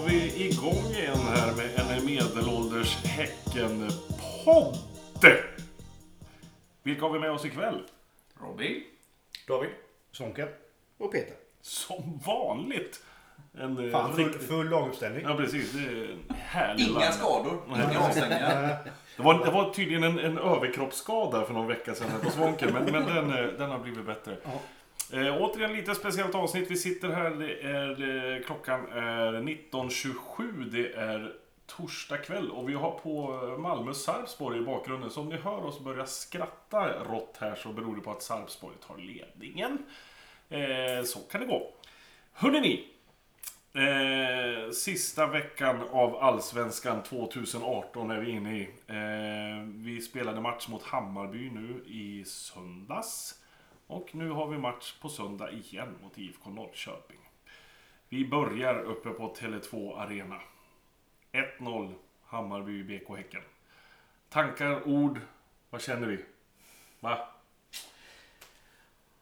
Var 0.00 0.08
vi 0.08 0.44
igång 0.48 0.86
igen 0.94 1.18
här 1.18 1.54
med 1.56 1.98
en 1.98 2.06
medelålders 2.06 3.04
Häcken-podd. 3.04 4.76
Vilka 6.82 7.02
har 7.02 7.10
vi 7.12 7.18
med 7.18 7.30
oss 7.30 7.44
ikväll? 7.44 7.82
Robin. 8.40 8.82
David? 9.48 9.70
Sonken. 10.12 10.48
Och 10.98 11.12
Peter. 11.12 11.34
Som 11.62 12.20
vanligt. 12.26 13.02
En, 13.60 13.84
eh, 13.84 13.90
Fan, 13.90 14.16
full, 14.16 14.32
full 14.32 14.68
laguppställning. 14.70 15.22
Ja, 15.22 15.34
precis. 15.36 15.72
Det 15.72 15.78
är 15.80 16.10
en 16.30 16.36
härlig 16.36 16.84
Inga 16.84 16.98
land. 16.98 17.14
skador, 17.14 17.62
inga 17.68 18.00
avstängningar. 18.00 18.78
Det 19.16 19.22
var, 19.22 19.44
det 19.44 19.50
var 19.50 19.70
tydligen 19.70 20.04
en, 20.04 20.18
en 20.18 20.38
överkroppsskada 20.38 21.44
för 21.44 21.54
någon 21.54 21.66
vecka 21.66 21.94
sedan 21.94 22.10
här 22.10 22.18
på 22.18 22.30
Svånken, 22.30 22.72
men, 22.72 22.84
men 22.84 23.14
den, 23.14 23.30
eh, 23.30 23.52
den 23.58 23.70
har 23.70 23.78
blivit 23.78 24.06
bättre. 24.06 24.36
Eh, 25.12 25.42
återigen 25.42 25.72
lite 25.72 25.94
speciellt 25.94 26.34
avsnitt. 26.34 26.70
Vi 26.70 26.76
sitter 26.76 27.08
här, 27.08 27.30
det 27.30 27.60
är, 27.60 28.36
eh, 28.36 28.42
klockan 28.42 28.92
är 28.92 29.32
19.27. 29.32 30.70
Det 30.70 30.92
är 30.92 31.32
torsdag 31.66 32.18
kväll 32.18 32.50
och 32.50 32.68
vi 32.68 32.74
har 32.74 32.90
på 32.90 33.40
eh, 33.42 33.58
Malmö 33.58 33.94
Sarpsborg 33.94 34.58
i 34.58 34.62
bakgrunden. 34.62 35.10
Så 35.10 35.20
om 35.20 35.28
ni 35.28 35.36
hör 35.36 35.64
oss 35.64 35.80
börja 35.80 36.06
skratta 36.06 37.04
rått 37.04 37.36
här 37.40 37.54
så 37.54 37.72
beror 37.72 37.96
det 37.96 38.02
på 38.02 38.10
att 38.10 38.22
Sarpsborg 38.22 38.76
tar 38.86 38.96
ledningen. 38.96 39.78
Eh, 40.48 41.04
så 41.04 41.18
kan 41.18 41.40
det 41.40 41.46
gå. 41.46 41.72
Hörrni 42.32 42.60
ni. 42.60 42.86
Eh, 43.72 44.70
sista 44.70 45.26
veckan 45.26 45.80
av 45.90 46.16
Allsvenskan 46.16 47.02
2018 47.02 48.10
är 48.10 48.20
vi 48.20 48.30
inne 48.30 48.58
i. 48.58 48.62
Eh, 48.86 49.66
vi 49.66 50.00
spelade 50.00 50.40
match 50.40 50.68
mot 50.68 50.82
Hammarby 50.82 51.50
nu 51.50 51.84
i 51.86 52.24
söndags. 52.24 53.39
Och 53.90 54.14
nu 54.14 54.30
har 54.30 54.46
vi 54.46 54.58
match 54.58 54.94
på 55.00 55.08
söndag 55.08 55.50
igen 55.50 55.98
mot 56.02 56.18
IFK 56.18 56.50
Norrköping. 56.50 57.18
Vi 58.08 58.28
börjar 58.28 58.80
uppe 58.80 59.10
på 59.10 59.34
Tele2 59.34 59.98
Arena. 59.98 60.40
1-0 61.32 61.94
Hammarby 62.26 62.82
BK 62.82 63.16
Häcken. 63.16 63.42
Tankar, 64.28 64.88
ord, 64.88 65.20
vad 65.70 65.82
känner 65.82 66.06
vi? 66.06 66.24
Va? 67.00 67.28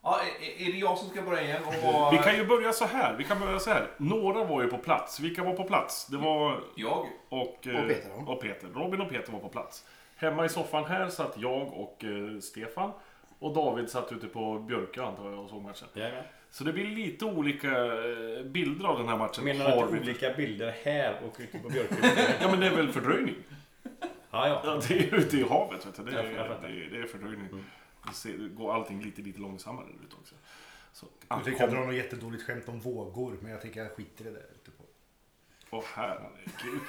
Ja, 0.03 0.21
är 0.59 0.73
det 0.73 0.79
jag 0.79 0.99
som 0.99 1.09
ska 1.09 1.23
börja 1.23 1.43
igen? 1.43 1.63
Och 1.67 1.93
vara... 1.93 2.11
Vi 2.11 2.19
kan 2.19 2.37
ju 2.37 2.47
börja 2.47 2.73
så 2.73 2.85
här. 2.85 3.17
Vi 3.17 3.25
kan 3.25 3.41
börja 3.41 3.59
så 3.59 3.71
här. 3.71 3.91
Några 3.97 4.45
var 4.45 4.63
ju 4.63 4.69
på 4.69 4.79
plats. 4.79 5.21
Vilka 5.21 5.45
var 5.45 5.55
på 5.55 5.65
plats? 5.65 6.07
Det 6.07 6.17
var 6.17 6.65
Jag? 6.77 7.07
och, 7.29 7.67
eh, 7.67 7.81
Och 7.81 7.89
Peter, 7.89 8.29
och 8.31 8.41
Peter. 8.41 8.69
Robin 8.69 9.01
och 9.01 9.09
Peter 9.09 9.33
var 9.33 9.41
på 9.41 9.49
plats. 9.49 9.85
Hemma 10.17 10.45
i 10.45 10.49
soffan 10.49 10.85
här 10.85 11.09
satt 11.09 11.39
jag 11.39 11.73
och 11.73 12.05
eh, 12.05 12.41
Stefan. 12.41 12.93
Och 13.39 13.55
David 13.55 13.89
satt 13.91 14.13
ute 14.13 14.27
på 14.27 14.59
Björkö 14.59 15.03
antar 15.05 15.31
jag 15.31 15.39
och 15.45 15.51
såg 15.51 15.63
matchen. 15.63 15.89
Jajamän. 15.95 16.25
Så 16.51 16.65
det 16.65 16.73
blir 16.73 16.85
lite 16.87 17.25
olika 17.25 17.69
eh, 17.69 18.43
bilder 18.45 18.87
av 18.89 18.99
den 18.99 19.09
här 19.09 19.17
matchen. 19.19 19.45
Menar 19.45 19.65
du 19.77 19.83
att 19.83 19.93
vi- 19.93 20.01
olika 20.01 20.33
bilder 20.33 20.75
här 20.85 21.21
och 21.27 21.37
ute 21.41 21.59
på 21.59 21.69
Björkö? 21.69 21.95
Ja 22.41 22.51
men 22.51 22.61
det 22.61 22.67
är 22.67 22.77
väl 22.77 22.93
fördröjning? 22.93 23.35
ja, 24.31 24.49
ja. 24.49 24.63
Ja, 24.65 24.81
det 24.89 24.95
är 24.95 25.15
ute 25.15 25.37
i 25.37 25.43
havet 25.49 25.87
vet 25.87 25.97
du. 25.97 26.03
Det 26.03 26.13
Jag- 26.13 26.25
är, 26.25 26.59
det 26.63 26.69
är, 26.69 26.91
det 26.91 26.99
är 26.99 27.07
fördröjning. 27.07 27.49
Det 28.09 28.15
ser- 28.15 28.39
det 28.39 28.49
går 28.49 28.75
allting 28.75 29.03
lite, 29.03 29.23
lite 29.23 29.41
långsammare 29.41 29.87
ut 30.05 30.15
också. 30.21 30.35
Så, 30.93 31.07
Jag 31.29 31.45
tycker 31.45 31.61
jag 31.61 31.71
drar 31.71 31.87
något 31.87 31.95
jättedåligt 31.95 32.43
skämt 32.47 32.69
om 32.69 32.81
vågor, 32.81 33.37
men 33.43 33.51
jag 33.53 33.63
tycker 33.63 33.81
jag 33.83 33.91
skiter 33.93 34.25
i 34.25 34.29
det 34.29 34.35
där 34.35 34.47
ute 34.63 34.71
på. 34.71 34.85
Åh 35.71 35.85
herregud. 35.95 36.81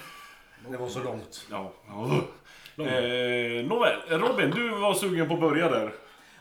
Det 0.70 0.78
var 0.78 0.88
så 0.88 1.04
långt. 1.04 1.48
Ja. 1.52 1.74
ja. 1.88 2.22
Eh, 2.86 3.66
nåväl, 3.66 4.00
Robin, 4.10 4.52
du 4.52 4.70
var 4.70 4.94
sugen 4.94 5.28
på 5.28 5.34
att 5.34 5.40
börja 5.40 5.70
där. 5.70 5.94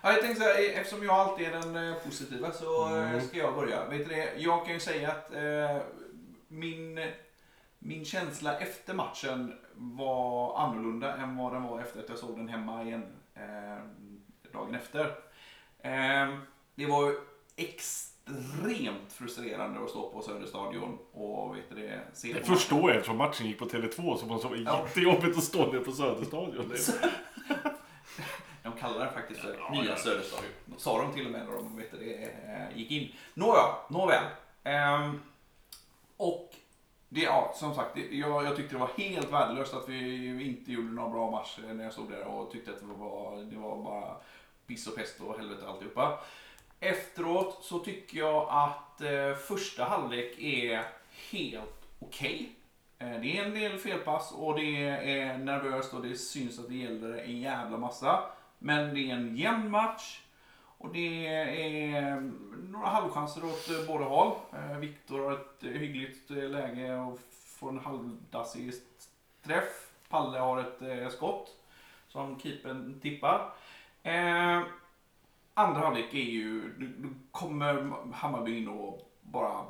Ja, 0.02 0.12
jag 0.12 0.20
tänkte 0.20 0.40
så 0.42 0.48
här, 0.48 0.72
eftersom 0.80 1.04
jag 1.04 1.14
alltid 1.14 1.46
är 1.46 1.52
den 1.52 1.76
eh, 1.88 1.94
positiva 1.94 2.52
så 2.52 2.86
eh, 2.96 3.08
Mm. 3.10 3.20
ska 3.28 3.38
jag 3.38 3.54
börja. 3.54 3.84
Vet 3.88 4.08
du 4.08 4.14
det? 4.14 4.32
Jag 4.36 4.64
kan 4.64 4.74
ju 4.74 4.80
säga 4.80 5.10
att 5.10 5.34
eh, 5.34 5.82
min, 6.48 7.06
min 7.78 8.04
känsla 8.04 8.58
efter 8.58 8.94
matchen 8.94 9.54
var 9.74 10.58
annorlunda 10.58 11.16
än 11.16 11.36
vad 11.36 11.52
den 11.52 11.62
var 11.62 11.80
efter 11.80 12.00
att 12.00 12.08
jag 12.08 12.18
såg 12.18 12.36
den 12.36 12.48
hemma 12.48 12.82
igen 12.82 13.06
eh, 13.34 13.84
dagen 14.52 14.74
efter. 14.74 15.04
Eh, 15.80 16.38
det 16.74 16.86
var 16.86 17.14
extremt 17.56 19.12
frustrerande 19.12 19.80
att 19.84 19.90
stå 19.90 20.10
på 20.10 20.22
Söderstadion 20.22 20.98
och 21.12 21.56
vet 21.56 21.68
du 21.70 21.74
det, 21.76 22.00
se 22.12 22.32
Det 22.32 22.42
förstår 22.44 22.90
jag 22.90 22.96
eftersom 22.96 23.16
matchen 23.16 23.46
gick 23.46 23.58
på 23.58 23.64
Tele2 23.64 24.16
så 24.16 24.26
var 24.26 24.56
det 24.56 24.62
Ja. 24.62 24.84
jättejobbigt 24.86 25.38
att 25.38 25.44
stå 25.44 25.72
där 25.72 25.80
på 25.80 25.92
Söderstadion. 25.92 26.72
Det- 28.74 28.74
De 28.74 28.80
kallar 28.80 29.04
den 29.04 29.14
faktiskt 29.14 29.40
för 29.40 29.56
Ja, 29.58 29.70
Nya 29.70 29.90
ja. 29.90 29.96
Söderstadion. 29.96 30.50
Sa 30.76 31.02
de 31.02 31.12
till 31.12 31.26
och 31.26 31.32
med 31.32 31.46
när 31.46 31.54
de 31.54 31.76
vet 31.76 31.90
det, 31.90 32.14
eh, 32.22 32.78
gick 32.78 32.90
in. 32.90 33.12
Nåja, 33.34 33.62
nåväl. 33.88 34.24
Ehm, 34.64 35.20
och 36.16 36.54
det, 37.08 37.20
ja, 37.20 37.52
som 37.56 37.74
sagt, 37.74 37.90
det, 37.94 38.16
jag, 38.16 38.44
jag 38.44 38.56
tyckte 38.56 38.74
det 38.74 38.78
var 38.78 38.90
helt 38.96 39.32
värdelöst 39.32 39.74
att 39.74 39.88
vi 39.88 40.44
inte 40.48 40.72
gjorde 40.72 40.88
några 40.92 41.08
bra 41.10 41.30
matcher 41.30 41.74
när 41.74 41.84
jag 41.84 41.92
stod 41.92 42.10
där 42.10 42.24
och 42.24 42.50
tyckte 42.52 42.70
att 42.70 42.80
det 42.80 42.86
var, 42.86 43.36
det 43.50 43.56
var 43.58 43.76
bara 43.82 44.16
piss 44.66 44.86
och 44.86 44.96
pest 44.96 45.20
och 45.20 45.38
helvete 45.38 45.68
alltihopa. 45.68 46.18
Efteråt 46.80 47.58
så 47.64 47.78
tycker 47.78 48.18
jag 48.18 48.46
att 48.50 49.00
eh, 49.00 49.34
första 49.34 49.84
halvlek 49.84 50.38
är 50.38 50.84
helt 51.30 51.88
okej. 51.98 52.52
Eh, 52.98 53.10
Det 53.20 53.38
är 53.38 53.44
en 53.44 53.54
del 53.54 53.78
felpass 53.78 54.32
och 54.32 54.54
det 54.60 54.84
är 54.88 55.38
nervöst 55.38 55.94
och 55.94 56.02
det 56.02 56.16
syns 56.16 56.58
att 56.58 56.68
det 56.68 56.74
gäller 56.74 57.18
en 57.18 57.40
jävla 57.40 57.76
massa. 57.78 58.20
Men 58.58 58.94
det 58.94 59.10
är 59.10 59.14
en 59.14 59.36
jämn 59.36 59.70
match. 59.70 60.20
Och 60.78 60.92
det 60.92 61.26
är 61.26 62.12
eh, 62.12 62.22
några 62.68 62.86
halvchanser 62.86 63.44
åt 63.44 63.70
eh, 63.70 63.86
båda 63.86 64.04
håll. 64.04 64.36
Eh, 64.52 64.78
Viktor 64.78 65.24
har 65.24 65.32
ett 65.32 65.62
hyggligt 65.62 66.30
läge 66.30 66.96
och 66.96 67.20
får 67.30 67.68
en 67.68 67.78
halvdassig 67.78 68.72
träff. 69.42 69.90
Palle 70.08 70.38
har 70.38 70.60
ett 70.60 71.12
skott 71.12 71.56
som 72.08 72.40
keepern 72.40 73.00
tippar. 73.00 73.52
Andra 75.54 75.80
halvlek 75.80 76.14
är 76.14 76.18
ju, 76.18 76.72
då 76.78 76.86
då 77.08 77.14
kommer 77.30 77.92
Hammarby 78.12 78.58
in 78.58 78.68
och 78.68 79.10
bara 79.20 79.64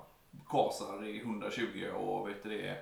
gasar 0.47 1.05
i 1.05 1.20
120 1.20 1.87
och 1.97 2.28
vet 2.28 2.43
du 2.43 2.49
det, 2.49 2.76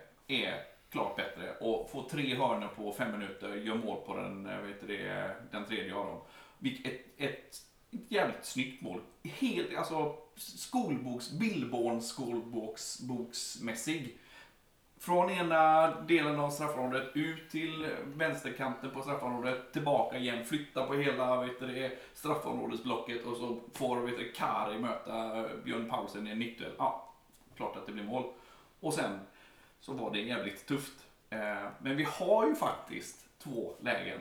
är 0.45 0.63
klart 0.91 1.17
bättre 1.17 1.57
och 1.61 1.91
får 1.91 2.03
tre 2.03 2.35
hörnor 2.35 2.69
på 2.69 2.93
fem 2.93 3.19
minuter, 3.19 3.55
gör 3.55 3.75
mål 3.75 3.99
på 4.07 4.17
den, 4.17 4.47
eh, 4.47 4.61
vet 4.61 4.87
det, 4.87 5.37
den 5.51 5.65
tredje 5.65 5.95
av 5.95 6.07
dem. 6.07 6.21
Vilket 6.59 6.93
Ett, 6.93 7.05
ett, 7.17 7.57
ett 7.91 8.01
jävligt 8.09 8.45
snyggt 8.45 8.83
mål. 8.83 9.01
Helt, 9.23 9.77
alltså 9.77 10.17
skolboks, 10.37 11.31
Billborn 11.31 12.01
skolboksmässig. 12.01 14.19
Från 14.99 15.31
ena 15.31 15.91
delen 16.01 16.41
av 16.41 16.51
straffområdet 16.51 17.09
ut 17.15 17.51
till 17.51 17.89
vänsterkanten 18.05 18.91
på 18.91 19.03
straffområdet, 19.03 19.73
tillbaka 19.73 20.19
igen, 20.19 20.45
flytta 20.45 20.87
på 20.87 20.95
hela 20.95 21.45
vet 21.45 21.61
det, 21.61 21.99
straffområdesblocket 22.15 23.25
och 23.25 23.37
så 23.37 23.61
får 23.75 24.01
vet 24.01 24.19
det, 24.19 24.25
Kari 24.25 24.79
möta 24.79 25.45
Björn 25.65 25.89
Paulsen 25.89 26.27
i 26.27 26.31
en 26.31 26.39
nickduell. 26.39 26.73
Ja, 26.79 27.13
klart 27.57 27.77
att 27.77 27.87
det 27.87 27.93
blir 27.93 28.05
mål. 28.05 28.25
Och 28.81 28.95
sen 28.95 29.21
så 29.87 29.93
var 29.93 30.11
det 30.11 30.21
jävligt 30.21 30.67
tufft. 30.67 31.07
Eh, 31.31 31.69
Men 31.79 31.97
vi 31.97 32.03
har 32.05 32.47
ju 32.47 32.55
faktiskt 32.55 33.27
två 33.39 33.75
lägen 33.81 34.21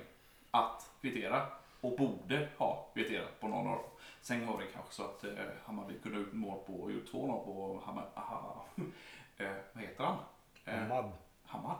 att 0.52 0.90
kvittera 1.02 1.46
och 1.82 1.98
borde 1.98 2.50
ha 2.58 2.88
kvitterat 2.94 3.40
på 3.40 3.48
någon 3.48 3.68
av 3.68 3.76
dem. 3.76 3.86
Sen 4.22 4.48
var 4.48 4.60
det 4.62 4.66
kanske 4.74 4.94
så 4.94 5.04
att 5.04 5.24
eh, 5.24 5.32
Hammarby 5.66 6.00
kunde 6.00 6.18
ha 6.18 6.24
gjort 6.24 6.34
mål 6.34 6.60
på 6.66 6.74
och 6.74 6.92
gjort 6.92 7.12
2-0 7.12 7.46
på 7.46 7.82
Hammar, 7.86 8.10
aha, 8.16 8.66
eh, 9.38 9.48
vad 9.74 9.84
heter 9.84 10.04
han? 10.04 10.18
Eh, 10.66 10.76
Hamad. 10.76 11.12
Hamad. 11.46 11.78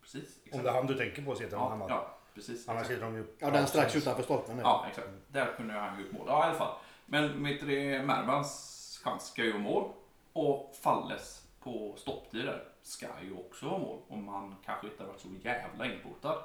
Precis. 0.00 0.36
Om 0.36 0.42
exakt. 0.44 0.64
det 0.64 0.70
är 0.70 0.74
han 0.74 0.86
du 0.86 0.94
tänker 0.94 1.22
på 1.22 1.34
så 1.34 1.42
heter 1.42 1.56
han 1.56 1.66
ja, 1.66 1.70
Hamad. 1.70 1.90
ja, 1.90 2.16
precis. 2.34 2.68
Annars 2.68 2.90
heter 2.90 3.02
de 3.02 3.14
ju... 3.14 3.26
Ja, 3.38 3.50
den 3.50 3.66
strax 3.66 3.96
utanför 3.96 4.22
stolpen. 4.22 4.56
där. 4.56 4.64
Ja, 4.64 4.86
exakt. 4.88 5.08
Där 5.28 5.54
kunde 5.56 5.74
han 5.74 5.94
ha 5.94 6.00
gjort 6.00 6.12
mål. 6.12 6.24
Ja, 6.26 6.44
i 6.44 6.48
alla 6.48 6.58
fall. 6.58 6.74
Men 7.06 7.42
det, 7.44 8.02
Mervans 8.02 9.00
chans 9.04 9.26
ska 9.26 9.44
ju 9.44 9.58
mål. 9.58 9.92
Och 10.32 10.76
Falles 10.82 11.46
på 11.60 11.94
stopptider 11.96 12.69
ska 12.82 13.06
ju 13.22 13.34
också 13.34 13.66
vara 13.66 13.78
mål. 13.78 14.02
Om 14.08 14.28
han 14.28 14.56
kanske 14.64 14.86
inte 14.86 15.02
har 15.02 15.08
varit 15.08 15.20
så 15.20 15.28
jävla 15.42 15.86
inpotad. 15.86 16.44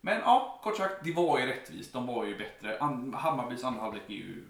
Men 0.00 0.20
ja, 0.20 0.60
kort 0.62 0.76
sagt, 0.76 1.04
det 1.04 1.12
var 1.12 1.40
ju 1.40 1.46
rättvist. 1.46 1.92
De 1.92 2.06
var 2.06 2.24
ju 2.24 2.38
bättre. 2.38 2.78
Hammarbys 3.14 3.64
andra 3.64 3.80
halvlek 3.80 4.02
är 4.06 4.14
ju 4.14 4.44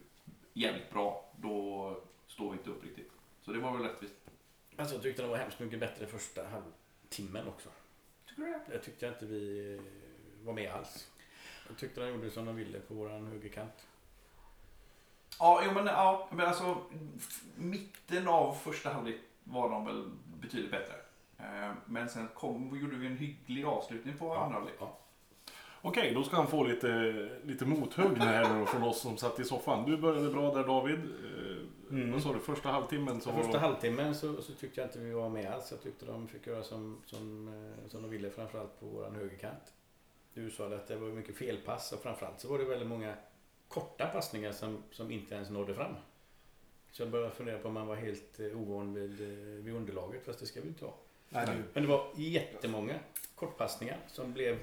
jävligt 0.53 0.91
bra. 0.91 1.25
Då 1.37 1.97
står 2.27 2.51
vi 2.51 2.59
inte 2.59 2.71
upp 2.71 2.85
riktigt. 2.85 3.13
Så 3.43 3.53
det 3.53 3.59
var 3.59 3.73
väl 3.73 3.83
rättvist. 3.83 4.15
Alltså, 4.77 4.95
jag 4.95 5.03
tyckte 5.03 5.23
den 5.23 5.31
var 5.31 5.39
hemskt 5.39 5.59
mycket 5.59 5.81
bättre 5.81 6.07
första 6.07 6.43
halvtimmen 6.49 7.49
också. 7.49 7.69
Tycker 8.27 8.43
du 8.43 8.49
det? 8.49 8.73
Jag 8.73 8.83
tyckte 8.83 9.07
inte 9.07 9.27
vi 9.27 9.75
eh, 9.75 10.47
var 10.47 10.53
med 10.53 10.73
alls. 10.73 11.09
Jag 11.69 11.77
tyckte 11.77 12.01
de 12.01 12.09
gjorde 12.09 12.31
som 12.31 12.47
de 12.47 12.57
ville 12.57 12.81
på 12.81 12.95
våran 12.95 13.27
högerkant. 13.27 13.87
Ja, 15.39 15.63
jo, 15.65 15.73
men, 15.73 15.87
ja, 15.87 16.29
men 16.33 16.47
alltså 16.47 16.85
mitten 17.57 18.29
av 18.29 18.55
första 18.55 18.93
halvlek 18.93 19.17
var 19.47 19.71
de 19.71 19.85
väl 19.85 20.11
betydligt 20.43 20.71
bättre. 20.71 20.95
Eh, 21.39 21.73
Men 21.87 22.09
sen 22.09 22.29
kom, 22.35 22.79
gjorde 22.83 22.97
vi 22.97 23.07
en 23.07 23.17
hygglig 23.17 23.65
avslutning 23.65 24.17
på 24.19 24.35
andra 24.37 24.55
halvlek. 24.55 24.75
Ja. 24.81 24.99
Okej, 25.83 26.15
då 26.15 26.23
ska 26.25 26.37
han 26.37 26.47
få 26.47 26.65
lite, 26.65 26.89
lite 27.45 27.65
mothugg 27.67 28.19
här 28.19 28.65
från 28.65 28.83
oss 28.83 29.01
som 29.01 29.17
satt 29.17 29.41
i 29.41 29.45
soffan. 29.45 29.91
Du 29.91 29.97
började 29.97 30.31
bra 30.31 30.55
där 30.55 30.65
David. 30.67 30.99
Eh, 30.99 31.57
Mm. 31.91 32.13
vad 32.13 32.23
sa 32.23 32.33
du, 32.33 32.39
första 32.39 32.69
halvtimmen 32.69 33.21
så... 33.21 33.33
Första 33.33 33.59
halvtimmen 33.59 34.15
så, 34.15 34.43
så 34.43 34.53
tyckte 34.53 34.81
jag 34.81 34.89
inte 34.89 34.99
vi 34.99 35.13
var 35.13 35.29
med 35.29 35.53
alls. 35.53 35.71
Jag 35.71 35.83
tyckte 35.83 36.07
de 36.07 36.29
fick 36.29 36.47
göra 36.47 36.63
som, 36.63 37.03
som, 37.05 37.49
eh, 37.49 37.89
som 37.89 38.03
de 38.03 38.11
ville, 38.11 38.31
framförallt 38.31 38.81
på 38.81 38.87
våran 38.87 39.15
högerkant. 39.15 39.73
Du 40.35 40.51
sa 40.51 40.67
att 40.67 40.87
det 40.89 40.97
var 40.97 41.09
mycket 41.09 41.37
felpass 41.37 41.93
och 41.93 42.03
framförallt 42.03 42.41
så 42.41 42.49
var 42.49 42.59
det 42.59 42.65
väldigt 42.65 42.89
många 42.89 43.15
korta 43.69 44.07
passningar 44.07 44.53
som, 44.53 44.83
som 44.91 45.11
inte 45.11 45.35
ens 45.35 45.51
nådde 45.51 45.75
fram. 45.75 45.95
Så 46.97 47.03
jag 47.03 47.11
började 47.11 47.31
fundera 47.35 47.59
på 47.59 47.69
om 47.69 47.75
man 47.75 47.87
var 47.87 47.97
helt 47.97 48.41
eh, 48.41 48.61
ovan 48.61 48.95
vid, 48.95 49.21
eh, 49.21 49.65
vid 49.65 49.75
underlaget, 49.75 50.25
fast 50.25 50.39
det 50.41 50.47
ska 50.47 50.61
vi 50.61 50.69
inte 50.69 50.85
vara. 50.85 50.95
Nej, 51.29 51.47
det- 51.47 51.63
Men 51.73 51.83
det 51.83 51.89
var 51.89 52.07
jättemånga 52.17 52.95
kortpassningar 53.35 53.99
som 54.09 54.33
blev... 54.33 54.59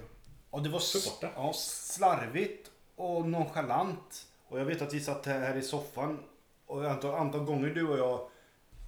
Ja, 0.52 0.60
det 0.60 0.70
var 0.70 0.80
För 0.80 1.10
borta. 1.10 1.30
ja, 1.36 1.54
slarvigt 1.56 2.72
och 2.96 3.28
nonchalant. 3.30 4.28
Och 4.48 4.60
jag 4.60 4.66
vet 4.66 4.82
att 4.82 4.94
vi 4.94 5.00
satt 5.00 5.26
här 5.26 5.56
i 5.56 5.62
soffan 5.62 6.20
och 6.66 6.86
antal, 6.92 7.16
antal 7.16 7.44
gånger 7.46 7.70
du 7.70 7.88
och 7.88 7.98
jag, 7.98 8.30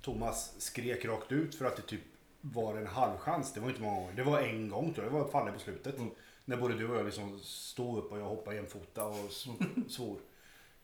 Thomas, 0.01 0.61
skrek 0.61 1.05
rakt 1.05 1.31
ut 1.31 1.55
för 1.55 1.65
att 1.65 1.75
det 1.75 1.81
typ 1.81 2.01
var 2.41 2.75
en 2.75 2.87
halvchans. 2.87 3.53
Det 3.53 3.59
var 3.59 3.69
inte 3.69 3.81
många 3.81 3.99
gånger. 3.99 4.13
Det 4.13 4.23
var 4.23 4.39
en 4.39 4.69
gång 4.69 4.93
tror 4.93 5.05
jag. 5.05 5.13
Det 5.13 5.19
var 5.19 5.27
fallet 5.27 5.53
på 5.53 5.59
slutet. 5.59 5.97
Mm. 5.97 6.09
När 6.45 6.57
både 6.57 6.73
du 6.77 6.89
och 6.89 6.95
jag 6.97 7.05
liksom 7.05 7.39
stod 7.39 7.97
upp 7.97 8.11
och 8.11 8.19
jag 8.19 8.25
hoppade 8.25 8.55
jämfota 8.55 9.05
och 9.05 9.25
s- 9.29 9.47
svor. 9.89 10.19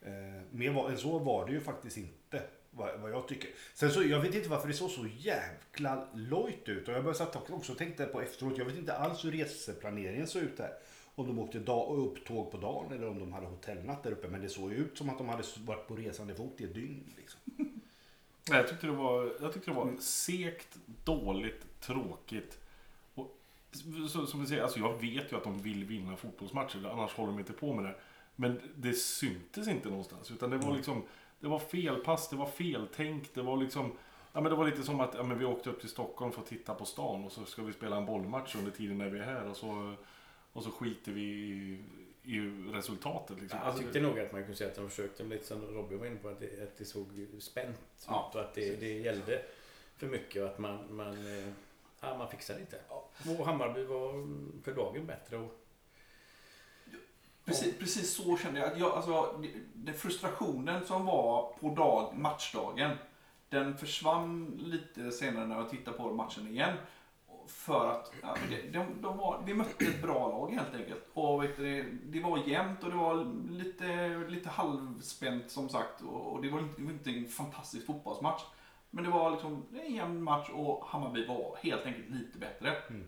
Eh, 0.02 0.12
mer 0.52 0.72
var, 0.72 0.90
än 0.90 0.98
så 0.98 1.20
var 1.20 1.46
det 1.46 1.52
ju 1.52 1.62
faktiskt 1.62 1.98
inte. 1.98 2.14
Vad, 2.72 3.00
vad 3.00 3.12
jag 3.12 3.28
tycker. 3.28 3.50
Sen 3.74 3.92
så, 3.92 4.04
jag 4.04 4.20
vet 4.20 4.36
inte 4.36 4.50
varför 4.50 4.68
det 4.68 4.74
såg 4.74 4.90
så 4.90 5.06
jäkla 5.18 6.08
lojt 6.14 6.70
ut. 6.70 6.88
Och 6.88 6.94
jag 6.94 7.04
började 7.04 7.54
också 7.54 7.76
tänkte 7.76 8.06
på 8.06 8.22
efteråt. 8.22 8.58
Jag 8.58 8.66
vet 8.66 8.78
inte 8.78 8.94
alls 8.94 9.26
hur 9.26 9.32
reseplaneringen 9.32 10.28
såg 10.28 10.42
ut 10.42 10.58
där. 10.58 10.74
Om 11.16 11.28
de 11.28 11.40
åkte 11.40 11.60
dag, 11.60 11.98
upp 11.98 12.26
tåg 12.26 12.52
på 12.52 12.58
dagen 12.58 12.94
eller 12.94 13.08
om 13.08 13.20
de 13.20 13.34
hade 13.34 13.48
hotellnatt 13.48 14.04
där 14.04 14.12
uppe. 14.12 14.28
Men 14.28 14.42
det 14.42 14.50
såg 14.50 14.72
ju 14.72 14.78
ut 14.78 14.98
som 14.98 15.10
att 15.10 15.18
de 15.18 15.30
hade 15.30 15.44
varit 15.66 15.88
på 15.88 15.96
resande 15.96 16.36
fot 16.36 16.62
i 16.62 16.64
ett 16.64 16.74
dygn. 16.74 17.14
Liksom. 17.18 17.40
Jag 18.50 18.68
tyckte 18.68 18.88
det 18.88 18.94
var, 18.94 19.34
jag 19.42 19.54
tyckte 19.54 19.72
det 19.72 19.76
var 19.76 19.94
segt, 20.00 20.78
dåligt, 21.04 21.82
tråkigt. 21.82 22.60
Och, 23.16 23.38
så, 24.10 24.26
som 24.26 24.42
du 24.42 24.48
säger, 24.48 24.64
alltså 24.64 24.80
jag 24.80 25.02
vet 25.02 25.32
ju 25.32 25.38
att 25.38 25.44
de 25.44 25.62
vill 25.62 25.86
vinna 25.86 26.18
fotbollsmatcher, 26.18 26.90
annars 26.92 27.14
håller 27.14 27.32
de 27.32 27.40
inte 27.40 27.54
på 27.54 27.74
med 27.74 27.86
det. 27.86 27.96
Men 28.36 28.62
det 28.76 28.94
syntes 28.94 29.68
inte 29.68 29.90
någonstans, 29.90 30.32
utan 30.32 30.50
det 30.50 30.58
var 30.58 30.76
liksom, 30.76 31.04
det 31.42 31.48
var 31.48 31.60
felpass, 31.60 32.30
det 32.30 32.36
var 32.36 32.46
feltänk, 32.46 33.34
det 33.34 33.42
var 33.42 33.58
liksom, 33.58 33.92
ja 34.34 34.42
men 34.42 34.50
det 34.52 34.56
var 34.56 34.66
lite 34.66 34.84
som 34.84 35.00
att 35.00 35.14
ja, 35.14 35.24
men 35.24 35.40
vi 35.40 35.46
åkte 35.46 35.70
upp 35.70 35.80
till 35.80 35.90
Stockholm 35.90 36.32
för 36.32 36.42
att 36.42 36.48
titta 36.48 36.74
på 36.74 36.86
stan 36.86 37.26
och 37.26 37.32
så 37.32 37.46
ska 37.46 37.62
vi 37.62 37.74
spela 37.74 37.98
en 37.98 38.06
bollmatch 38.06 38.56
under 38.56 38.72
tiden 38.72 38.98
när 38.98 39.10
vi 39.10 39.20
är 39.20 39.24
här 39.24 39.50
och 39.50 39.58
så, 39.58 39.94
och 40.54 40.64
så 40.64 40.72
skiter 40.72 41.12
vi 41.12 41.22
i, 41.22 41.80
i 42.24 42.40
resultatet 42.74 43.42
liksom. 43.42 43.60
Jag 43.66 43.78
tyckte 43.78 44.00
nog 44.02 44.20
att 44.20 44.32
man 44.32 44.42
kunde 44.42 44.58
säga 44.58 44.70
att 44.70 44.76
de 44.76 44.90
försökte, 44.90 45.24
lite 45.24 45.46
som 45.46 45.62
Robin 45.62 46.00
var 46.00 46.06
inne 46.06 46.16
på, 46.16 46.30
att 46.30 46.40
det, 46.40 46.64
att 46.64 46.78
det 46.78 46.86
såg 46.86 47.08
spänt 47.40 47.80
Ja, 48.08 48.30
ut 48.30 48.36
och 48.36 48.42
att 48.42 48.54
det, 48.54 48.80
det 48.80 49.00
gällde 49.00 49.42
för 49.98 50.08
mycket 50.08 50.44
och 50.44 50.50
att 50.50 50.60
man, 50.60 50.96
man, 50.96 51.14
eh, 51.14 51.54
ja, 52.02 52.18
man 52.18 52.30
fixade 52.30 52.60
inte. 52.60 52.80
Och 53.38 53.46
Hammarby 53.46 53.84
var 53.84 54.28
för 54.64 54.74
dagen 54.74 55.06
bättre. 55.06 55.38
Och, 55.38 55.61
Precis, 57.46 57.80
precis 57.80 58.16
så 58.16 58.38
kände 58.38 58.60
jag. 58.60 58.80
Jag 58.80 58.92
alltså, 58.92 59.44
det, 59.74 59.94
frustrationen 59.94 60.86
som 60.86 61.06
var 61.06 61.54
på 61.60 61.70
dag, 61.76 62.18
matchdagen, 62.18 62.98
den 63.50 63.78
försvann 63.78 64.60
lite 64.64 65.12
senare 65.12 65.48
när 65.48 65.56
jag 65.56 65.70
tittade 65.70 65.98
på 65.98 66.14
matchen 66.14 66.48
igen. 66.48 66.78
För 67.48 67.90
att 67.90 68.14
ja, 68.22 68.36
det, 68.50 68.62
de, 68.62 69.02
de 69.02 69.18
var, 69.18 69.44
vi 69.46 69.54
mötte 69.54 69.86
ett 69.86 70.02
bra 70.02 70.28
lag 70.28 70.52
helt 70.52 70.76
enkelt. 70.76 71.08
Och 71.14 71.42
du, 71.42 72.00
det, 72.06 72.20
var 72.20 72.38
jämnt 72.38 72.84
och 72.84 72.90
det 72.90 72.96
var 72.96 73.34
lite, 73.50 74.18
lite 74.30 74.50
halvspänt 74.50 75.52
som 75.52 75.70
sagt. 75.70 76.02
Och, 76.02 76.42
det, 76.42 76.50
var 76.50 76.60
inte, 76.60 76.82
det 76.82 76.84
var 76.84 76.92
inte 76.92 77.10
en 77.10 77.28
fantastisk 77.28 77.86
fotbollsmatch. 77.86 78.42
Men 78.90 79.04
det 79.04 79.10
var 79.10 79.32
liksom 79.32 79.66
en 79.86 79.96
jämn 79.96 80.24
match 80.24 80.50
och 80.54 80.86
Hammarby 80.86 81.26
var 81.26 81.58
helt 81.62 81.86
enkelt 81.86 82.10
lite 82.10 82.38
bättre. 82.38 82.76
Mm. 82.90 83.08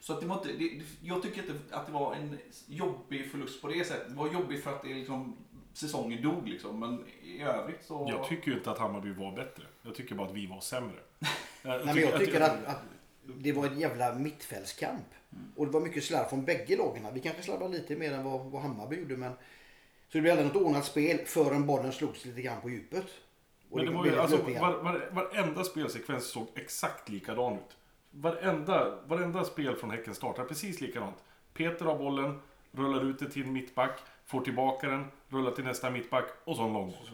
Så 0.00 0.12
att 0.12 0.20
det 0.20 0.26
var 0.26 0.36
inte, 0.36 0.52
det, 0.52 0.82
jag 1.02 1.22
tycker 1.22 1.40
inte 1.40 1.54
att 1.70 1.86
det 1.86 1.92
var 1.92 2.14
en 2.14 2.38
jobbig 2.66 3.30
förlust 3.30 3.62
på 3.62 3.68
det 3.68 3.84
sättet. 3.84 4.08
Det 4.08 4.14
var 4.14 4.32
jobbigt 4.32 4.64
för 4.64 4.70
att 4.70 4.82
det 4.82 4.94
liksom, 4.94 5.36
säsongen 5.72 6.22
dog 6.22 6.48
liksom. 6.48 6.80
Men 6.80 7.04
i 7.22 7.42
övrigt 7.42 7.84
så... 7.84 8.06
Jag 8.10 8.28
tycker 8.28 8.50
ju 8.50 8.56
inte 8.56 8.70
att 8.70 8.78
Hammarby 8.78 9.12
var 9.12 9.36
bättre. 9.36 9.62
Jag 9.82 9.94
tycker 9.94 10.14
bara 10.14 10.28
att 10.28 10.34
vi 10.34 10.46
var 10.46 10.60
sämre. 10.60 11.00
Nej, 11.62 11.80
men 11.84 11.96
jag 11.96 12.18
tycker 12.18 12.40
att, 12.40 12.64
att 12.66 12.82
det 13.22 13.52
var 13.52 13.66
en 13.66 13.80
jävla 13.80 14.14
mittfältskamp. 14.14 15.06
Och 15.56 15.66
det 15.66 15.72
var 15.72 15.80
mycket 15.80 16.04
slarv 16.04 16.24
från 16.24 16.44
bägge 16.44 16.76
lagen. 16.76 17.14
Vi 17.14 17.20
kanske 17.20 17.42
slarvade 17.42 17.72
lite 17.72 17.96
mer 17.96 18.12
än 18.12 18.24
vad, 18.24 18.40
vad 18.40 18.62
Hammarby 18.62 18.96
gjorde. 18.96 19.16
Men... 19.16 19.32
Så 19.32 20.18
det 20.18 20.20
blev 20.20 20.32
aldrig 20.32 20.54
något 20.54 20.62
ordnat 20.62 20.84
spel 20.84 21.18
förrän 21.26 21.66
bollen 21.66 21.92
slogs 21.92 22.24
lite 22.24 22.42
grann 22.42 22.60
på 22.60 22.70
djupet. 22.70 23.06
Och 23.70 23.76
Men 23.76 23.86
det 23.86 23.92
var 23.92 24.02
blev 24.02 24.14
ju, 24.14 24.20
alltså, 24.20 24.36
var, 24.36 24.82
var, 24.82 25.10
varenda 25.12 25.64
spelsekvens 25.64 26.30
såg 26.30 26.46
exakt 26.54 27.08
likadan 27.08 27.54
ut. 27.54 27.76
Varenda, 28.10 28.98
varenda 29.06 29.44
spel 29.44 29.76
från 29.76 29.90
Häcken 29.90 30.14
startar 30.14 30.44
precis 30.44 30.80
likadant. 30.80 31.24
Peter 31.52 31.84
har 31.84 31.98
bollen, 31.98 32.40
rullar 32.72 33.04
ut 33.04 33.18
det 33.18 33.30
till 33.30 33.42
en 33.42 33.52
mittback, 33.52 34.00
får 34.26 34.40
tillbaka 34.40 34.88
den, 34.88 35.04
rullar 35.28 35.50
till 35.50 35.64
nästa 35.64 35.90
mittback 35.90 36.26
och 36.44 36.56
så 36.56 36.62
en 36.62 36.72
långboll. 36.72 37.10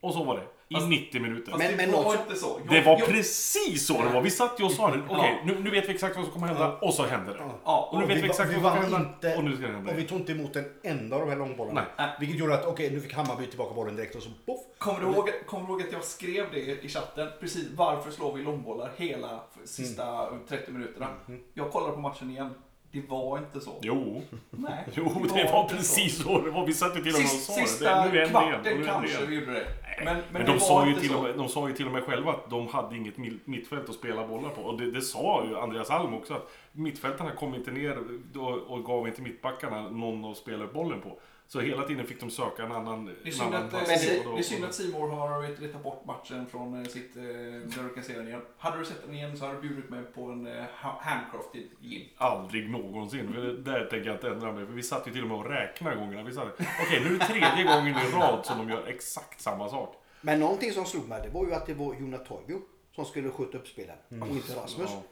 Och 0.00 0.12
så 0.14 0.24
var 0.24 0.36
det. 0.36 0.46
I 0.72 0.74
Fast- 0.74 0.88
90 0.88 1.20
minuter. 1.22 1.54
Men- 1.58 1.70
det 1.70 1.76
men 1.76 1.92
var 1.92 2.02
något- 2.04 2.14
inte 2.28 2.40
så. 2.40 2.60
Jag, 2.64 2.74
det 2.74 2.80
var 2.80 2.98
jag, 2.98 3.08
precis 3.08 3.86
så 3.86 4.02
det 4.02 4.08
var. 4.14 4.20
Vi 4.22 4.30
satt 4.30 4.60
ju 4.60 4.64
och 4.64 4.72
sa 4.72 4.90
det. 4.90 5.02
Okej, 5.08 5.42
nu, 5.44 5.60
nu 5.60 5.70
vet 5.70 5.88
vi 5.88 5.94
exakt 5.94 6.16
vad 6.16 6.24
som 6.24 6.34
kommer 6.34 6.46
hända. 6.46 6.76
Och 6.78 6.94
så 6.94 7.02
hände 7.06 7.32
det. 7.32 7.38
Ja, 7.64 7.88
Och 7.92 8.00
nu 8.00 8.06
vet 8.06 8.16
vi 8.24 8.28
exakt 8.28 8.50
vi 8.50 8.54
vad 8.54 8.62
som 8.62 8.80
vann 8.80 8.84
kommer 8.84 8.98
hända. 8.98 9.14
inte- 9.28 9.36
Och 9.36 9.44
nu 9.44 9.56
ska 9.56 9.66
det 9.66 9.72
hända. 9.72 9.92
Och 9.92 9.98
vi 9.98 10.04
tog 10.04 10.18
inte 10.18 10.32
emot 10.32 10.56
en 10.56 10.64
enda 10.82 11.16
av 11.16 11.22
de 11.22 11.28
här 11.30 11.36
långbollarna. 11.36 11.86
Nej. 11.98 12.08
Vilket 12.20 12.38
gjorde 12.38 12.54
att 12.54 12.66
okej, 12.66 12.90
nu 12.90 13.00
fick 13.00 13.14
Hammarby 13.14 13.46
tillbaka 13.46 13.74
bollen 13.74 13.96
direkt 13.96 14.14
och 14.16 14.22
så 14.22 14.30
poff. 14.46 14.60
Kommer 14.78 15.00
du, 15.00 15.06
ihåg, 15.06 15.30
kommer 15.46 15.66
du 15.66 15.72
ihåg 15.72 15.82
att 15.82 15.92
jag 15.92 16.04
skrev 16.04 16.46
det 16.52 16.84
i 16.84 16.88
chatten? 16.88 17.28
Precis, 17.40 17.68
varför 17.76 18.10
slår 18.10 18.32
vi 18.34 18.42
långbollar 18.42 18.90
hela 18.96 19.40
f- 19.54 19.60
sista 19.64 20.28
30 20.48 20.72
minuterna? 20.72 21.06
Jag 21.54 21.70
kollade 21.72 21.92
på 21.92 22.00
matchen 22.00 22.30
igen. 22.30 22.50
Det 22.92 23.08
var 23.08 23.38
inte 23.38 23.60
så. 23.60 23.78
Jo, 23.82 24.22
Nej, 24.50 24.84
jo 24.94 25.04
det 25.34 25.52
var 25.52 25.62
inte 25.62 25.74
precis 25.76 26.22
så 26.22 26.40
det 26.40 26.50
var. 26.50 26.66
Vi 26.66 26.74
satt 26.74 26.96
ju 26.96 27.02
till 27.02 27.14
och 27.14 27.20
med 27.20 27.24
och 27.24 27.30
sa 27.30 27.54
det. 27.54 27.60
det. 27.60 27.66
sista 27.66 28.08
det 28.08 28.24
och 28.24 28.30
kvarten 28.30 28.78
det 28.80 28.84
kanske 28.86 29.26
vi 29.26 29.34
gjorde 29.34 29.52
det. 29.52 29.66
Men, 30.04 30.04
men, 30.04 30.24
Men, 30.32 30.42
det 30.42 30.46
de, 30.46 30.52
var 30.52 30.58
sa 30.58 30.86
ju 30.86 30.94
till 30.94 31.08
så. 31.08 31.16
och 31.16 31.22
med, 31.22 31.36
de 31.36 31.48
sa 31.48 31.68
ju 31.68 31.74
till 31.74 31.86
och 31.86 31.92
med 31.92 32.02
själva 32.04 32.30
att 32.30 32.50
de 32.50 32.68
hade 32.68 32.96
inget 32.96 33.16
mittfält 33.44 33.88
att 33.88 33.94
spela 33.94 34.26
bollar 34.26 34.50
på. 34.50 34.62
Och 34.62 34.78
det, 34.80 34.90
det 34.90 35.02
sa 35.02 35.44
ju 35.48 35.58
Andreas 35.58 35.90
Alm 35.90 36.14
också. 36.14 36.34
Att 36.34 36.50
mittfältarna 36.72 37.30
kom 37.30 37.54
inte 37.54 37.70
ner 37.70 37.98
och, 38.36 38.70
och 38.70 38.84
gav 38.84 39.08
inte 39.08 39.22
mittbackarna 39.22 39.90
någon 39.90 40.24
att 40.30 40.36
spela 40.36 40.66
bollen 40.66 41.00
på. 41.00 41.18
Så 41.52 41.60
hela 41.60 41.82
tiden 41.82 42.06
fick 42.06 42.20
de 42.20 42.30
söka 42.30 42.62
en 42.62 42.72
annan 42.72 43.04
Det 43.04 43.12
är 43.12 43.26
en 43.26 43.32
synd 43.32 43.54
annan 43.54 43.66
att, 43.66 43.72
eh, 43.74 43.80
det 43.88 44.38
är 44.38 44.42
synd 44.42 44.64
att 44.64 44.74
Simor 44.74 45.08
har 45.08 45.42
tagit 45.56 45.82
bort 45.82 46.04
matchen 46.04 46.46
från 46.46 46.80
eh, 46.82 46.88
sitt, 46.88 47.16
eh, 47.16 47.22
där 47.22 47.82
du 47.88 47.94
kan 47.94 48.04
se 48.04 48.12
den 48.12 48.28
igen. 48.28 48.40
Hade 48.58 48.78
du 48.78 48.84
sett 48.84 49.02
den 49.06 49.14
igen 49.14 49.36
så 49.36 49.46
hade 49.46 49.60
du 49.60 49.68
bjudit 49.68 49.90
mig 49.90 50.02
på 50.14 50.22
en 50.24 50.46
ha- 50.82 51.00
handcrafted 51.02 51.62
gin. 51.80 52.08
Aldrig 52.16 52.70
någonsin. 52.70 53.32
För 53.32 53.40
det- 53.40 53.56
Där 53.56 53.86
tänker 53.90 54.06
jag 54.06 54.16
inte 54.16 54.28
ändra 54.28 54.52
mig. 54.52 54.66
För 54.66 54.72
vi 54.72 54.82
satt 54.82 55.08
ju 55.08 55.12
till 55.12 55.22
och 55.22 55.28
med 55.28 55.36
och 55.38 55.50
räknade 55.50 55.96
gångerna. 55.96 56.22
Vi 56.22 56.32
satt, 56.32 56.46
Okej, 56.82 57.00
nu 57.04 57.14
är 57.14 57.18
det 57.18 57.24
tredje 57.26 57.64
gången 57.64 57.88
i 57.96 58.10
rad 58.16 58.46
som 58.46 58.58
de 58.58 58.68
gör 58.70 58.86
exakt 58.86 59.40
samma 59.40 59.68
sak. 59.68 59.94
Men 60.20 60.40
någonting 60.40 60.72
som 60.72 60.84
slog 60.84 61.08
mig 61.08 61.20
det 61.24 61.30
var 61.30 61.46
ju 61.46 61.54
att 61.54 61.66
det 61.66 61.74
var 61.74 61.94
Jonas 62.00 62.28
Toivio 62.28 62.60
som 62.94 63.04
skulle 63.04 63.30
skjuta 63.30 63.58
upp 63.58 63.68
spelen 63.68 63.96
och 64.20 64.28
inte 64.28 64.56
Rasmus. 64.56 64.90
Ja. 64.92 65.02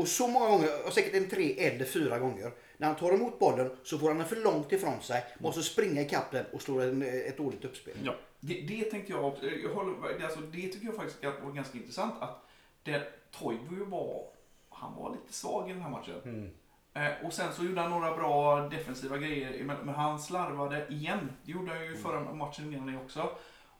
Och 0.00 0.08
så 0.08 0.28
många 0.28 0.48
gånger, 0.48 0.68
och 0.86 0.92
säkert 0.92 1.14
en 1.14 1.28
tre 1.28 1.66
eller 1.66 1.84
fyra 1.84 2.18
gånger, 2.18 2.50
när 2.80 2.86
han 2.86 2.96
tar 2.96 3.12
emot 3.12 3.38
bollen 3.38 3.70
så 3.82 3.98
får 3.98 4.08
han 4.08 4.18
den 4.18 4.26
för 4.26 4.36
långt 4.36 4.72
ifrån 4.72 5.00
sig, 5.02 5.24
måste 5.38 5.62
springa 5.62 6.00
ikapp 6.02 6.30
den 6.30 6.44
och 6.52 6.62
slå 6.62 6.80
en, 6.80 7.02
ett 7.02 7.36
dåligt 7.36 7.64
uppspel. 7.64 7.94
Ja. 8.04 8.14
Det, 8.40 8.54
det 8.60 8.84
tänkte 8.84 9.12
jag 9.12 9.24
också, 9.24 9.46
jag 9.46 9.74
håller, 9.74 10.18
det- 10.18 10.24
alltså, 10.24 10.40
det 10.40 10.68
tycker 10.68 10.86
jag 10.86 10.94
faktiskt 10.96 11.24
var 11.24 11.52
ganska 11.52 11.78
intressant 11.78 12.14
att 12.20 12.46
det, 12.82 13.02
Toivo 13.30 13.84
var, 13.84 14.22
han 14.70 14.94
var 14.96 15.10
lite 15.10 15.32
svag 15.32 15.70
i 15.70 15.72
den 15.72 15.82
här 15.82 15.90
matchen. 15.90 16.50
Eh, 16.94 17.26
och 17.26 17.32
sen 17.32 17.52
så 17.52 17.64
gjorde 17.64 17.80
han 17.80 17.90
några 17.90 18.16
bra 18.16 18.60
defensiva 18.68 19.18
grejer, 19.18 19.64
men, 19.64 19.76
men 19.86 19.94
han 19.94 20.18
slarvade 20.20 20.86
igen. 20.88 21.32
Det 21.44 21.52
gjorde 21.52 21.72
han 21.72 21.84
ju 21.84 21.96
förra 21.96 22.20
matchen 22.32 22.72
innan 22.74 22.86
det 22.92 22.98
också. 23.04 23.30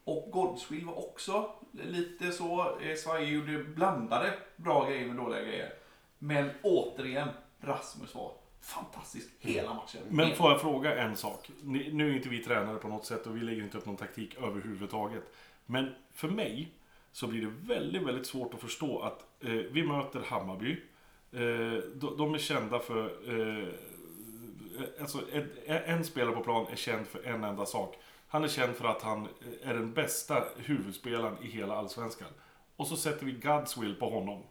Och 0.04 0.30
Godswill 0.32 0.84
var 0.86 0.98
också 0.98 1.50
lite 1.72 2.32
så 2.32 2.78
eh, 2.80 2.96
svajig, 2.96 3.32
gjorde 3.32 3.64
blandade 3.64 4.32
bra 4.56 4.88
grejer 4.88 5.06
med 5.06 5.16
dåliga 5.16 5.40
grejer. 5.42 5.72
Men 6.18 6.50
återigen, 6.62 7.28
Rasmus 7.60 8.14
var 8.14 8.32
fantastisk 8.60 9.28
hela 9.38 9.74
matchen. 9.74 10.00
Men 10.08 10.34
får 10.36 10.50
jag 10.50 10.60
fråga 10.60 10.96
en 11.02 11.16
sak? 11.16 11.50
Ni- 11.62 11.92
Nu 11.92 12.10
är 12.10 12.16
inte 12.16 12.28
vi 12.28 12.38
tränare 12.44 12.76
på 12.78 12.88
något 12.88 13.04
sätt 13.06 13.26
och 13.26 13.36
vi 13.36 13.40
lägger 13.40 13.62
inte 13.62 13.78
upp 13.78 13.86
någon 13.86 13.96
taktik 13.96 14.36
överhuvudtaget. 14.42 15.32
Men 15.66 15.94
för 16.14 16.28
mig 16.28 16.72
så 17.12 17.26
blir 17.26 17.40
det 17.40 17.74
väldigt, 17.74 18.02
väldigt 18.02 18.26
svårt 18.26 18.54
att 18.54 18.60
förstå 18.60 18.98
att 19.00 19.44
eh, 19.44 19.50
vi 19.50 19.82
möter 19.86 20.20
Hammarby. 20.20 20.72
Eh, 21.32 21.40
de, 21.94 22.16
de 22.18 22.34
är 22.34 22.38
kända 22.38 22.78
för... 22.78 23.04
Eh, 23.60 23.68
alltså 25.00 25.18
en, 25.32 25.50
en 25.66 26.04
spelare 26.04 26.34
på 26.34 26.40
plan 26.44 26.66
är 26.72 26.76
känd 26.76 27.06
för 27.06 27.22
en 27.26 27.44
enda 27.44 27.66
sak. 27.66 27.96
Han 28.28 28.44
är 28.44 28.48
känd 28.48 28.76
för 28.76 28.88
att 28.88 29.02
han 29.02 29.28
är 29.62 29.74
den 29.74 29.92
bästa 29.92 30.44
huvudspelaren 30.56 31.36
i 31.42 31.46
hela 31.46 31.76
Allsvenskan. 31.76 32.28
Och 32.76 32.86
så 32.86 32.96
sätter 32.96 33.26
vi 33.26 33.32
God's 33.32 33.80
will 33.80 33.94
på 33.94 34.10
honom. 34.10 34.42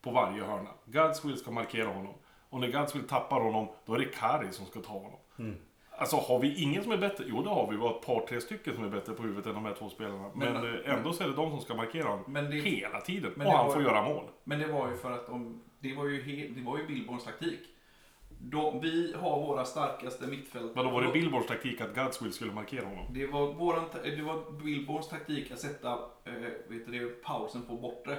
På 0.00 0.10
varje 0.10 0.42
hörna. 0.44 0.70
God's 0.84 1.26
will 1.26 1.36
ska 1.38 1.50
markera 1.50 1.88
honom. 1.88 2.14
Och 2.54 2.60
när 2.60 2.68
God's 2.68 2.94
will 2.94 3.08
tappar 3.08 3.40
honom, 3.40 3.68
då 3.86 3.94
är 3.94 3.98
det 3.98 4.04
Kari 4.04 4.52
som 4.52 4.66
ska 4.66 4.80
ta 4.80 4.92
honom. 4.92 5.18
Alltså 5.90 6.16
har 6.16 6.38
vi 6.38 6.62
ingen 6.62 6.82
som 6.82 6.92
är 6.92 6.96
bättre? 6.96 7.24
Jo 7.28 7.42
det 7.42 7.48
har 7.50 7.70
vi. 7.70 7.76
Vi 7.76 7.82
har 7.82 7.90
ett 7.90 8.06
par, 8.06 8.26
tre 8.26 8.40
stycken 8.40 8.74
som 8.74 8.84
är 8.84 8.88
bättre 8.88 9.12
på 9.12 9.22
huvudet 9.22 9.46
än 9.46 9.54
de 9.54 9.64
här 9.64 9.74
två 9.74 9.88
spelarna. 9.88 10.30
Men, 10.34 10.52
Men- 10.52 10.64
eh, 10.84 10.94
ändå 10.94 11.12
så 11.12 11.24
är 11.24 11.28
det 11.28 11.34
de 11.34 11.50
som 11.50 11.60
ska 11.60 11.74
markera 11.74 12.08
honom 12.08 12.24
Men 12.28 12.50
det- 12.50 12.56
hela 12.56 13.00
tiden. 13.00 13.32
men 13.36 13.46
och 13.46 13.52
han 13.52 13.72
får 13.72 13.82
göra 13.82 14.02
mål. 14.08 14.24
Men 14.44 14.58
det 14.58 14.66
var 14.66 14.88
ju 14.90 14.96
för 14.96 15.10
att 15.12 15.26
de, 15.26 15.60
det 15.80 15.94
var 15.94 16.04
ju, 16.06 16.22
he, 16.22 16.48
det 16.48 16.62
var 16.62 16.78
ju 16.78 16.86
Billborns 16.86 17.24
taktik. 17.24 17.60
De, 18.40 18.80
vi 18.80 19.14
har 19.20 19.40
våra 19.40 19.64
starkaste 19.64 20.26
mittfält. 20.26 20.72
Vadå 20.76 20.90
var 20.90 21.02
det 21.02 21.12
Billboards 21.12 21.46
taktik 21.46 21.80
att 21.80 21.94
Godswill 21.94 22.32
skulle 22.32 22.52
markera 22.52 22.86
honom? 22.86 23.04
Det 23.14 23.26
var, 23.26 23.52
våran, 23.52 23.84
det 24.04 24.22
var 24.22 24.50
Billborns 24.64 25.08
taktik 25.08 25.50
att 25.50 25.58
sätta 25.58 25.92
eh, 26.24 26.32
vet 26.68 26.86
du, 26.86 26.98
det, 27.08 27.22
pausen 27.22 27.62
på 27.62 27.76
bortre. 27.76 28.16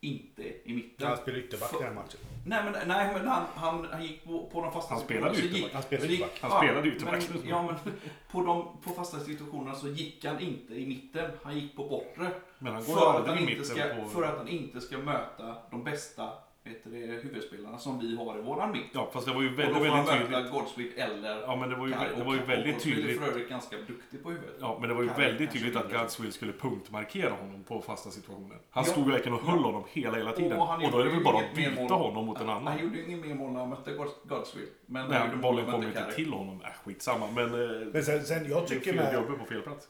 Inte 0.00 0.42
i 0.42 0.74
mitten. 0.74 1.06
Han 1.08 1.16
spelade 1.16 1.42
ytterback 1.44 1.72
den 1.72 1.82
här 1.82 1.94
matchen. 1.94 2.20
Nej 2.44 2.64
men, 2.64 2.88
nej, 2.88 3.14
men 3.14 3.28
han, 3.28 3.44
han, 3.54 3.86
han 3.92 4.02
gick 4.02 4.24
på, 4.24 4.46
på 4.52 4.62
de 4.62 4.72
fasta 4.72 4.94
Han 4.94 5.02
spelade 5.02 5.34
situationerna, 5.34 5.66
gick- 5.66 5.74
Han 5.74 5.82
spelade 5.82 6.12
ytterback. 6.12 6.38
Han 6.40 6.50
spelade 6.50 6.88
ytterback. 6.88 7.28
Men, 7.34 7.48
ja, 7.48 7.62
men 7.62 7.74
på, 8.30 8.42
de, 8.42 8.76
på 8.84 8.90
fasta 8.90 9.20
situationerna 9.20 9.74
så 9.74 9.88
gick 9.88 10.24
han 10.24 10.40
inte 10.40 10.74
i 10.74 10.86
mitten, 10.86 11.30
han 11.42 11.58
gick 11.58 11.76
på 11.76 11.84
bortre. 11.84 12.30
Men 12.58 12.72
han 12.72 12.84
går 12.84 12.94
För 12.94 13.20
att, 13.20 13.26
han 13.26 13.38
i 13.38 13.40
inte 13.40 13.52
mitten 13.52 13.64
ska, 13.64 13.82
på... 14.02 14.08
för 14.08 14.22
att 14.22 14.36
han 14.36 14.48
inte 14.48 14.80
ska 14.80 14.98
möta 14.98 15.56
de 15.70 15.84
bästa 15.84 16.30
vet 16.66 16.84
du, 16.84 16.90
det, 16.90 17.12
huvudspelarna 17.22 17.78
som 17.78 17.98
vi 18.00 18.16
har 18.16 18.38
i 18.38 18.42
våran 18.42 18.72
mitt. 18.72 18.86
Ja 18.92 19.10
fast 19.12 19.26
det 19.26 19.32
var 19.32 19.42
ju 19.42 19.48
och 19.48 19.56
då 19.56 19.62
väldigt, 19.62 19.78
får 19.78 19.96
han 19.96 20.06
väldigt 20.06 20.28
tydligt. 20.30 20.52
Goldswick 20.52 20.92
eller 20.96 21.40
Ja 21.40 21.56
men 21.56 21.70
det 21.70 21.76
var 21.76 21.86
ju, 21.86 21.92
Kaj. 21.92 22.08
det 22.16 22.24
var 22.24 22.34
ju 22.34 22.40
Och- 22.42 22.48
väldigt 22.48 22.76
och 22.76 22.82
tydligt. 22.82 23.16
är 23.16 23.20
för 23.24 23.30
övrigt 23.30 23.48
ganska 23.48 23.76
duktig 23.76 24.22
på 24.22 24.30
huvudet. 24.30 24.54
Ja, 24.60 24.78
men 24.80 24.88
det 24.88 24.94
var 24.94 25.02
ju 25.02 25.08
Kaj 25.08 25.24
väldigt 25.26 25.52
tydligt 25.52 25.76
att. 25.76 25.92
Godswill 25.92 26.32
skulle 26.32 26.52
punktmarkera 26.52 27.30
honom 27.30 27.64
på 27.64 27.80
fasta 27.82 28.10
situationer. 28.10 28.58
Han 28.70 28.84
Ja. 28.86 28.92
stod 28.92 29.10
verkligen 29.10 29.38
och 29.38 29.44
höll 29.44 29.58
honom 29.64 29.84
hela, 29.92 30.16
hela 30.16 30.32
tiden. 30.32 30.60
han 30.60 30.84
Och, 30.84 30.90
då 30.92 30.98
är 30.98 31.04
det 31.04 31.10
väl 31.10 31.24
bara 31.24 31.40
ju 31.40 31.46
att 31.48 31.54
byta 31.56 31.82
mål. 31.82 31.90
honom 31.90 32.26
mot 32.26 32.40
en 32.40 32.48
Han 32.48 32.56
annan. 32.56 32.78
gjorde 32.82 32.96
ju 32.96 33.04
inget 33.06 33.26
mer 33.26 33.34
mål 33.34 33.52
när 33.52 33.60
han 33.60 33.68
mötte 33.68 33.90
Gods- 33.90 34.28
Goldswick. 34.28 34.68
Men 34.86 35.08
Nej, 35.08 35.18
han 35.18 35.40
bollen 35.40 35.64
kom 35.70 35.80
när 35.80 35.88
inte 35.88 36.00
han 36.00 36.12
till 36.12 36.32
honom. 36.32 36.60
Äh, 36.64 36.70
skitsamma. 36.84 37.26
Men, 37.34 37.44
eh, 37.44 37.86
Men 37.92 38.02
sen, 38.04 38.24
sen 38.24 38.48
jag 38.50 38.58
det 38.62 38.64
är 38.64 38.66
tycker 38.66 38.92
fel 38.92 38.96
med... 38.96 39.14
gubbe 39.14 39.38
på 39.38 39.44
fel 39.44 39.60
plats. 39.62 39.88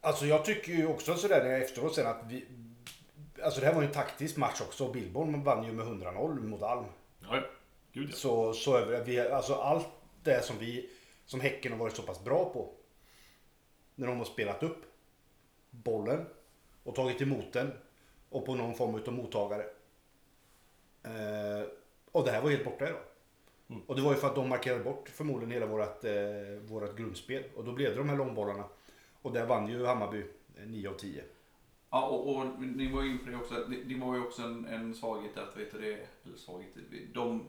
Alltså 0.00 0.26
jag 0.26 0.44
tycker 0.44 0.72
ju 0.72 0.86
också 0.86 1.14
sådär 1.14 1.44
när 1.44 1.50
jag 1.50 1.62
efteråt 1.62 1.94
sen 1.94 2.06
att 2.06 2.22
vi... 2.28 2.44
Alltså 3.44 3.60
det 3.60 3.66
här 3.66 3.74
var 3.74 3.82
ju 3.82 3.88
en 3.88 3.94
taktisk 3.94 4.36
match 4.36 4.60
också. 4.60 4.92
Billborn 4.92 5.42
vann 5.42 5.64
ju 5.64 5.72
med 5.72 5.86
100-0 5.86 6.40
mot 6.40 6.62
Alm. 6.62 6.84
Ja. 7.20 7.42
Gud 7.92 8.08
ja. 8.10 8.16
Så, 8.16 8.52
så 8.52 8.76
över, 8.76 9.04
vi, 9.04 9.20
alltså 9.20 9.54
allt 9.54 9.86
det 10.22 10.44
som 10.44 10.58
vi, 10.58 10.90
som 11.24 11.40
Häcken 11.40 11.72
har 11.72 11.78
varit 11.78 11.96
så 11.96 12.02
pass 12.02 12.24
bra 12.24 12.50
på. 12.52 12.72
När 13.94 14.06
de 14.06 14.18
har 14.18 14.24
spelat 14.24 14.62
upp 14.62 14.82
bollen 15.70 16.26
och 16.82 16.94
tagit 16.94 17.22
emot 17.22 17.52
den 17.52 17.72
och 18.28 18.46
på 18.46 18.54
någon 18.54 18.74
form 18.74 18.94
av 18.94 19.12
mottagare. 19.12 19.64
Eh, 21.02 21.68
och 22.12 22.24
det 22.24 22.30
här 22.30 22.42
var 22.42 22.50
helt 22.50 22.64
borta 22.64 22.88
idag. 22.88 23.00
Mm. 23.68 23.82
Och 23.86 23.96
det 23.96 24.02
var 24.02 24.12
ju 24.12 24.18
för 24.18 24.26
att 24.26 24.34
de 24.34 24.48
markerade 24.48 24.84
bort 24.84 25.08
förmodligen 25.08 25.50
hela 25.50 25.66
vårat, 25.66 26.04
eh, 26.04 26.12
vårat 26.62 26.96
grundspel. 26.96 27.44
Och 27.56 27.64
då 27.64 27.72
blev 27.72 27.90
det 27.90 27.96
de 27.96 28.08
här 28.08 28.16
långbollarna. 28.16 28.64
Och 29.22 29.32
där 29.32 29.46
vann 29.46 29.68
ju 29.68 29.86
Hammarby 29.86 30.24
eh, 30.56 30.66
9 30.66 30.88
av 30.88 30.94
10. 30.94 31.24
Ja, 31.94 32.06
och, 32.06 32.36
och 32.36 32.46
ni 32.60 32.92
var 32.92 33.04
inne 33.04 33.18
på 33.18 33.30
det 33.30 33.36
också. 33.36 33.54
Det, 33.54 33.76
det 33.76 33.94
var 33.94 34.14
ju 34.14 34.20
också 34.20 34.42
en, 34.42 34.66
en 34.66 34.94
svaghet 34.94 35.36
att, 35.36 35.56
vet 35.56 35.72
du 35.72 35.80
det, 35.80 36.06
eller 36.24 36.36
svaghet, 36.36 36.74
de, 37.12 37.46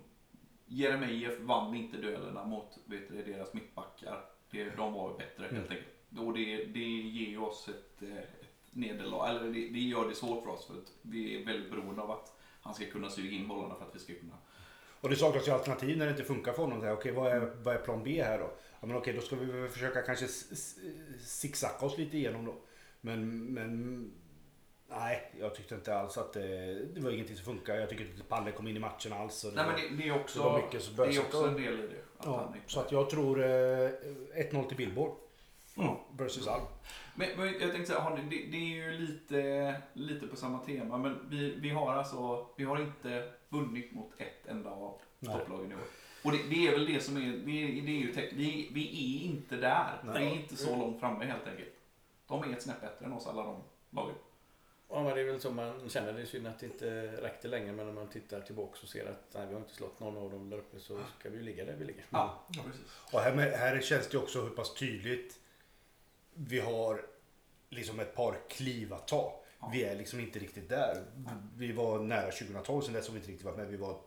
Jeremejeff 0.66 1.40
vann 1.40 1.76
inte 1.76 1.98
duellerna 1.98 2.46
mot, 2.46 2.78
vet 2.86 3.10
du 3.10 3.16
det, 3.16 3.32
deras 3.32 3.54
mittbackar. 3.54 4.26
Det, 4.52 4.70
de 4.70 4.94
var 4.94 5.18
bättre 5.18 5.56
helt 5.56 5.72
enkelt. 5.72 6.20
Och 6.20 6.34
det, 6.34 6.66
det 6.66 6.80
ger 6.80 7.30
ju 7.30 7.38
oss 7.38 7.70
ett, 7.70 8.02
eh, 8.02 8.18
ett 8.18 8.66
nederlag, 8.70 9.30
eller 9.30 9.44
det, 9.44 9.70
det 9.70 9.80
gör 9.80 10.10
det 10.10 10.16
svårt 10.16 10.44
för 10.44 10.52
oss 10.52 10.66
för 10.68 10.74
att 10.74 10.92
vi 11.02 11.42
är 11.42 11.46
väldigt 11.46 11.72
beroende 11.72 12.02
av 12.02 12.12
att 12.12 12.40
han 12.62 12.74
ska 12.74 12.86
kunna 12.86 13.10
suga 13.10 13.32
in 13.32 13.48
bollarna 13.48 13.76
för 13.76 13.86
att 13.86 13.96
vi 13.96 14.00
ska 14.00 14.14
kunna 14.14 14.38
Och 15.02 15.10
det 15.10 15.16
saknas 15.16 15.48
ju 15.48 15.52
alternativ 15.52 15.98
när 15.98 16.06
det 16.06 16.12
inte 16.12 16.24
funkar 16.24 16.54
för 16.54 16.64
honom. 16.64 16.94
Okej, 16.94 17.12
vad, 17.12 17.32
är, 17.32 17.56
vad 17.64 17.76
är 17.76 17.80
plan 17.80 18.04
B 18.04 18.24
här 18.24 18.40
då? 18.40 18.52
Ja, 18.80 18.88
men 18.88 18.96
okej, 18.96 19.14
då 19.14 19.22
ska 19.22 19.36
vi 19.36 19.68
försöka 19.68 20.02
kanske 20.02 20.28
zigzacka 21.20 21.86
oss 21.86 21.98
lite 21.98 22.18
igenom 22.18 22.46
då. 22.46 22.56
Men, 23.02 23.46
men 23.54 24.12
nej, 24.90 25.32
jag 25.40 25.56
tyckte 25.56 25.76
inte 25.76 25.96
alls 25.98 26.18
att 26.18 26.34
det, 26.34 26.76
det 26.86 27.02
var 27.02 27.12
ingenting 27.12 27.36
som 27.36 27.46
funkar. 27.46 27.76
Jag 27.76 27.90
tycker 27.90 28.06
inte 28.06 28.22
att 28.22 28.30
Palle 28.30 28.52
kom 28.52 28.68
in 28.68 28.78
i 28.78 28.80
matchen 28.80 29.14
alls. 29.14 29.42
Det 29.42 29.52
Nej 29.56 29.66
men 29.66 29.76
det, 29.98 30.04
det 30.04 30.10
är 30.10 30.16
också, 30.22 30.62
det 30.98 31.04
är 31.04 31.20
också 31.20 31.48
en 31.48 31.54
del 31.54 31.74
i 31.80 31.88
det. 31.88 32.02
Att 32.18 32.26
ja, 32.26 32.54
så 32.68 32.80
att 32.80 32.92
jag 32.92 33.10
tror 33.10 33.44
eh, 33.44 33.48
1-0 33.48 34.68
till 34.68 34.78
Billboard. 34.78 35.12
Mm. 35.78 35.96
Versus 36.18 36.48
Alm. 36.48 36.64
Men, 37.16 37.30
men 37.38 37.46
jag 37.46 37.72
tänkte 37.72 37.86
säga, 37.86 38.10
ni- 38.10 38.48
det, 38.52 38.58
är 38.58 38.76
ju 38.76 38.92
lite, 38.92 39.82
lite 39.94 40.28
på 40.28 40.36
samma 40.36 40.60
tema, 40.60 40.98
men 40.98 41.30
vi, 41.30 41.56
vi 41.56 41.70
har 41.70 41.94
alltså, 41.94 42.48
vi 42.58 42.64
har 42.64 42.82
inte 42.82 43.32
vunnit 43.50 43.92
mot 43.94 44.12
ett 44.18 44.48
enda 44.48 44.70
av 44.70 45.00
topplagen 45.26 45.72
i 45.72 45.76
år. 45.76 45.82
Och 46.24 46.32
det, 46.32 46.38
det 46.50 46.68
är 46.68 46.72
väl 46.72 46.86
det 46.94 47.00
som 47.00 47.18
är, 47.18 47.22
det 47.22 47.52
är, 47.64 47.82
det 47.82 47.92
är 47.92 48.00
ju 48.00 48.14
teck- 48.14 48.34
vi, 48.34 48.70
vi 48.74 48.84
är 48.90 49.26
inte 49.26 49.56
där. 49.56 50.02
Nej. 50.04 50.20
Vi 50.26 50.32
är 50.32 50.36
inte 50.42 50.56
så 50.58 50.76
långt 50.76 51.00
framme 51.00 51.26
helt 51.26 51.48
enkelt. 51.48 51.70
De 52.28 52.44
är 52.44 52.54
ett 52.54 52.64
snäpp 52.64 52.82
bättre 52.82 53.06
än 53.06 53.14
oss 53.14 53.28
alla 53.28 53.44
de 53.44 53.64
lagen. 53.90 54.16
Ja, 54.90 55.04
men 55.04 55.16
det 55.16 55.22
är 55.22 55.26
väl 55.26 55.42
så 55.42 55.52
man 55.52 55.90
känner. 55.90 56.14
Det 56.14 56.22
är 56.22 56.26
synd 56.26 56.48
att 56.48 56.60
det 56.60 56.66
inte 56.66 57.08
räckte 57.22 57.48
länge. 57.48 57.72
Men 57.72 57.86
när 57.86 57.94
man 57.94 58.08
tittar 58.08 58.42
tillbaka 58.42 58.80
och 58.84 58.90
ser 58.90 59.06
att 59.06 59.34
nej, 59.34 59.48
vi 59.48 59.54
har 59.54 59.62
inte 59.62 59.74
slått 59.74 60.00
någon 60.00 60.18
av 60.18 60.32
dem 60.32 60.50
där 60.50 60.58
uppe 60.58 60.80
så 60.80 61.00
ska 61.20 61.30
vi 61.30 61.38
ju 61.38 61.44
ligga 61.44 61.66
där 61.66 61.76
vi 61.76 61.86
ligger. 61.86 62.06
Ja, 62.10 62.48
precis. 62.50 62.82
Och 63.12 63.20
här, 63.20 63.36
med, 63.36 63.52
här 63.52 63.82
känns 63.82 64.08
det 64.08 64.18
också 64.18 64.42
hur 64.42 64.50
pass 64.50 64.74
tydligt 64.74 65.40
vi 66.34 66.60
har 66.60 67.06
liksom 67.70 68.00
ett 68.00 68.16
par 68.16 68.38
kliv 68.50 68.94
att 68.94 69.08
ta. 69.08 69.42
Ja. 69.60 69.70
Vi 69.74 69.84
är 69.84 69.96
liksom 69.96 70.20
inte 70.20 70.40
riktigt 70.40 70.70
där. 70.70 71.04
Vi 71.56 71.72
var 71.72 72.00
nära 72.00 72.32
2012, 72.32 72.82
sen 72.82 72.94
dess 72.94 73.08
har 73.08 73.14
vi 73.14 73.20
inte 73.20 73.32
riktigt 73.32 73.46
varit 73.46 73.58
med. 73.58 73.68
Vi 73.68 73.78
var 73.78 74.00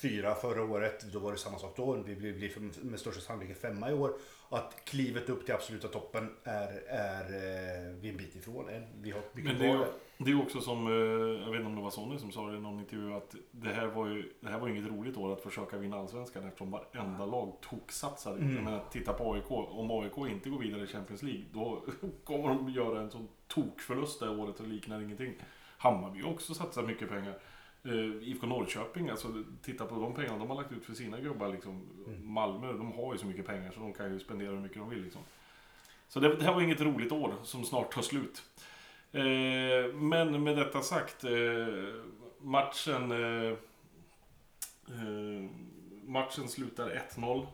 fyra 0.00 0.34
förra 0.34 0.64
året, 0.64 1.12
då 1.12 1.18
var 1.18 1.32
det 1.32 1.38
samma 1.38 1.58
sak 1.58 1.76
då. 1.76 1.92
Vi 1.92 2.14
blir, 2.16 2.84
med 2.84 3.00
största 3.00 3.20
sannolikhet 3.20 3.60
femma 3.60 3.90
i 3.90 3.94
år. 3.94 4.12
Att 4.48 4.84
klivet 4.84 5.28
upp 5.28 5.44
till 5.44 5.54
absoluta 5.54 5.88
toppen 5.88 6.30
är, 6.44 6.82
är 6.88 7.20
eh, 7.20 7.94
vi 8.00 8.08
en 8.08 8.16
bit 8.16 8.36
ifrån 8.36 8.68
än. 8.68 8.82
Vi 9.00 9.10
har 9.10 9.20
mycket 9.32 9.52
Men 9.52 9.58
det 9.58 9.68
är, 9.68 9.86
det 10.18 10.30
är 10.30 10.42
också 10.42 10.60
som, 10.60 10.86
eh, 10.86 10.92
jag 11.44 11.50
vet 11.50 11.58
inte 11.58 11.66
om 11.66 11.76
det 11.76 11.82
var 11.82 11.90
Sonny 11.90 12.18
som 12.18 12.32
sa 12.32 12.50
det 12.50 12.56
i 12.56 12.60
någon 12.60 12.78
intervju, 12.80 13.14
att 13.14 13.34
det 13.50 13.68
här 13.68 13.86
var 13.86 14.06
ju 14.06 14.32
det 14.40 14.48
här 14.48 14.58
var 14.58 14.68
inget 14.68 14.90
roligt 14.90 15.16
år 15.16 15.32
att 15.32 15.42
försöka 15.42 15.76
vinna 15.76 15.96
Allsvenskan 15.96 16.46
eftersom 16.46 16.70
varenda 16.70 17.26
lag 17.26 17.56
toksatsade. 17.60 18.38
Mm. 18.38 18.54
Jag 18.54 18.64
menar, 18.64 18.84
titta 18.90 19.12
på 19.12 19.32
AIK. 19.32 19.50
Om 19.50 19.90
AIK 19.90 20.18
inte 20.18 20.50
går 20.50 20.58
vidare 20.58 20.82
i 20.84 20.86
Champions 20.86 21.22
League, 21.22 21.44
då 21.52 21.84
kommer 22.24 22.48
de 22.48 22.70
göra 22.70 23.00
en 23.00 23.10
sån 23.10 23.28
tokförlust 23.48 24.20
det 24.20 24.28
året 24.28 24.60
och 24.60 24.66
liknar 24.66 25.00
ingenting. 25.00 25.34
Hammarby 25.78 26.22
också 26.22 26.54
satsat 26.54 26.86
mycket 26.86 27.08
pengar. 27.08 27.38
Uh, 27.86 28.28
IFK 28.28 28.46
Norrköping, 28.46 29.10
alltså 29.10 29.44
titta 29.62 29.86
på 29.86 29.94
de 29.94 30.14
pengarna 30.14 30.38
de 30.38 30.50
har 30.50 30.56
lagt 30.56 30.72
ut 30.72 30.84
för 30.84 30.94
sina 30.94 31.20
gubbar. 31.20 31.48
Liksom. 31.48 31.82
Mm. 32.06 32.32
Malmö, 32.32 32.72
de 32.72 32.92
har 32.92 33.12
ju 33.12 33.18
så 33.18 33.26
mycket 33.26 33.46
pengar 33.46 33.70
så 33.70 33.80
de 33.80 33.92
kan 33.92 34.12
ju 34.12 34.20
spendera 34.20 34.50
hur 34.50 34.60
mycket 34.60 34.78
de 34.78 34.90
vill. 34.90 35.02
Liksom. 35.02 35.22
Så 36.08 36.20
det, 36.20 36.36
det 36.36 36.44
här 36.44 36.54
var 36.54 36.60
inget 36.60 36.80
roligt 36.80 37.12
år 37.12 37.34
som 37.42 37.64
snart 37.64 37.94
tar 37.94 38.02
slut. 38.02 38.42
Eh, 39.12 39.94
men 39.94 40.42
med 40.44 40.56
detta 40.56 40.82
sagt, 40.82 41.24
eh, 41.24 41.30
matchen, 42.40 43.12
matchen 46.04 46.48
slutar 46.48 46.90
1-0. 47.16 47.46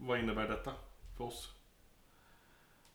Vad 0.00 0.18
innebär 0.18 0.48
detta 0.48 0.72
för 1.16 1.24
oss? 1.24 1.52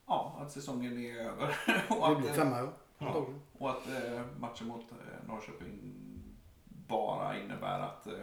Ja, 0.05 0.37
att 0.41 0.51
säsongen 0.51 1.05
är 1.05 1.19
över. 1.19 1.55
och, 1.89 1.95
Det 1.97 2.05
att, 2.05 2.17
blir 2.17 2.29
eh, 2.29 2.35
femma 2.35 2.69
ja. 2.97 3.25
Och 3.57 3.69
att 3.69 3.87
matchen 4.39 4.67
mot 4.67 4.85
Norrköping 5.27 5.93
bara 6.87 7.39
innebär 7.39 7.79
att 7.79 8.07
eh, 8.07 8.13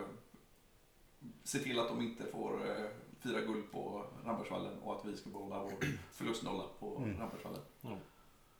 se 1.44 1.58
till 1.58 1.78
att 1.78 1.88
de 1.88 2.02
inte 2.02 2.24
får 2.32 2.52
eh, 2.70 2.84
fira 3.20 3.40
guld 3.40 3.72
på 3.72 4.04
Rambergsvallen 4.24 4.78
och 4.82 4.96
att 4.96 5.04
vi 5.04 5.16
ska 5.16 5.30
behålla 5.30 5.62
vår 5.62 5.72
förlustnolla 6.12 6.64
på 6.80 6.96
Mm. 6.96 7.20
Rambergsvallen. 7.20 7.60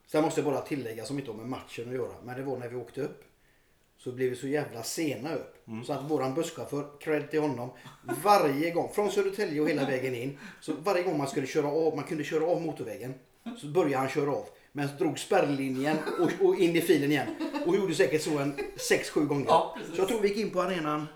Sen 0.06 0.22
måste 0.24 0.40
jag 0.40 0.52
bara 0.52 0.60
tillägga 0.60 1.04
som 1.04 1.18
inte 1.18 1.30
har 1.30 1.38
med 1.38 1.48
matchen 1.48 1.88
att 1.88 1.94
göra. 1.94 2.14
Men 2.24 2.36
det 2.36 2.42
var 2.42 2.58
när 2.58 2.68
vi 2.68 2.76
åkte 2.76 3.00
upp. 3.02 3.24
Så 3.96 4.12
blev 4.12 4.30
vi 4.30 4.36
så 4.36 4.48
jävla 4.48 4.82
sena 4.82 5.34
upp. 5.34 5.68
Mm. 5.68 5.84
Så 5.84 5.92
att 5.92 6.10
våran 6.10 6.34
busschaufför, 6.34 6.90
cred 7.00 7.30
till 7.30 7.40
honom. 7.40 7.70
Varje 8.24 8.70
gång, 8.70 8.92
från 8.92 9.10
Södertälje 9.10 9.60
och 9.60 9.68
hela 9.68 9.84
vägen 9.86 10.14
in. 10.14 10.38
Så 10.60 10.72
varje 10.72 11.02
gång 11.02 11.18
man 11.18 11.28
skulle 11.28 11.46
köra 11.46 11.66
av, 11.66 11.96
man 11.96 12.04
kunde 12.04 12.24
köra 12.24 12.44
av 12.46 12.62
motorvägen. 12.62 13.14
Så 13.56 13.66
började 13.66 13.96
han 13.96 14.08
köra 14.08 14.30
av. 14.30 14.46
Men 14.72 14.88
drog 14.98 15.18
spärrlinjen 15.18 15.96
och, 16.20 16.46
och 16.46 16.56
in 16.56 16.76
i 16.76 16.80
filen 16.80 17.10
igen. 17.10 17.26
Och 17.66 17.76
gjorde 17.76 17.94
säkert 17.94 18.22
så 18.22 18.38
en 18.38 18.56
6-7 18.76 19.26
gånger. 19.26 19.46
Ja, 19.48 19.76
så 19.94 20.00
jag 20.00 20.08
tror 20.08 20.20
vi 20.20 20.28
gick 20.28 20.38
in 20.38 20.50
på 20.50 20.62
arenan 20.62 21.08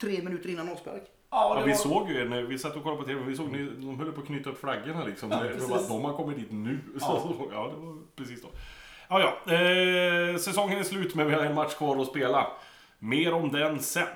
tre 0.00 0.22
minuter 0.22 0.48
innan 0.48 0.68
avspark. 0.68 1.02
Ja, 1.30 1.56
Ja, 1.58 1.62
vi 1.64 1.70
var... 1.70 1.78
såg 1.78 2.10
ju, 2.10 2.28
när 2.28 2.42
vi 2.42 2.58
satt 2.58 2.76
och 2.76 2.82
kollade 2.82 3.02
på 3.02 3.08
TV, 3.08 3.20
vi 3.24 3.36
såg 3.36 3.52
ni, 3.52 3.64
de 3.64 4.00
höll 4.00 4.12
på 4.12 4.20
att 4.20 4.26
knyta 4.26 4.50
upp 4.50 4.60
flaggorna 4.60 5.04
liksom. 5.04 5.30
Ja, 5.30 5.42
det, 5.42 5.66
var, 5.66 5.88
de 5.88 6.04
har 6.04 6.16
kommit 6.16 6.36
dit 6.36 6.52
nu. 6.52 6.78
Ja. 7.00 7.06
Så, 7.06 7.48
ja, 7.52 7.70
det 7.74 7.86
var 7.86 7.96
precis 8.16 8.42
då. 8.42 8.48
Ja, 9.08 9.20
ja. 9.20 9.52
Eh, 9.54 10.36
säsongen 10.36 10.78
är 10.78 10.82
slut 10.82 11.14
men 11.14 11.26
vi 11.26 11.34
har 11.34 11.42
en 11.44 11.54
match 11.54 11.74
kvar 11.74 12.00
att 12.02 12.08
spela. 12.08 12.46
Mer 12.98 13.32
om 13.32 13.52
den 13.52 13.80
sen. 13.80 14.06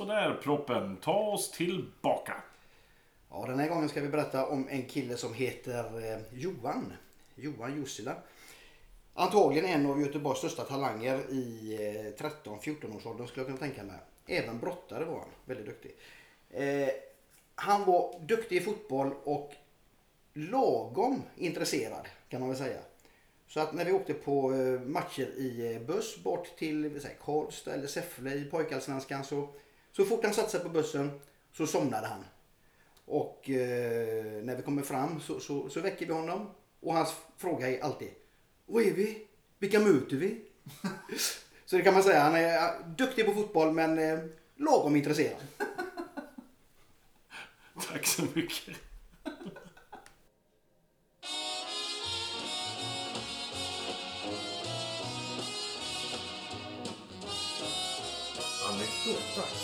Sådär 0.00 0.38
proppen, 0.42 0.96
ta 0.96 1.18
oss 1.18 1.50
tillbaka. 1.50 2.42
Ja, 3.30 3.44
den 3.46 3.58
här 3.58 3.68
gången 3.68 3.88
ska 3.88 4.00
vi 4.00 4.08
berätta 4.08 4.46
om 4.46 4.68
en 4.68 4.82
kille 4.82 5.16
som 5.16 5.34
heter 5.34 6.12
eh, 6.12 6.20
Johan. 6.32 6.92
Johan 7.34 7.76
Jussila. 7.76 8.16
Antagligen 9.14 9.64
en 9.64 9.86
av 9.86 10.00
Göteborgs 10.00 10.38
största 10.38 10.64
talanger 10.64 11.18
i 11.30 11.74
eh, 12.18 12.24
13-14 12.24 12.96
års 12.96 13.06
åldern 13.06 13.26
skulle 13.26 13.40
jag 13.40 13.46
kunna 13.46 13.58
tänka 13.58 13.82
mig. 13.82 13.96
Även 14.26 14.58
brottare 14.58 15.04
var 15.04 15.18
han. 15.18 15.28
Väldigt 15.44 15.66
duktig. 15.66 15.94
Eh, 16.50 16.88
han 17.54 17.84
var 17.84 18.14
duktig 18.20 18.56
i 18.56 18.60
fotboll 18.60 19.14
och 19.24 19.54
lagom 20.32 21.22
intresserad 21.36 22.08
kan 22.28 22.40
man 22.40 22.48
väl 22.48 22.58
säga. 22.58 22.80
Så 23.48 23.60
att 23.60 23.74
när 23.74 23.84
vi 23.84 23.92
åkte 23.92 24.14
på 24.14 24.54
eh, 24.54 24.80
matcher 24.80 25.26
i 25.36 25.74
eh, 25.74 25.82
buss 25.82 26.22
bort 26.22 26.56
till 26.58 27.00
Karlstad 27.24 27.74
eller 27.74 27.86
Säffle 27.86 28.34
i 28.34 28.44
pojkallsvenskan 28.44 29.24
så, 29.24 29.48
så 29.92 30.04
fort 30.04 30.24
han 30.24 30.34
satte 30.34 30.50
sig 30.50 30.60
på 30.60 30.68
bussen 30.68 31.20
så 31.52 31.66
somnade 31.66 32.06
han. 32.06 32.24
Och 33.04 33.50
eh, 33.50 34.42
när 34.42 34.56
vi 34.56 34.62
kommer 34.62 34.82
fram 34.82 35.20
så, 35.20 35.40
så, 35.40 35.68
så 35.68 35.80
väcker 35.80 36.06
vi 36.06 36.12
honom 36.12 36.50
och 36.80 36.94
hans 36.94 37.14
fråga 37.36 37.70
är 37.70 37.82
alltid 37.82 38.10
Var 38.66 38.80
är 38.80 38.92
vi? 38.92 39.26
Vilka 39.58 39.80
möter 39.80 40.16
vi? 40.16 40.40
så 41.66 41.76
det 41.76 41.82
kan 41.82 41.94
man 41.94 42.02
säga. 42.02 42.20
Han 42.20 42.34
är 42.34 42.82
duktig 42.96 43.26
på 43.26 43.32
fotboll 43.32 43.72
men 43.72 43.98
eh, 43.98 44.18
lagom 44.56 44.96
intresserad. 44.96 45.40
Tack 47.88 48.06
så 48.06 48.22
mycket. 48.34 48.76
Anekdotdags 58.68 59.59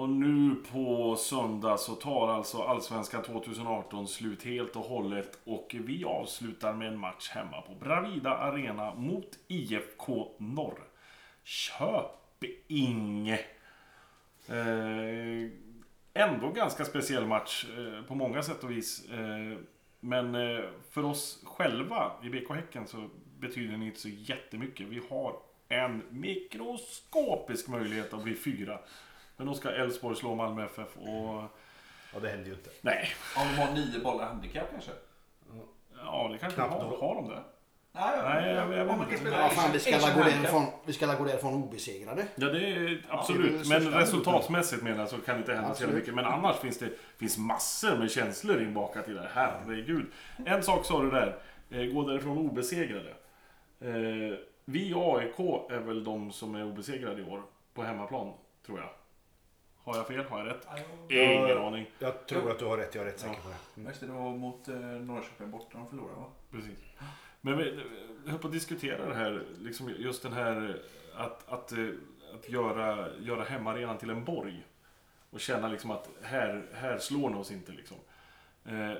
Och 0.00 0.08
nu 0.08 0.56
på 0.72 1.16
söndag 1.16 1.78
så 1.78 1.94
tar 1.94 2.28
alltså 2.28 2.62
Allsvenskan 2.62 3.22
2018 3.22 4.08
slut 4.08 4.42
helt 4.42 4.76
och 4.76 4.84
hållet 4.84 5.38
och 5.44 5.76
vi 5.78 6.04
avslutar 6.04 6.72
med 6.72 6.88
en 6.88 6.98
match 6.98 7.30
hemma 7.30 7.62
på 7.62 7.74
Bravida 7.74 8.30
Arena 8.30 8.94
mot 8.94 9.38
IFK 9.48 10.28
Norrköping. 10.38 10.88
Eh, 14.48 15.48
ändå 16.14 16.48
ganska 16.54 16.84
speciell 16.84 17.26
match 17.26 17.66
eh, 17.78 18.02
på 18.02 18.14
många 18.14 18.42
sätt 18.42 18.64
och 18.64 18.70
vis. 18.70 19.10
Eh, 19.10 19.58
men 20.00 20.34
eh, 20.34 20.64
för 20.90 21.04
oss 21.04 21.42
själva 21.44 22.12
i 22.22 22.28
BK 22.28 22.50
Häcken 22.54 22.86
så 22.86 23.08
betyder 23.38 23.76
det 23.76 23.84
inte 23.84 24.00
så 24.00 24.08
jättemycket. 24.08 24.86
Vi 24.86 25.00
har 25.10 25.36
en 25.68 26.02
mikroskopisk 26.10 27.68
möjlighet 27.68 28.14
att 28.14 28.24
bli 28.24 28.34
fyra. 28.34 28.78
Men 29.40 29.46
då 29.46 29.54
ska 29.54 29.70
Elfsborg 29.70 30.16
slå 30.16 30.34
Malmö 30.34 30.64
FF 30.64 30.96
och... 30.96 31.42
Ja, 32.14 32.20
det 32.22 32.28
händer 32.28 32.46
ju 32.46 32.52
inte. 32.52 32.70
Nej. 32.80 33.08
Om 33.36 33.42
de 33.56 33.62
har 33.62 33.72
nio 33.74 34.00
bollar 34.00 34.26
handikapp 34.26 34.70
kanske? 34.72 34.90
Ja, 36.04 36.28
det 36.32 36.38
kanske 36.38 36.56
Knappt 36.56 36.72
har. 36.72 36.90
då. 36.90 36.96
Har 37.00 37.14
de 37.14 37.28
det? 37.28 37.42
Nej, 37.92 38.18
Nej, 38.24 38.54
jag- 38.54 38.72
jag 38.72 38.84
vet 38.84 39.12
inte. 39.20 39.30
Ja, 39.30 39.48
fan, 39.48 39.70
vi 39.72 39.78
ska 39.78 39.96
alla 39.96 40.14
gå 40.14 40.20
därifrån, 40.20 40.66
vi 40.86 40.92
ska 40.92 41.04
alla 41.06 41.14
gå 41.18 41.24
därifrån 41.24 41.54
obesegrade. 41.54 42.26
Ja, 42.34 42.46
det 42.48 42.58
är 42.66 42.80
det 42.80 42.90
är 42.90 43.02
absolut. 43.08 43.62
det 43.62 43.68
men 43.68 43.80
största 43.80 44.00
resultatmässigt 44.00 44.82
menar 44.82 44.98
jag 44.98 45.08
så 45.08 45.16
kan 45.16 45.34
det 45.34 45.38
inte 45.40 45.54
hända 45.54 45.74
så 45.74 45.86
mycket. 45.86 46.14
Men 46.14 46.24
annars 46.24 46.56
finns 46.56 46.78
det 46.78 46.90
finns 47.18 47.38
massor 47.38 47.98
med 47.98 48.10
känslor 48.10 48.62
inbakat 48.62 49.08
i 49.08 49.12
det. 49.12 49.28
Herregud. 49.34 50.06
En 50.46 50.62
sak 50.62 50.84
sa 50.86 51.02
du 51.02 51.10
där. 51.10 51.38
Eh, 51.70 51.84
gå 51.84 52.08
därifrån 52.08 52.38
obesegrade. 52.38 53.10
Eh, 53.80 54.38
vi 54.64 54.88
i 54.90 54.94
AIK 54.96 55.38
är 55.70 55.78
väl 55.80 56.04
de 56.04 56.32
som 56.32 56.54
är 56.54 56.64
obesegrade 56.64 57.22
i 57.22 57.24
år. 57.24 57.42
På 57.74 57.82
hemmaplan, 57.82 58.32
tror 58.66 58.78
jag. 58.78 58.88
Har 59.90 59.96
jag 59.96 60.06
fel? 60.06 60.24
Har 60.24 60.38
jag 60.38 60.46
rätt? 60.46 60.66
Ingen 61.08 61.58
aning. 61.58 61.86
Jag 61.98 62.26
tror 62.26 62.50
att 62.50 62.58
du 62.58 62.64
har 62.64 62.76
rätt, 62.76 62.94
jag 62.94 63.02
är 63.02 63.06
rätt 63.06 63.20
säker 63.20 63.40
på 63.42 63.48
det. 63.48 63.56
Mm. 63.76 63.88
Just 63.88 64.00
det, 64.00 64.06
det 64.06 64.12
var 64.12 64.36
mot 64.36 64.68
eh, 64.68 64.74
Norrköping 64.76 65.50
borta 65.50 65.78
de 65.78 65.88
förlorade 65.88 66.16
va? 66.16 66.26
Precis. 66.50 66.78
Men 67.40 67.56
vi 67.58 67.82
vi 68.24 68.30
höll 68.30 68.38
på 68.38 68.46
att 68.46 68.52
diskutera 68.52 69.06
det 69.06 69.14
här, 69.14 69.44
liksom 69.58 69.90
just 69.98 70.22
den 70.22 70.32
här 70.32 70.82
att, 71.16 71.48
att, 71.48 71.72
eh, 71.72 71.88
att 72.34 72.48
göra, 72.48 73.08
göra 73.18 73.44
hemmaarenan 73.44 73.98
till 73.98 74.10
en 74.10 74.24
borg. 74.24 74.66
Och 75.30 75.40
känna 75.40 75.68
liksom 75.68 75.90
att 75.90 76.08
här, 76.22 76.66
här 76.74 76.98
slår 76.98 77.30
ni 77.30 77.36
oss 77.36 77.50
inte 77.50 77.72
liksom. 77.72 77.96
Eh, 78.64 78.92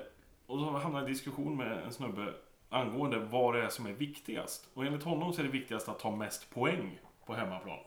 och 0.45 0.59
så 0.59 0.71
hamnade 0.71 1.03
jag 1.03 1.09
i 1.09 1.13
diskussion 1.13 1.57
med 1.57 1.83
en 1.83 1.93
snubbe 1.93 2.33
angående 2.69 3.19
vad 3.19 3.55
det 3.55 3.63
är 3.63 3.69
som 3.69 3.85
är 3.85 3.93
viktigast. 3.93 4.69
Och 4.73 4.85
enligt 4.85 5.03
honom 5.03 5.33
så 5.33 5.41
är 5.41 5.45
det 5.45 5.51
viktigast 5.51 5.89
att 5.89 5.99
ta 5.99 6.15
mest 6.15 6.53
poäng 6.53 6.99
på 7.25 7.33
hemmaplan. 7.33 7.79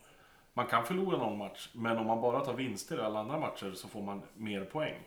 Man 0.54 0.66
kan 0.66 0.86
förlora 0.86 1.18
någon 1.18 1.38
match, 1.38 1.68
men 1.72 1.98
om 1.98 2.06
man 2.06 2.20
bara 2.20 2.40
tar 2.40 2.54
vinster 2.54 2.98
i 2.98 3.00
alla 3.00 3.18
andra 3.18 3.38
matcher 3.38 3.72
så 3.74 3.88
får 3.88 4.02
man 4.02 4.22
mer 4.34 4.64
poäng. 4.64 4.98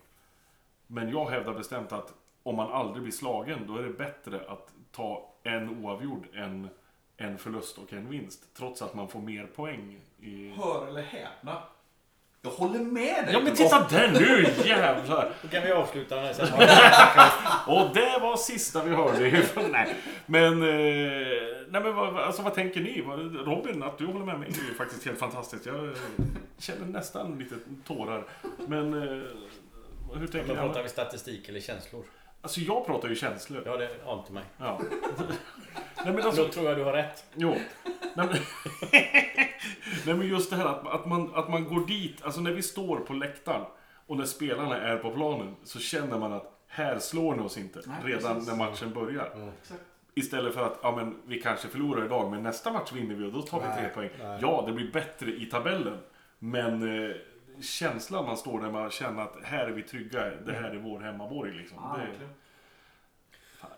Men 0.87 1.09
jag 1.09 1.29
hävdar 1.29 1.53
bestämt 1.53 1.91
att 1.91 2.13
om 2.43 2.55
man 2.55 2.71
aldrig 2.71 3.03
blir 3.03 3.13
slagen, 3.13 3.67
då 3.67 3.77
är 3.77 3.83
det 3.83 3.89
bättre 3.89 4.41
att 4.47 4.73
ta 4.91 5.33
en 5.43 5.85
oavgjord 5.85 6.27
än 6.35 6.69
en 7.17 7.37
förlust 7.37 7.77
och 7.77 7.93
en 7.93 8.09
vinst. 8.09 8.55
Trots 8.57 8.81
att 8.81 8.93
man 8.93 9.07
får 9.07 9.19
mer 9.19 9.45
poäng. 9.45 9.99
I... 10.19 10.49
Hör 10.49 10.87
eller 10.87 11.01
häpna. 11.01 11.61
Jag 12.41 12.51
håller 12.51 12.79
med 12.79 13.25
dig. 13.25 13.33
Ja 13.33 13.39
men 13.39 13.55
titta 13.55 13.87
där 13.89 14.11
nu 14.11 14.45
jävlar! 14.69 15.33
Då 15.41 15.47
kan 15.47 15.63
vi 15.63 15.71
avsluta 15.71 16.15
den 16.15 16.25
här 16.25 16.33
sen. 17.65 17.75
Och 17.75 17.93
det 17.93 18.19
var 18.21 18.37
sista 18.37 18.83
vi 18.83 18.95
hörde 18.95 19.27
ifrån... 19.27 19.71
Nej. 19.71 19.95
Men, 20.25 20.63
eh, 20.63 21.56
nej, 21.69 21.83
men 21.83 21.95
vad, 21.95 22.17
alltså, 22.17 22.41
vad 22.41 22.53
tänker 22.53 22.81
ni? 22.81 23.01
Robin, 23.45 23.83
att 23.83 23.97
du 23.97 24.05
håller 24.05 24.25
med 24.25 24.39
mig 24.39 24.49
det 24.51 24.71
är 24.73 24.75
faktiskt 24.77 25.05
helt 25.05 25.19
fantastiskt. 25.19 25.65
Jag 25.65 25.95
känner 26.57 26.85
nästan 26.85 27.37
lite 27.39 27.55
tårar. 27.87 28.27
Men 28.67 28.93
eh, 28.93 29.23
hur 30.13 30.27
tänker 30.27 30.47
Men 30.47 30.55
pratar 30.57 30.79
ni? 30.79 30.83
vi 30.83 30.89
statistik 30.89 31.49
eller 31.49 31.59
känslor? 31.59 32.03
Alltså 32.41 32.59
jag 32.59 32.85
pratar 32.85 33.09
ju 33.09 33.15
känslor. 33.15 33.63
Ja, 33.65 33.77
det 33.77 33.89
ante 34.07 34.33
mig. 34.33 34.43
Ja. 34.57 34.81
Nej 36.05 36.13
men 36.13 36.21
alltså, 36.21 36.43
Då 36.43 36.49
tror 36.49 36.65
jag 36.65 36.77
du 36.77 36.83
har 36.83 36.93
rätt. 36.93 37.25
Jo. 37.35 37.55
Nej 38.15 38.27
men, 38.27 38.27
Nej, 40.05 40.15
men 40.15 40.27
just 40.27 40.49
det 40.49 40.55
här 40.55 40.65
att, 40.65 40.87
att, 40.87 41.05
man, 41.05 41.35
att 41.35 41.49
man 41.49 41.63
går 41.65 41.87
dit, 41.87 42.23
alltså 42.23 42.41
när 42.41 42.51
vi 42.51 42.61
står 42.61 42.97
på 42.99 43.13
läktaren 43.13 43.65
och 44.07 44.17
när 44.17 44.25
spelarna 44.25 44.77
är 44.77 44.97
på 44.97 45.11
planen 45.11 45.55
så 45.63 45.79
känner 45.79 46.19
man 46.19 46.33
att 46.33 46.63
här 46.67 46.99
slår 46.99 47.35
ni 47.35 47.41
oss 47.43 47.57
inte 47.57 47.81
Nej, 47.85 47.95
redan 48.03 48.33
precis. 48.33 48.49
när 48.49 48.57
matchen 48.57 48.93
börjar. 48.93 49.51
Exakt. 49.61 49.81
Istället 50.17 50.53
för 50.53 50.65
att, 50.65 50.79
ja 50.81 50.95
men 50.95 51.17
vi 51.25 51.41
kanske 51.41 51.67
förlorar 51.67 52.05
idag 52.05 52.31
men 52.31 52.43
nästa 52.43 52.71
match 52.71 52.91
vinner 52.91 53.15
vi 53.15 53.25
och 53.25 53.31
då 53.33 53.41
tar 53.41 53.59
vi 53.59 53.65
Nej, 53.67 53.77
tre 53.79 53.89
poäng. 53.89 54.09
nej. 54.23 54.39
Ja, 54.41 54.63
det 54.67 54.73
blir 54.73 54.91
bättre 54.91 55.31
i 55.31 55.45
tabellen. 55.45 55.97
Men 56.39 57.05
eh, 57.09 57.15
känslan 57.61 58.25
man 58.25 58.37
står 58.37 58.61
där 58.61 58.71
man 58.71 58.89
känner 58.89 59.21
att 59.21 59.35
här 59.43 59.65
är 59.65 59.71
vi 59.71 59.81
trygga, 59.83 60.29
det 60.45 60.53
här 60.53 60.69
är 60.69 60.75
vår 60.77 60.99
hemmaborg 60.99 61.53
liksom. 61.53 61.77
Ja, 61.81 61.97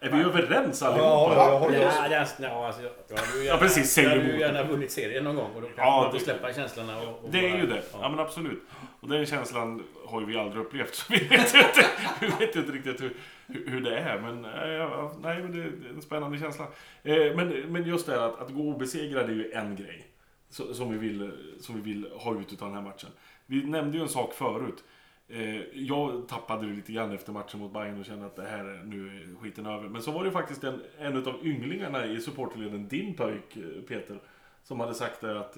det, 0.01 0.07
är 0.07 0.11
vi 0.11 0.21
överens 0.23 0.83
allihopa? 0.83 1.33
Ja, 1.35 1.51
jag 1.51 1.59
håller 1.59 1.79
Ja, 1.79 2.07
det, 2.09 2.15
ja, 2.43 2.67
alltså, 2.67 2.81
hade 2.81 3.39
ju 3.39 3.45
Ja, 3.45 3.57
precis, 3.57 3.91
säg 3.93 4.03
jag 4.03 4.11
hade 4.11 4.23
ju 4.23 4.39
gärna 4.39 4.63
vunnit 4.63 4.91
serien 4.91 5.23
någon 5.23 5.35
gång 5.35 5.51
och 5.55 5.61
då 5.61 5.67
kanske 5.67 5.81
Ja, 5.83 6.01
man 6.03 6.13
det- 6.13 6.19
släppa 6.19 6.53
känslorna. 6.53 6.97
Och, 7.01 7.23
och 7.23 7.29
Det 7.31 7.37
är 7.45 7.49
bara- 7.51 7.59
ju 7.61 7.67
det. 7.67 7.81
Ja. 7.93 7.99
Ja. 8.01 8.09
men 8.09 8.19
absolut. 8.19 8.63
Och 8.99 9.09
den 9.09 9.25
känslan 9.25 9.83
har 10.05 10.19
ju 10.19 10.25
vi 10.25 10.37
aldrig 10.37 10.65
upplevt. 10.65 10.95
Så 10.95 11.13
vi 11.13 11.19
vet 11.19 11.55
ju 11.55 11.59
inte, 11.59 11.85
vi 12.21 12.27
vet 12.27 12.55
ju 12.55 12.59
inte 12.59 12.71
riktigt 12.71 13.01
hur, 13.01 13.15
hur 13.47 13.81
det 13.81 13.99
är. 13.99 14.19
Men, 14.19 14.45
eh, 14.45 15.11
nej, 15.21 15.43
men 15.43 15.51
det 15.51 15.63
är 15.63 15.89
en 15.89 16.01
spännande 16.01 16.37
känsla. 16.37 16.67
Eh, 17.03 17.35
men, 17.35 17.47
men 17.49 17.83
just 17.83 18.05
det 18.05 18.11
här 18.11 18.21
att, 18.21 18.39
att 18.39 18.53
gå 18.53 18.61
obesegrad 18.61 19.29
är 19.29 19.33
ju 19.33 19.51
en 19.51 19.75
grej. 19.75 20.05
Som 20.49 20.91
vi, 20.91 20.97
vill, 20.97 21.31
som 21.59 21.75
vi 21.75 21.81
vill 21.81 22.11
ha 22.11 22.39
ut 22.39 22.61
av 22.61 22.67
den 22.67 22.77
här 22.77 22.83
matchen. 22.83 23.09
Vi 23.45 23.65
nämnde 23.65 23.97
ju 23.97 24.03
en 24.03 24.09
sak 24.09 24.33
förut. 24.33 24.83
Eh, 25.27 25.61
jag 25.73 26.27
tappade 26.27 26.67
det 26.67 26.73
lite 26.73 26.91
grann 26.91 27.11
efter 27.11 27.31
matchen 27.31 27.59
mot 27.59 27.73
Bayern 27.73 27.99
och 27.99 28.05
kände 28.05 28.25
att 28.25 28.35
det 28.35 28.47
här 28.47 28.65
är 28.65 28.83
nu 28.83 29.07
är 29.07 29.41
skiten 29.41 29.65
över. 29.65 29.89
Men 29.89 30.01
så 30.01 30.11
var 30.11 30.23
det 30.23 30.27
ju 30.27 30.33
faktiskt 30.33 30.63
en, 30.63 30.81
en 30.99 31.27
av 31.27 31.35
ynglingarna 31.43 32.05
i 32.05 32.21
supporterleden, 32.21 32.87
din 32.87 33.13
pojk 33.13 33.57
Peter, 33.87 34.19
som 34.63 34.79
hade 34.79 34.93
sagt 34.93 35.21
det 35.21 35.39
att 35.39 35.57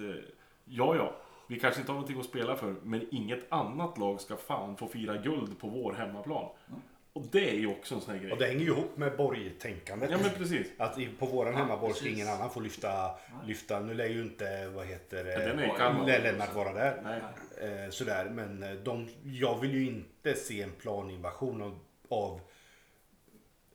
ja, 0.64 0.96
ja, 0.96 1.12
vi 1.52 1.60
kanske 1.60 1.80
inte 1.80 1.92
har 1.92 1.96
någonting 1.96 2.20
att 2.20 2.26
spela 2.26 2.56
för, 2.56 2.74
men 2.82 3.06
inget 3.10 3.52
annat 3.52 3.98
lag 3.98 4.20
ska 4.20 4.36
fan 4.36 4.76
få 4.76 4.86
fira 4.86 5.16
guld 5.16 5.58
på 5.58 5.68
vår 5.68 5.92
hemmaplan. 5.92 6.48
Och 7.12 7.22
det 7.30 7.50
är 7.50 7.54
ju 7.54 7.66
också 7.66 7.94
en 7.94 8.00
sån 8.00 8.14
här 8.14 8.22
grej. 8.22 8.32
Och 8.32 8.38
det 8.38 8.46
hänger 8.46 8.60
ju 8.60 8.66
ihop 8.66 8.96
med 8.96 9.16
borgtänkandet. 9.16 10.10
Ja, 10.10 10.18
men 10.22 10.30
precis. 10.30 10.66
Att 10.78 10.98
på 11.18 11.26
våran 11.26 11.54
hemmaborg 11.54 11.94
ska 11.94 12.08
ingen 12.08 12.28
annan 12.28 12.50
få 12.50 12.60
lyfta, 12.60 13.10
lyfta. 13.46 13.80
Nu 13.80 13.94
lär 13.94 14.06
ju 14.06 14.22
inte, 14.22 14.68
vad 14.68 14.86
heter 14.86 15.24
det, 15.24 16.22
Lennart 16.22 16.54
vara 16.54 16.72
där. 16.72 17.02
Nej. 17.04 17.20
Eh, 17.84 17.90
sådär, 17.90 18.30
men 18.30 18.62
eh, 18.62 18.70
de, 18.72 19.08
jag 19.24 19.60
vill 19.60 19.72
ju 19.72 19.86
inte 19.86 20.34
se 20.34 20.62
en 20.62 20.72
planinvasion 20.72 21.62
av, 21.62 21.78
av 22.08 22.40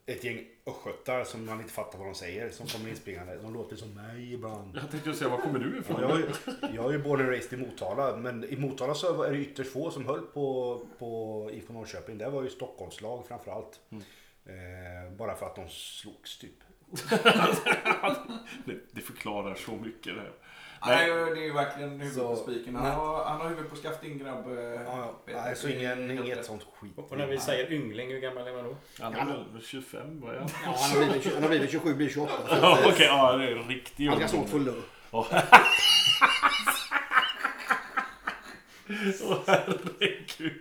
ett 0.10 0.24
gäng 0.24 0.46
östgötar 0.66 1.24
som 1.24 1.46
man 1.46 1.60
inte 1.62 1.74
fattar 1.74 1.98
vad 1.98 2.08
de 2.08 2.16
säger. 2.16 2.50
Som 2.50 2.68
kommer 2.68 2.90
inspringande. 2.90 3.38
De 3.42 3.54
låter 3.54 3.76
som 3.76 3.94
mig 3.94 4.34
ibland. 4.34 4.76
Jag 4.82 4.92
tänkte 4.92 5.14
säga, 5.14 5.30
var 5.30 5.38
kommer 5.38 5.60
du 5.60 5.78
ifrån? 5.80 6.02
Jag 6.02 6.12
är, 6.12 6.18
ju- 6.18 6.76
jag 6.76 6.94
är 6.94 7.00
born 7.00 7.20
and 7.22 7.30
raised 7.30 7.60
i 7.60 7.66
Motala, 7.66 8.18
men 8.18 8.44
i 8.44 8.56
Motala 8.58 8.94
så 8.96 9.24
är 9.24 9.32
det 9.32 9.38
ytterst 9.40 9.72
få 9.74 9.92
som 9.92 10.06
höll 10.06 10.22
på, 10.22 10.82
på 11.00 11.50
IFK 11.54 11.74
Norrköping. 11.74 12.18
Det 12.18 12.30
var 12.30 12.44
ju 12.44 12.50
Stockholmslag 12.50 13.28
framförallt. 13.28 13.80
Mm. 13.90 14.04
Eh, 14.46 15.12
bara 15.18 15.36
för 15.36 15.46
att 15.46 15.56
de 15.56 15.70
slogs 15.70 16.38
typ. 16.38 16.54
det, 18.66 18.74
det 18.92 19.02
förklarar 19.02 19.56
så 19.56 19.72
mycket 19.72 20.16
det 20.16 20.22
här. 20.22 20.32
Nej, 20.86 21.08
det 21.08 21.40
är 21.42 21.44
ju 21.46 21.54
verkligen 21.54 21.90
huvudet 21.90 22.14
Så- 22.14 22.30
på 22.30 22.36
spiken. 22.36 22.76
Han 22.76 22.92
har, 22.92 23.24
han 23.26 23.42
har 23.42 23.50
huvudet 23.50 23.70
på 23.70 23.76
skaft 23.76 24.02
din 24.02 24.18
grabb. 24.18 24.48
eh, 24.48 24.54
Ja. 24.86 25.14
Nej, 25.26 25.56
så 25.56 25.68
Det 25.68 25.74
är 25.86 25.96
ingen, 25.98 26.12
inget 26.26 26.46
sånt 26.46 26.66
skit. 26.80 26.92
Och 26.98 27.18
när 27.18 27.28
vi 27.28 27.38
säger 27.40 27.72
yngling, 27.72 28.10
hur 28.12 28.20
gammal 28.20 28.48
är 28.48 28.54
man 28.54 28.64
då? 28.64 28.76
Han 29.04 29.14
är 29.16 29.26
väl 29.26 29.62
25, 29.64 30.22
vad 30.22 30.36
är 30.36 30.40
han? 30.40 30.50
Ja, 30.66 30.76
han, 30.80 30.90
har 31.02 31.06
blivit, 31.08 31.34
han 31.34 31.44
har 31.44 31.50
blivit 31.50 31.72
27, 31.72 31.94
blir 31.94 32.10
28. 32.10 32.34
Så 32.48 32.54
att, 32.54 32.62
Ja, 32.62 32.78
Okej, 32.86 33.06
ja, 33.06 33.38
det 33.38 33.44
är 33.44 33.56
en 33.56 33.68
riktig 33.68 34.08
Han 34.08 34.18
ska 34.20 34.28
snart 34.28 34.50
få 34.50 34.58
ungdom. 34.58 34.76
lö. 34.76 34.82
Åh 39.24 39.38
herregud. 39.48 40.54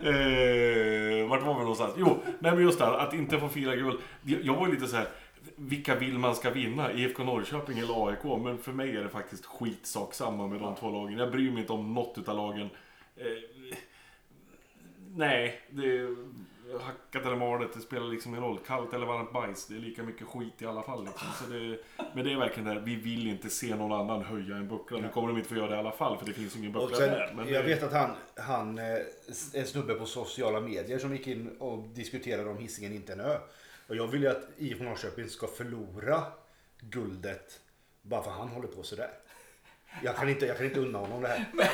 Eh, 0.00 1.28
vart 1.28 1.42
var 1.42 1.54
vi 1.54 1.60
någonstans? 1.60 1.92
Jo, 1.96 2.22
nej 2.38 2.52
men 2.52 2.62
just 2.62 2.78
det 2.78 2.84
här, 2.84 2.92
att 2.98 3.14
inte 3.14 3.38
få 3.38 3.48
fira 3.48 3.76
guld. 3.76 3.98
Jag 4.24 4.40
jag 4.42 4.54
var 4.54 4.66
ju 4.66 4.72
lite 4.74 4.86
så 4.86 4.96
här. 4.96 5.08
Vilka 5.56 5.94
vill 5.94 6.18
man 6.18 6.34
ska 6.34 6.50
vinna? 6.50 6.92
IFK 6.92 7.24
Norrköping 7.24 7.78
eller 7.78 8.08
AIK? 8.08 8.42
Men 8.42 8.58
för 8.58 8.72
mig 8.72 8.96
är 8.96 9.02
det 9.02 9.08
faktiskt 9.08 9.46
skitsak 9.46 10.14
samma 10.14 10.46
med 10.46 10.60
de 10.60 10.74
två 10.74 10.90
lagen. 10.90 11.18
Jag 11.18 11.30
bryr 11.30 11.50
mig 11.50 11.60
inte 11.60 11.72
om 11.72 11.94
något 11.94 12.18
utav 12.18 12.36
lagen. 12.36 12.70
Eh, 13.16 13.76
nej, 15.14 15.60
det 15.70 15.98
är 15.98 16.16
hackat 16.80 17.26
eller 17.26 17.36
malet, 17.36 17.70
det 17.74 17.80
spelar 17.80 18.06
liksom 18.06 18.32
ingen 18.32 18.44
roll. 18.44 18.58
Kallt 18.66 18.94
eller 18.94 19.06
varmt 19.06 19.32
bajs, 19.32 19.66
det 19.66 19.74
är 19.74 19.80
lika 19.80 20.02
mycket 20.02 20.26
skit 20.26 20.62
i 20.62 20.66
alla 20.66 20.82
fall. 20.82 21.04
Liksom. 21.04 21.28
Så 21.38 21.52
det, 21.52 21.78
men 22.14 22.24
det 22.24 22.32
är 22.32 22.36
verkligen 22.36 22.68
där, 22.68 22.80
vi 22.80 22.96
vill 22.96 23.26
inte 23.26 23.50
se 23.50 23.74
någon 23.74 23.92
annan 23.92 24.22
höja 24.22 24.56
en 24.56 24.68
buckla. 24.68 24.98
Nu 24.98 25.08
kommer 25.08 25.28
de 25.28 25.36
inte 25.36 25.48
få 25.48 25.56
göra 25.56 25.68
det 25.68 25.76
i 25.76 25.78
alla 25.78 25.92
fall, 25.92 26.18
för 26.18 26.26
det 26.26 26.32
finns 26.32 26.56
ingen 26.56 26.72
buckla 26.72 26.96
sen, 26.96 27.10
där. 27.10 27.32
Men 27.36 27.48
jag 27.48 27.64
det, 27.64 27.68
vet 27.68 27.82
att 27.82 27.92
han, 27.92 28.10
han, 28.36 28.78
eh, 28.78 28.84
en 29.54 29.66
snubbe 29.66 29.94
på 29.94 30.06
sociala 30.06 30.60
medier 30.60 30.98
som 30.98 31.12
gick 31.12 31.26
in 31.26 31.56
och 31.58 31.82
diskuterade 31.82 32.50
om 32.50 32.58
Hisingen 32.58 32.92
inte 32.92 33.12
är 33.12 33.16
en 33.16 33.24
ö. 33.24 33.38
Och 33.88 33.96
jag 33.96 34.06
vill 34.06 34.22
ju 34.22 34.28
att 34.28 34.48
IFK 34.56 34.84
Norrköping 34.84 35.28
ska 35.28 35.46
förlora 35.46 36.22
guldet 36.80 37.60
bara 38.02 38.22
för 38.22 38.30
han 38.30 38.48
håller 38.48 38.68
på 38.68 38.82
sådär. 38.82 39.10
Jag 40.02 40.16
kan 40.16 40.28
inte, 40.28 40.46
jag 40.46 40.56
kan 40.56 40.66
inte 40.66 40.80
unna 40.80 40.98
honom 40.98 41.22
det 41.22 41.28
här. 41.28 41.44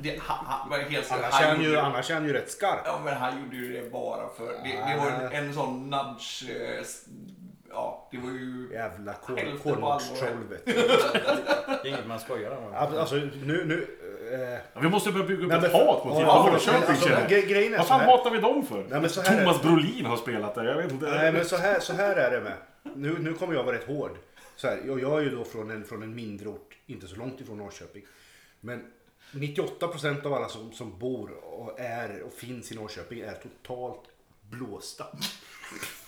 Det, 0.00 0.18
han, 0.22 0.46
han 0.46 0.70
var 0.70 0.78
helt 0.78 1.06
seriös. 1.06 1.24
Annars 1.24 1.40
är 1.42 1.48
han 1.48 1.62
ju, 1.62 1.76
annars 1.78 2.10
är 2.10 2.14
han 2.14 2.26
ju 2.26 2.32
rätt 2.32 2.50
skarp. 2.50 2.80
Ja, 2.84 3.00
men 3.04 3.16
han 3.16 3.42
gjorde 3.42 3.56
ju 3.56 3.72
det 3.82 3.90
bara 3.90 4.28
för... 4.28 4.46
Det, 4.46 4.92
det 4.92 4.96
var 4.98 5.10
en, 5.10 5.46
en 5.46 5.54
sån 5.54 5.90
nudge... 5.90 6.50
eh, 6.50 6.84
Ja, 7.72 8.08
det 8.10 8.18
var 8.18 8.30
ju... 8.30 8.68
Jävla 8.72 9.12
kolmårdstroll 9.62 10.44
vet 10.50 10.66
du. 10.66 10.72
Det 10.72 10.88
är 11.68 11.86
inget 11.86 12.06
man 12.06 12.20
skojar 12.20 12.50
om. 12.50 12.74
Alltså 12.74 13.14
nu, 13.14 13.64
nu. 13.64 13.86
Eh, 14.32 14.58
Ja, 14.74 14.80
vi 14.80 14.88
måste 14.88 15.12
börja 15.12 15.26
bygga 15.26 15.42
upp 15.42 15.48
Nej, 15.48 15.58
ett 15.58 15.72
hat 15.72 16.04
mot 16.04 16.18
IFK 16.20 16.26
Norrköping 16.26 16.82
alltså, 16.88 17.08
känner 17.08 17.78
Vad 17.78 17.86
fan 17.86 18.00
hatar 18.00 18.30
vi 18.30 18.38
dem 18.38 18.66
för? 18.66 18.86
Nej, 18.88 19.00
men 19.00 19.10
så 19.10 19.20
här 19.20 19.36
är- 19.36 19.44
Thomas 19.44 19.62
Brolin 19.62 20.04
har 20.06 20.16
spelat 20.16 20.54
där, 20.54 20.64
jag 20.64 20.76
vet 20.76 20.92
inte. 20.92 21.06
Nej 21.10 21.32
men 21.32 21.44
så 21.44 21.56
här, 21.56 21.80
så 21.80 21.92
här 21.92 22.16
är 22.16 22.30
det 22.30 22.40
med. 22.40 22.52
Nu, 22.94 23.18
nu 23.18 23.34
kommer 23.34 23.54
jag 23.54 23.64
vara 23.64 23.76
rätt 23.76 23.86
hård. 23.86 24.16
Så 24.56 24.68
här, 24.68 24.80
jag, 24.86 25.00
jag 25.02 25.18
är 25.18 25.22
ju 25.22 25.30
då 25.36 25.44
från 25.44 25.70
en, 25.70 25.84
från 25.84 26.02
en 26.02 26.14
mindre 26.14 26.48
ort, 26.48 26.76
inte 26.86 27.06
så 27.06 27.16
långt 27.16 27.40
ifrån 27.40 27.58
Norrköping. 27.58 28.02
Men 28.60 28.84
98% 29.32 30.26
av 30.26 30.34
alla 30.34 30.48
som, 30.48 30.72
som 30.72 30.98
bor 30.98 31.30
och 31.44 31.80
är 31.80 32.22
och 32.22 32.32
finns 32.32 32.72
i 32.72 32.74
Norrköping 32.74 33.20
är 33.20 33.34
totalt 33.34 34.00
blåsta. 34.50 35.06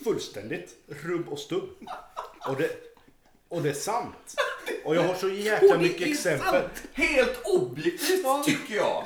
Fullständigt 0.04 0.74
rubb 0.86 1.28
och 1.28 1.38
stubb. 1.38 1.68
Och 2.48 2.56
det, 2.56 2.70
och 3.48 3.62
det 3.62 3.68
är 3.68 3.74
sant. 3.74 4.34
Och 4.84 4.96
jag 4.96 5.02
har 5.02 5.14
så 5.14 5.28
jäkla 5.28 5.68
Och 5.68 5.82
det 5.82 5.88
mycket 5.88 6.06
är 6.06 6.10
exempel. 6.10 6.50
sant. 6.50 6.82
Helt 6.92 7.40
objektivt 7.44 8.44
tycker 8.44 8.74
jag. 8.74 9.04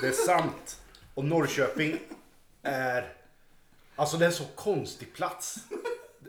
Det 0.00 0.06
är 0.06 0.12
sant. 0.12 0.80
Och 1.14 1.24
Norrköping 1.24 1.98
är... 2.62 3.12
Alltså 3.96 4.16
det 4.16 4.24
är 4.24 4.26
en 4.26 4.34
så 4.34 4.44
konstig 4.54 5.14
plats. 5.14 5.56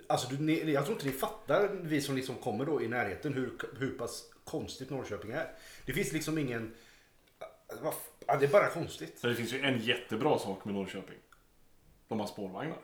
Alltså 0.07 0.27
du, 0.29 0.37
ni, 0.43 0.71
jag 0.71 0.85
tror 0.85 0.95
inte 0.95 1.07
ni 1.07 1.13
fattar, 1.13 1.69
vi 1.81 2.01
som 2.01 2.15
liksom 2.15 2.35
kommer 2.35 2.65
då 2.65 2.81
i 2.81 2.87
närheten, 2.87 3.33
hur, 3.33 3.51
hur 3.79 3.97
pass 3.97 4.23
konstigt 4.43 4.89
Norrköping 4.89 5.31
är. 5.31 5.51
Det 5.85 5.93
finns 5.93 6.11
liksom 6.11 6.37
ingen... 6.37 6.73
Ja, 8.27 8.37
det 8.39 8.45
är 8.45 8.49
bara 8.49 8.69
konstigt. 8.69 9.19
Så 9.19 9.27
det 9.27 9.35
finns 9.35 9.53
ju 9.53 9.61
en 9.61 9.79
jättebra 9.79 10.39
sak 10.39 10.65
med 10.65 10.75
Norrköping. 10.75 11.17
De 12.07 12.19
har 12.19 12.27
spårvagnar. 12.27 12.77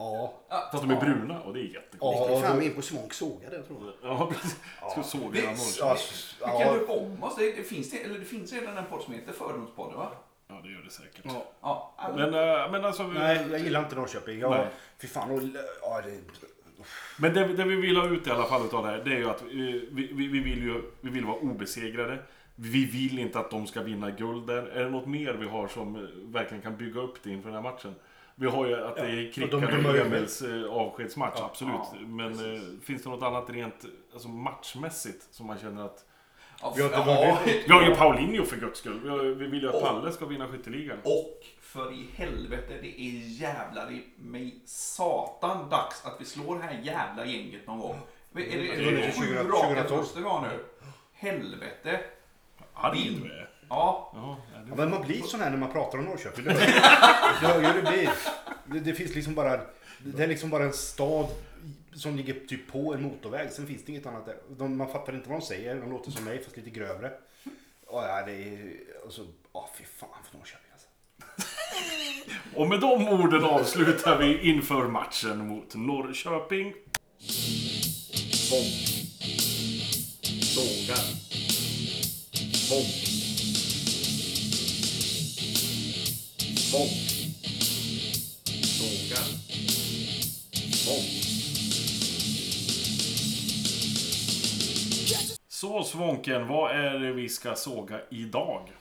Ja. 0.00 0.32
Fast 0.72 0.82
de 0.88 0.90
är 0.90 1.00
bruna 1.00 1.40
och 1.40 1.54
det 1.54 1.60
är 1.60 1.64
jättekonstigt. 1.64 2.28
Ja, 2.30 2.36
Gick 2.36 2.44
fram 2.44 2.56
då- 2.56 2.62
in 2.62 2.74
på 2.74 2.82
Svank 2.82 3.12
såga 3.12 3.50
där 3.50 3.62
tror 3.62 3.78
jag. 4.02 4.10
Ja, 4.10 4.26
precis. 4.32 4.56
Ska 4.92 5.02
såga 5.02 5.30
Det- 5.30 5.40
hela 5.40 5.52
ja. 5.80 5.96
Vi 6.40 6.44
kan 6.46 6.60
ja, 6.60 6.72
döpa 6.74 6.92
om 6.92 7.22
oss. 7.24 7.36
Det, 7.36 7.52
det, 7.56 7.62
finns 7.62 7.90
det, 7.90 7.96
eller 7.98 8.18
det 8.18 8.24
finns 8.24 8.52
redan 8.52 8.78
en 8.78 8.84
podd 8.86 9.02
som 9.02 9.14
heter 9.14 9.32
Fördomspodden 9.32 9.98
va? 9.98 10.10
Ja, 10.48 10.60
det 10.64 10.70
gör 10.72 10.82
det 10.82 10.90
säkert. 10.90 11.24
Ja. 11.62 11.94
Men, 12.16 12.34
äh, 12.34 12.70
men 12.72 12.84
alltså... 12.84 13.02
nej, 13.06 13.46
jag 13.50 13.60
gillar 13.60 13.82
inte 13.82 13.94
Norrköping. 13.96 14.38
Jag, 14.40 14.50
Nej. 14.50 14.66
fy 14.98 15.08
fan, 15.08 15.30
och, 15.30 15.42
ja, 15.82 16.00
det, 16.04 16.20
Men 17.18 17.34
det, 17.34 17.46
det 17.46 17.64
vi 17.64 17.76
vill 17.76 17.96
ha 17.96 18.08
ut 18.08 18.26
i 18.26 18.30
alla 18.30 18.44
fall 18.44 18.64
utav 18.64 18.84
det 18.86 18.90
här, 18.90 19.02
det 19.04 19.12
är 19.14 19.18
ju 19.18 19.30
att 19.30 19.42
eh, 19.42 19.48
vi, 19.48 19.88
vi, 19.90 20.26
vi, 20.28 20.40
vill 20.40 20.62
ju 20.62 20.82
vi 21.00 21.10
vill 21.10 21.24
vara 21.24 21.36
obesegrade. 21.36 22.18
Vi 22.54 22.84
vill 22.84 23.18
inte 23.18 23.38
att 23.38 23.50
de 23.50 23.66
ska 23.66 23.82
vinna 23.82 24.10
guld 24.10 24.46
där. 24.46 24.62
Är 24.62 24.84
det 24.84 24.90
något 24.90 25.06
mer 25.06 25.32
vi 25.34 25.48
har 25.48 25.68
som 25.68 25.96
eh, 25.96 26.02
verkligen 26.32 26.62
kan 26.62 26.76
bygga 26.76 27.00
upp 27.00 27.22
det 27.22 27.30
inför 27.30 27.50
den 27.50 27.64
här 27.64 27.72
matchen? 27.72 27.94
Vi 28.40 28.46
har 28.46 28.66
ju 28.66 28.84
att 28.84 28.96
det 28.96 29.02
är 29.02 29.32
Krickan 29.32 29.86
och 29.86 29.96
Emils 29.96 30.42
eh, 30.42 30.64
avskedsmatch, 30.72 31.34
Ja, 31.36 31.44
absolut. 31.44 31.74
ja, 31.92 31.98
Men 32.06 32.54
eh, 32.54 32.60
finns 32.82 33.02
det 33.02 33.08
något 33.10 33.22
annat 33.22 33.50
rent 33.50 33.84
alltså 34.12 34.28
matchmässigt 34.28 35.26
som 35.34 35.46
man 35.46 35.58
känner 35.58 35.84
att... 35.84 36.04
Ja, 36.62 36.72
Vi 36.76 36.82
har 36.82 36.90
ja. 36.90 37.38
Vi 37.66 37.72
har 37.72 37.82
ju 37.82 37.94
Paulinho 37.94 38.44
för 38.44 38.56
guds 38.56 38.78
skull. 38.78 39.00
Vi, 39.02 39.08
har, 39.08 39.18
vi 39.18 39.46
vill 39.46 39.62
ju 39.62 39.68
att 39.68 39.74
Och- 39.74 39.82
Palle 39.82 40.12
ska 40.12 40.26
vinna 40.26 40.48
skytteligan. 40.48 40.98
Och 41.04 41.44
för 41.60 41.92
i 41.92 42.06
helvete, 42.14 42.78
det 42.82 43.00
är 43.00 43.40
jävlar 43.40 43.92
i 43.92 44.04
mig 44.18 44.54
satan 44.64 45.68
dags 45.68 46.04
att 46.06 46.16
vi 46.20 46.24
slår 46.24 46.56
det 46.58 46.62
här 46.64 46.80
jävla 46.82 47.24
gänget 47.26 47.66
någon 47.66 47.78
gång. 47.80 47.96
Är 48.34 48.38
det, 48.38 48.54
är 48.54 48.58
det, 48.58 48.88
är 48.88 48.92
det 48.92 49.12
sju 49.12 49.26
2012. 49.34 49.52
raka 49.52 49.84
förluster 49.88 50.20
vi 50.20 50.26
har 50.26 50.40
nu? 50.42 50.64
Helvete. 51.12 52.00
Arg 52.74 53.18
du 53.22 53.30
är. 53.32 53.49
Ja, 53.70 54.10
Ja, 54.14 54.36
det- 54.66 54.76
men 54.76 54.90
man 54.90 55.02
blir 55.06 55.22
sån 55.22 55.40
här 55.40 55.50
när 55.50 55.56
man 55.58 55.72
pratar 55.72 55.98
om 55.98 56.04
Norrköping. 56.04 56.44
Det, 56.44 56.52
ja, 57.42 57.58
det, 57.74 57.82
blir, 57.90 58.10
det, 58.66 58.80
det 58.80 58.94
finns 58.94 59.14
liksom 59.14 59.34
bara... 59.34 59.60
Det 60.04 60.22
är 60.22 60.26
liksom 60.26 60.50
bara 60.50 60.64
en 60.64 60.72
stad 60.72 61.26
som 61.94 62.16
ligger 62.16 62.34
typ 62.48 62.72
på 62.72 62.94
en 62.94 63.02
motorväg. 63.02 63.50
Sen 63.52 63.66
finns 63.66 63.84
det 63.84 63.92
inget 63.92 64.06
annat 64.06 64.26
där. 64.26 64.36
De, 64.58 64.76
man 64.76 64.88
fattar 64.92 65.12
inte 65.14 65.28
vad 65.28 65.40
de 65.40 65.46
säger. 65.46 65.74
De 65.74 65.90
låter 65.90 66.10
som 66.10 66.24
mig 66.24 66.44
fast 66.44 66.56
lite 66.56 66.70
grövre. 66.70 67.10
Och 67.86 68.02
ja, 68.02 68.22
det 68.26 68.32
är... 68.32 68.72
Och 69.06 69.12
så... 69.12 69.26
Ja, 69.52 69.70
fy 69.78 69.84
fan 69.84 70.08
för 70.30 70.38
Norrköping 70.38 70.70
alltså. 70.72 70.88
Och 72.60 72.68
med 72.68 72.80
de 72.80 73.08
orden 73.08 73.44
avslutar 73.44 74.18
vi 74.18 74.48
inför 74.50 74.88
matchen 74.88 75.46
mot 75.48 75.74
Norrköping. 75.74 76.74
Bonk. 78.50 78.90
Sågar. 80.42 81.04
Bonk. 82.70 83.19
Bonk. 86.72 86.90
Sågar. 88.78 89.26
Så 95.48 95.84
Svånken, 95.84 96.48
vad 96.48 96.70
är 96.70 96.98
det 96.98 97.12
vi 97.12 97.28
ska 97.28 97.54
såga 97.54 98.00
idag? 98.10 98.72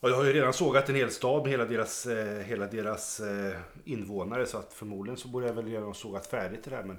Jag 0.00 0.16
har 0.16 0.24
ju 0.24 0.32
redan 0.32 0.52
sågat 0.52 0.88
en 0.88 0.94
hel 0.94 1.10
stad 1.10 1.42
med 1.42 1.50
hela 1.50 1.64
deras, 1.64 2.06
eh, 2.06 2.42
hela 2.42 2.66
deras 2.66 3.20
eh, 3.20 3.56
invånare. 3.84 4.46
Så 4.46 4.58
att 4.58 4.72
förmodligen 4.72 5.16
så 5.16 5.28
borde 5.28 5.46
jag 5.46 5.54
väl 5.54 5.66
redan 5.66 5.84
ha 5.84 5.94
sågat 5.94 6.26
färdigt 6.26 6.64
det 6.64 6.70
där. 6.70 6.82
Men, 6.82 6.98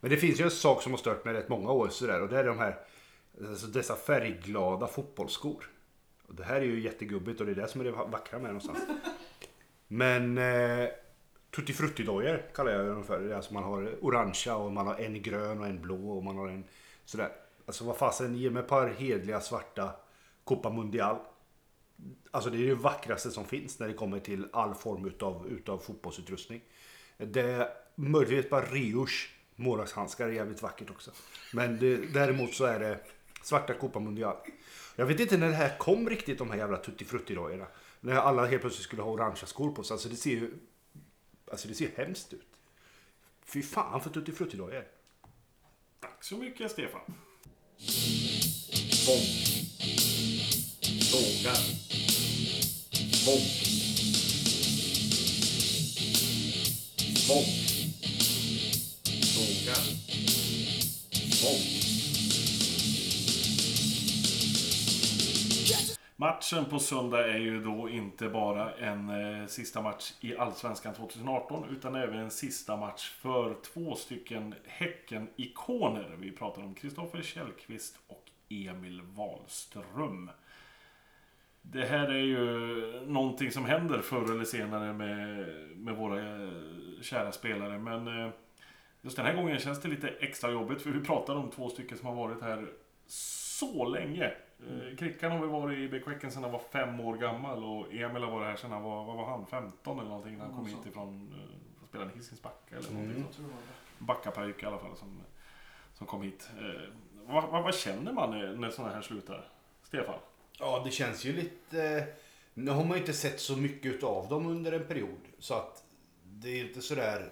men 0.00 0.10
det 0.10 0.16
finns 0.16 0.40
ju 0.40 0.44
en 0.44 0.50
sak 0.50 0.82
som 0.82 0.92
har 0.92 0.98
stört 0.98 1.24
mig 1.24 1.34
rätt 1.34 1.48
många 1.48 1.70
år. 1.70 1.88
Så 1.88 2.06
där, 2.06 2.22
och 2.22 2.28
det 2.28 2.38
är 2.38 2.44
de 2.44 2.58
här 2.58 2.78
alltså 3.48 3.66
dessa 3.66 3.96
färgglada 3.96 4.86
fotbollsskor. 4.86 5.75
Och 6.28 6.34
det 6.34 6.44
här 6.44 6.56
är 6.56 6.64
ju 6.64 6.80
jättegubbigt 6.80 7.40
och 7.40 7.46
det 7.46 7.52
är 7.52 7.56
det 7.56 7.68
som 7.68 7.80
är 7.80 7.84
det 7.84 7.90
vackra 7.90 8.38
med 8.38 8.50
det 8.50 8.52
någonstans. 8.52 8.78
Men 9.88 10.38
eh, 10.38 10.88
Tutti 11.50 11.72
Frutti-dojor 11.72 12.42
kallar 12.54 12.72
jag 12.72 12.86
dem 12.86 13.04
för. 13.04 13.20
Det 13.20 13.32
är 13.32 13.36
alltså 13.36 13.54
man 13.54 13.62
har 13.62 13.94
orangea 14.00 14.56
och 14.56 14.72
man 14.72 14.86
har 14.86 14.94
en 14.94 15.22
grön 15.22 15.60
och 15.60 15.66
en 15.66 15.80
blå 15.80 16.10
och 16.10 16.24
man 16.24 16.36
har 16.36 16.48
en 16.48 16.64
sådär. 17.04 17.32
Alltså 17.66 17.84
vad 17.84 17.96
fasen, 17.96 18.36
ge 18.36 18.50
mig 18.50 18.62
ett 18.62 18.68
par 18.68 18.88
hedliga 18.88 19.40
svarta 19.40 19.90
Copa 20.44 20.70
Mundial. 20.70 21.16
Alltså 22.30 22.50
det 22.50 22.58
är 22.58 22.66
det 22.66 22.74
vackraste 22.74 23.30
som 23.30 23.44
finns 23.44 23.78
när 23.78 23.88
det 23.88 23.94
kommer 23.94 24.18
till 24.18 24.48
all 24.52 24.74
form 24.74 25.06
utav, 25.06 25.46
utav 25.48 25.78
fotbollsutrustning. 25.78 26.60
Det 27.18 27.40
är 27.40 27.68
möjligtvis 27.94 28.44
ett 28.44 28.50
par 28.50 28.62
Rios 28.62 29.28
målvaktshandskar 29.56 30.28
är 30.28 30.32
jävligt 30.32 30.62
vackert 30.62 30.90
också. 30.90 31.10
Men 31.52 31.78
det, 31.78 31.96
däremot 31.96 32.54
så 32.54 32.64
är 32.64 32.80
det 32.80 32.98
svarta 33.42 33.74
Copa 33.74 34.00
Mundial. 34.00 34.36
Jag 34.96 35.06
vet 35.06 35.20
inte 35.20 35.36
när 35.36 35.48
det 35.48 35.54
här 35.54 35.78
kom 35.78 36.08
riktigt 36.08 36.38
de 36.38 36.50
här 36.50 36.58
jävla 36.58 36.76
Tutti 36.76 37.04
Frutti-dojorna. 37.04 37.66
När 38.00 38.14
alla 38.14 38.46
helt 38.46 38.60
plötsligt 38.60 38.84
skulle 38.84 39.02
ha 39.02 39.10
orangea 39.10 39.46
skor 39.46 39.72
på 39.72 39.82
sig. 39.82 39.94
Alltså 39.94 40.08
det 40.08 40.16
ser 40.16 40.30
ju 40.30 40.50
Alltså 41.50 41.68
det 41.68 41.74
ser 41.74 41.90
hemskt 41.96 42.32
ut. 42.32 42.46
Fy 43.44 43.62
fan 43.62 44.00
för 44.00 44.10
Tutti 44.10 44.32
Frutti-dojor. 44.32 44.84
Tack 46.00 46.24
så 46.24 46.36
mycket 46.36 46.70
Stefan. 46.70 47.00
Bonk. 49.06 49.26
Sågar. 51.02 51.58
Bonk. 53.26 53.66
Bonk. 57.28 57.66
svagt. 61.46 61.85
Matchen 66.18 66.64
på 66.64 66.78
söndag 66.78 67.28
är 67.28 67.38
ju 67.38 67.62
då 67.62 67.88
inte 67.88 68.28
bara 68.28 68.72
en 68.72 69.08
eh, 69.10 69.46
sista 69.46 69.82
match 69.82 70.12
i 70.20 70.36
Allsvenskan 70.36 70.94
2018 70.94 71.64
utan 71.70 71.94
även 71.94 72.18
en 72.18 72.30
sista 72.30 72.76
match 72.76 73.10
för 73.10 73.56
två 73.62 73.94
stycken 73.94 74.54
Häcken-ikoner. 74.64 76.16
Vi 76.18 76.32
pratar 76.32 76.62
om 76.62 76.74
Kristoffer 76.74 77.22
Källqvist 77.22 77.98
och 78.06 78.30
Emil 78.48 79.02
Wahlström. 79.02 80.30
Det 81.62 81.86
här 81.86 82.08
är 82.08 82.22
ju 82.22 82.40
någonting 83.06 83.50
som 83.50 83.64
händer 83.64 83.98
förr 83.98 84.32
eller 84.32 84.44
senare 84.44 84.92
med, 84.92 85.46
med 85.76 85.96
våra 85.96 86.42
eh, 86.42 86.50
kära 87.02 87.32
spelare. 87.32 87.78
Men 87.78 88.08
eh, 88.08 88.30
just 89.02 89.16
den 89.16 89.26
här 89.26 89.34
gången 89.34 89.58
känns 89.58 89.80
det 89.80 89.88
lite 89.88 90.08
extra 90.08 90.50
jobbigt 90.50 90.82
för 90.82 90.90
vi 90.90 91.00
pratar 91.00 91.34
om 91.34 91.50
två 91.50 91.68
stycken 91.68 91.98
som 91.98 92.06
har 92.06 92.14
varit 92.14 92.42
här 92.42 92.68
så 93.58 93.84
länge. 93.84 94.24
Eh, 94.60 94.96
Krickan 94.98 95.32
har 95.32 95.38
väl 95.38 95.48
varit 95.48 95.78
i 95.78 95.88
BK 95.88 96.06
Häcken 96.08 96.30
sedan 96.30 96.42
han 96.42 96.52
var 96.52 96.58
fem 96.58 97.00
år 97.00 97.16
gammal 97.16 97.64
och 97.64 97.94
Emil 97.94 98.22
har 98.22 98.30
varit 98.30 98.46
här 98.46 98.56
sedan 98.56 98.70
han 98.70 98.82
var, 98.82 99.04
vad 99.04 99.16
var 99.16 99.24
han, 99.26 99.46
15 99.46 99.98
eller 99.98 100.08
någonting 100.08 100.38
när 100.38 100.44
han 100.44 100.54
kom 100.56 100.64
så. 100.68 100.76
hit 100.76 100.86
ifrån, 100.86 101.32
uh, 101.34 101.86
spelade 101.88 102.10
i 102.12 102.16
Hisings 102.16 102.42
Backa 102.42 102.76
eller 102.76 102.90
någonting 102.90 103.16
Mm. 103.16 103.32
sånt. 103.32 103.48
Backapojk 103.98 104.62
i 104.62 104.66
alla 104.66 104.78
fall 104.78 104.96
som, 104.96 105.20
som 105.94 106.06
kom 106.06 106.22
hit. 106.22 106.50
Eh, 106.58 106.90
vad, 107.26 107.48
vad, 107.50 107.62
vad 107.62 107.74
känner 107.74 108.12
man 108.12 108.30
när, 108.30 108.56
när 108.56 108.70
sådana 108.70 108.94
här 108.94 109.02
slutar? 109.02 109.48
Stefan? 109.82 110.18
Ja, 110.58 110.82
det 110.84 110.90
känns 110.90 111.24
ju 111.24 111.32
lite... 111.32 112.06
Nu 112.54 112.70
har 112.70 112.84
man 112.84 112.92
ju 112.92 112.98
inte 113.00 113.12
sett 113.12 113.40
så 113.40 113.56
mycket 113.56 114.02
av 114.02 114.28
dem 114.28 114.46
under 114.46 114.72
en 114.72 114.84
period. 114.86 115.18
Så 115.38 115.54
att 115.54 115.84
det 116.24 116.48
är 116.60 116.64
inte 116.68 116.82
sådär, 116.82 117.30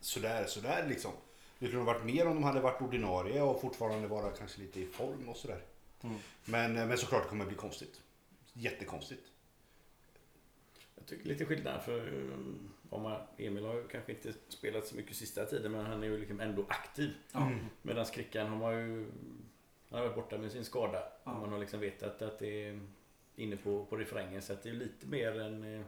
sådär, 0.00 0.44
sådär 0.44 0.84
liksom. 0.88 1.10
Det 1.62 1.68
kunde 1.68 1.84
ha 1.84 1.92
varit 1.92 2.04
mer 2.04 2.26
om 2.26 2.34
de 2.34 2.42
hade 2.42 2.60
varit 2.60 2.82
ordinarie 2.82 3.42
och 3.42 3.60
fortfarande 3.60 4.08
vara 4.08 4.30
kanske 4.30 4.60
lite 4.60 4.80
i 4.80 4.86
form 4.86 5.28
och 5.28 5.36
sådär. 5.36 5.62
Mm. 6.02 6.16
Men, 6.44 6.72
men 6.72 6.98
såklart 6.98 7.22
det 7.22 7.28
kommer 7.28 7.46
bli 7.46 7.56
konstigt. 7.56 8.00
Jättekonstigt. 8.52 9.22
Jag 10.94 11.06
tycker 11.06 11.28
lite 11.28 11.44
skillnad 11.44 11.82
för 11.82 12.08
um, 12.08 12.72
om 12.90 13.16
Emil 13.36 13.64
har 13.64 13.74
ju 13.74 13.88
kanske 13.88 14.12
inte 14.12 14.32
spelat 14.48 14.86
så 14.86 14.96
mycket 14.96 15.16
sista 15.16 15.44
tiden 15.44 15.72
men 15.72 15.86
han 15.86 16.02
är 16.02 16.06
ju 16.06 16.18
liksom 16.18 16.40
ändå 16.40 16.64
aktiv. 16.68 17.10
Ja. 17.32 17.50
Medan 17.82 18.04
Krickan 18.04 18.48
har 18.48 18.56
man 18.56 18.74
ju 18.74 19.06
han 19.90 20.00
har 20.00 20.06
varit 20.06 20.16
borta 20.16 20.38
med 20.38 20.52
sin 20.52 20.64
skada. 20.64 21.02
Och 21.24 21.32
man 21.32 21.52
har 21.52 21.58
liksom 21.58 21.80
vetat 21.80 22.22
att 22.22 22.38
det 22.38 22.68
är 22.68 22.80
inne 23.36 23.56
på, 23.56 23.84
på 23.84 23.96
refrängen. 23.96 24.42
Så 24.42 24.52
att 24.52 24.62
det 24.62 24.68
är 24.68 24.74
lite 24.74 25.06
mer 25.06 25.40
en 25.40 25.78
eh, 25.78 25.84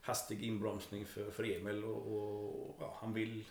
hastig 0.00 0.42
inbromsning 0.42 1.06
för, 1.06 1.30
för 1.30 1.44
Emil. 1.44 1.84
Och, 1.84 1.96
och 1.96 2.76
ja, 2.80 2.98
han 3.00 3.12
vill 3.12 3.44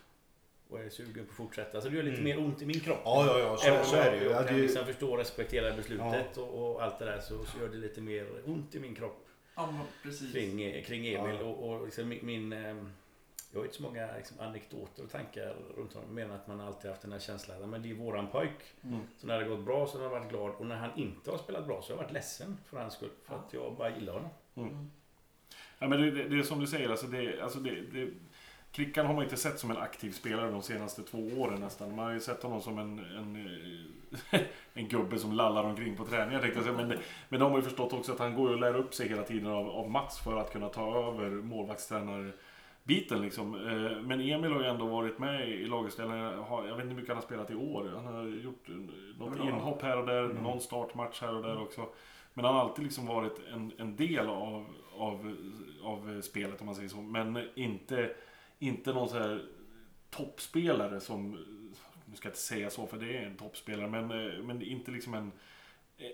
och 0.68 0.80
är 0.80 0.90
sugen 0.90 1.24
på 1.26 1.30
att 1.30 1.36
fortsätta. 1.36 1.80
Så 1.80 1.88
det 1.88 1.96
gör 1.96 2.02
lite 2.02 2.20
Mm. 2.20 2.24
mer 2.36 2.38
ont 2.46 2.62
i 2.62 2.66
min 2.66 2.80
kropp. 2.80 3.00
Ja, 3.04 3.26
ja, 3.26 3.38
ja, 3.38 3.56
så, 3.56 3.66
Även 3.66 3.80
om 3.80 3.86
så 3.86 3.96
är 3.96 4.10
det 4.10 4.16
ju. 4.16 4.24
jag 4.24 4.32
Ja, 4.42 4.46
kan 4.46 4.56
det, 4.56 4.62
liksom 4.62 4.86
förstå 4.86 5.10
och 5.12 5.18
respektera 5.18 5.76
beslutet 5.76 6.36
och, 6.36 6.70
och 6.74 6.82
allt 6.82 6.98
det 6.98 7.04
där 7.04 7.20
så, 7.20 7.44
så 7.44 7.58
gör 7.58 7.68
det 7.68 7.76
lite 7.76 8.00
mer 8.00 8.26
ont 8.46 8.74
i 8.74 8.80
min 8.80 8.94
kropp 8.94 9.26
Ja, 9.54 9.66
men 9.70 9.80
precis. 10.02 10.32
kring, 10.32 10.82
kring 10.84 11.06
Emil. 11.06 11.36
Ja. 11.40 11.46
Och, 11.46 11.70
och 11.70 11.84
liksom 11.84 12.08
min, 12.08 12.26
min, 12.26 12.52
ehm, 12.52 12.92
jag 13.52 13.60
har 13.60 13.64
inte 13.64 13.76
så 13.76 13.82
många 13.82 14.08
liksom, 14.16 14.40
anekdoter 14.40 15.02
och 15.04 15.10
tankar 15.10 15.56
runt 15.76 15.92
honom. 15.94 16.08
Jag 16.08 16.14
menar 16.14 16.34
att 16.34 16.46
man 16.46 16.60
alltid 16.60 16.90
haft 16.90 17.02
den 17.02 17.12
här 17.12 17.18
känslan. 17.18 17.70
Men 17.70 17.82
det 17.82 17.90
är 17.90 17.94
våran 17.94 18.26
pojk. 18.30 18.50
Mm. 18.84 19.00
Så 19.16 19.26
när 19.26 19.38
det 19.38 19.44
har 19.44 19.56
gått 19.56 19.64
bra 19.64 19.86
så 19.86 19.96
har 19.98 20.02
jag 20.02 20.10
varit 20.10 20.30
glad. 20.30 20.50
Och 20.54 20.66
när 20.66 20.76
han 20.76 20.90
inte 20.98 21.30
har 21.30 21.38
spelat 21.38 21.66
bra 21.66 21.82
så 21.82 21.92
har 21.92 21.96
jag 21.98 22.02
varit 22.04 22.12
ledsen 22.12 22.58
för 22.66 22.76
hans 22.76 22.94
skull. 22.94 23.10
För 23.24 23.34
att 23.34 23.52
jag 23.52 23.74
bara 23.76 23.90
gillar 23.94 24.12
honom. 24.12 24.30
Mm. 24.56 24.90
Ja, 25.78 25.88
men 25.88 26.00
det, 26.00 26.10
det, 26.10 26.28
det 26.28 26.38
är 26.38 26.42
som 26.42 26.60
du 26.60 26.66
säger, 26.66 26.88
alltså 26.88 27.06
det, 27.06 27.40
alltså 27.42 27.58
det, 27.58 27.70
det, 27.92 28.10
Krickan 28.74 29.06
har 29.06 29.14
man 29.14 29.24
inte 29.24 29.36
sett 29.36 29.58
som 29.58 29.70
en 29.70 29.76
aktiv 29.76 30.10
spelare 30.12 30.50
de 30.50 30.62
senaste 30.62 31.02
två 31.02 31.18
åren 31.18 31.60
nästan. 31.60 31.96
Man 31.96 32.04
har 32.04 32.12
ju 32.12 32.20
sett 32.20 32.42
honom 32.42 32.60
som 32.60 32.78
en, 32.78 32.98
en, 32.98 33.36
eh, 34.32 34.40
en 34.74 34.88
gubbe 34.88 35.18
som 35.18 35.32
lallar 35.32 35.64
omkring 35.64 35.96
på 35.96 36.04
träningar 36.04 36.40
tänkte 36.40 36.58
jag 36.58 36.64
säga. 36.76 36.86
Men, 36.86 36.98
men 37.28 37.40
de 37.40 37.50
har 37.50 37.58
ju 37.58 37.62
förstått 37.64 37.92
också 37.92 38.12
att 38.12 38.18
han 38.18 38.34
går 38.34 38.50
och 38.50 38.60
lär 38.60 38.76
upp 38.76 38.94
sig 38.94 39.08
hela 39.08 39.22
tiden 39.22 39.46
av, 39.50 39.68
av 39.70 39.90
Mats 39.90 40.20
för 40.20 40.40
att 40.40 40.52
kunna 40.52 40.68
ta 40.68 41.08
över 41.08 41.30
målvaktstränarbiten 41.30 43.22
liksom. 43.22 43.54
Eh, 43.54 44.00
Men 44.02 44.20
Emil 44.20 44.52
har 44.52 44.60
ju 44.60 44.66
ändå 44.66 44.86
varit 44.86 45.18
med 45.18 45.48
i 45.48 45.64
laguppställningen. 45.66 46.24
Jag 46.50 46.62
vet 46.62 46.70
inte 46.72 46.82
hur 46.82 46.94
mycket 46.94 47.08
han 47.08 47.16
har 47.16 47.22
spelat 47.22 47.50
i 47.50 47.54
år. 47.54 47.92
Han 48.04 48.06
har 48.14 48.24
gjort 48.24 48.68
eh, 48.68 48.74
något 49.18 49.38
inhopp 49.38 49.82
här 49.82 49.98
och 49.98 50.06
där, 50.06 50.24
Mm. 50.24 50.42
någon 50.42 50.60
startmatch 50.60 51.20
här 51.22 51.34
och 51.36 51.42
där 51.42 51.62
också. 51.62 51.86
Men 52.34 52.44
han 52.44 52.54
har 52.54 52.62
alltid 52.62 52.84
liksom 52.84 53.06
varit 53.06 53.40
en, 53.52 53.72
en 53.78 53.96
del 53.96 54.28
av, 54.28 54.64
av, 54.96 55.36
av 55.82 56.20
spelet 56.20 56.60
om 56.60 56.66
man 56.66 56.74
säger 56.74 56.88
så. 56.88 56.96
Men 56.96 57.48
inte, 57.54 58.10
inte 58.66 58.92
någon 58.92 59.08
så 59.08 59.18
här 59.18 59.44
toppspelare 60.10 61.00
som, 61.00 61.30
nu 62.04 62.16
ska 62.16 62.26
jag 62.26 62.30
inte 62.30 62.40
säga 62.40 62.70
så 62.70 62.86
för 62.86 62.96
det 62.96 63.16
är 63.18 63.26
en 63.26 63.36
toppspelare, 63.36 63.90
men, 63.90 64.10
eh, 64.10 64.42
men 64.42 64.62
inte 64.62 64.90
liksom 64.90 65.14
en, 65.14 65.32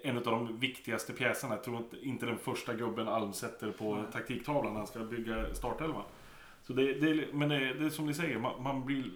en 0.03 0.17
av 0.17 0.25
de 0.25 0.59
viktigaste 0.59 1.13
pjäserna. 1.13 1.55
Jag 1.55 1.65
tror 1.65 1.77
inte, 1.77 1.97
inte 1.97 2.27
den 2.27 2.39
första 2.39 2.75
gubben 2.75 3.09
Alm 3.09 3.33
sätter 3.33 3.73
på 3.73 3.95
Nej. 3.95 4.05
taktiktavlan 4.13 4.73
när 4.73 4.79
han 4.81 4.87
ska 4.87 4.99
bygga 4.99 5.55
startelvan. 5.55 6.05
Så 6.63 6.73
det, 6.73 6.93
det, 6.93 7.33
men 7.33 7.49
det, 7.49 7.75
det 7.75 7.85
är 7.85 7.91
som 7.91 8.07
ni 8.07 8.15
säger, 8.15 8.39
man, 8.39 8.63
man 8.63 8.85
blir... 8.87 9.11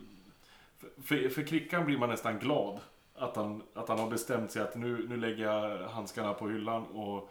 För, 1.04 1.28
för 1.28 1.42
Krickan 1.42 1.86
blir 1.86 1.98
man 1.98 2.08
nästan 2.08 2.38
glad 2.38 2.80
att 3.14 3.36
han, 3.36 3.62
att 3.74 3.88
han 3.88 3.98
har 3.98 4.10
bestämt 4.10 4.50
sig 4.50 4.62
att 4.62 4.76
nu, 4.76 5.06
nu 5.08 5.16
lägger 5.16 5.44
jag 5.44 5.88
handskarna 5.88 6.34
på 6.34 6.48
hyllan 6.48 6.82
och, 6.82 7.30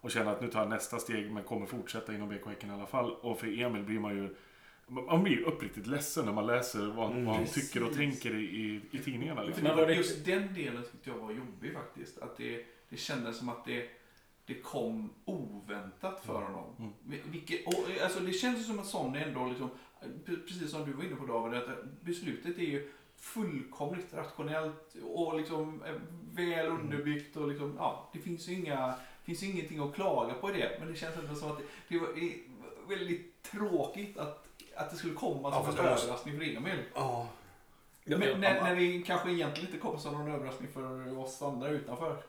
och 0.00 0.10
känner 0.10 0.32
att 0.32 0.40
nu 0.40 0.48
tar 0.48 0.60
jag 0.60 0.68
nästa 0.68 0.98
steg 0.98 1.30
men 1.30 1.44
kommer 1.44 1.66
fortsätta 1.66 2.14
inom 2.14 2.28
BK 2.28 2.46
Häcken 2.46 2.70
i 2.70 2.72
alla 2.72 2.86
fall. 2.86 3.10
Och 3.10 3.38
för 3.38 3.60
Emil 3.60 3.82
blir 3.82 4.00
man 4.00 4.16
ju 4.16 4.36
man 4.90 5.22
blir 5.22 5.32
ju 5.36 5.44
uppriktigt 5.44 5.86
ledsen 5.86 6.24
när 6.24 6.32
man 6.32 6.46
läser 6.46 6.86
vad, 6.86 7.10
Mm. 7.10 7.24
vad 7.24 7.34
han 7.36 7.44
Precis. 7.44 7.70
tycker 7.70 7.86
och 7.86 7.94
tänker 7.94 8.34
i, 8.34 8.42
i, 8.44 8.80
i 8.90 8.98
tidningarna. 8.98 9.42
Liksom. 9.42 9.64
Men 9.64 9.76
var, 9.76 9.86
det- 9.86 9.94
just 9.94 10.24
den 10.24 10.54
delen 10.54 10.82
tyckte 10.92 11.10
jag 11.10 11.18
var 11.18 11.30
jobbig 11.32 11.72
faktiskt. 11.74 12.18
Att 12.18 12.36
det, 12.36 12.64
det 12.88 12.96
kändes 12.96 13.38
som 13.38 13.48
att 13.48 13.64
det, 13.64 13.88
det 14.46 14.54
kom 14.54 15.10
oväntat 15.24 16.22
för 16.26 16.42
honom. 16.42 16.64
Mm. 16.78 16.90
Vi- 17.06 17.22
Vilket, 17.30 17.66
och, 17.66 17.74
alltså 18.02 18.20
det 18.20 18.32
känns 18.32 18.58
ju 18.58 18.62
som 18.64 18.78
att 18.78 18.86
sån 18.86 19.16
ändå, 19.16 19.46
liksom, 19.48 19.70
pre- 20.26 20.46
precis 20.46 20.70
som 20.70 20.84
du 20.86 20.92
var 20.92 21.04
inne 21.04 21.16
på 21.16 21.26
David, 21.26 21.58
att 21.60 21.68
beslutet 22.00 22.58
är 22.58 22.62
ju 22.62 22.90
fullkomligt 23.16 24.14
rationellt 24.14 24.94
och 25.14 25.38
liksom 25.38 25.82
eh, 25.86 25.94
väl 26.34 26.66
underbyggt 26.66 27.36
och 27.36 27.48
liksom, 27.48 27.74
ja, 27.78 28.10
det 28.12 28.18
finns 28.18 28.48
ju 28.48 28.52
inga, 28.52 28.94
finns 29.24 29.42
ju 29.42 29.46
ingenting 29.46 29.78
att 29.78 29.94
klaga 29.94 30.34
på 30.34 30.50
i 30.50 30.52
det. 30.52 30.76
Men 30.80 30.88
det 30.88 30.94
känns 30.98 31.16
ändå 31.16 31.34
som 31.34 31.50
att 31.52 31.58
det, 31.58 31.64
det 31.88 31.98
var 31.98 32.08
eh, 32.08 32.30
väldigt 32.88 33.42
tråkigt 33.42 34.16
att, 34.18 34.39
att 34.80 34.90
det 34.90 34.96
skulle 34.96 35.14
komma 35.14 35.48
Ja, 35.48 35.52
som 35.52 35.64
fast 35.64 35.78
en 35.78 35.84
överraskning 35.86 36.38
för 36.38 36.44
Emil. 36.44 36.82
ja. 36.94 37.28
Men, 38.04 38.20
när, 38.20 38.62
när 38.62 38.76
det 38.76 39.02
kanske 39.06 39.30
egentligen 39.30 39.68
inte 39.68 39.80
kom 39.80 39.98
som 39.98 40.12
någon 40.14 40.32
överraskning 40.32 40.68
för 40.72 41.18
oss 41.18 41.42
andra 41.42 41.68
utanför. 41.68 42.22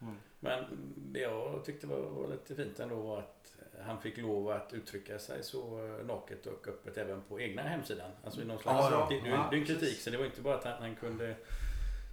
Mm. 0.00 0.14
Men 0.40 0.64
det 0.96 1.20
jag 1.20 1.64
tyckte 1.64 1.86
var, 1.86 1.96
var 1.98 2.28
lite 2.28 2.54
fint 2.54 2.80
ändå 2.80 2.94
var 2.96 3.18
att 3.18 3.54
han 3.86 4.00
fick 4.00 4.18
lov 4.18 4.50
att 4.50 4.72
uttrycka 4.72 5.18
sig 5.18 5.42
så 5.42 5.86
eh, 5.86 6.06
naket 6.06 6.46
och 6.46 6.68
öppet 6.68 6.98
även 6.98 7.22
på 7.22 7.40
egna 7.40 7.62
hemsidan. 7.62 8.10
Alltså 8.24 8.42
i 8.42 8.44
någon 8.44 8.58
slags, 8.58 8.78
Ja, 8.78 8.90
ja. 8.90 9.06
Det, 9.10 9.20
det, 9.20 9.28
Ja, 9.28 9.46
det 9.50 9.56
är 9.56 9.60
en 9.60 9.66
kritik 9.66 10.00
så 10.00 10.10
det 10.10 10.16
var 10.18 10.24
inte 10.24 10.40
bara 10.40 10.54
att 10.54 10.64
han, 10.64 10.82
han 10.82 10.94
kunde 10.96 11.36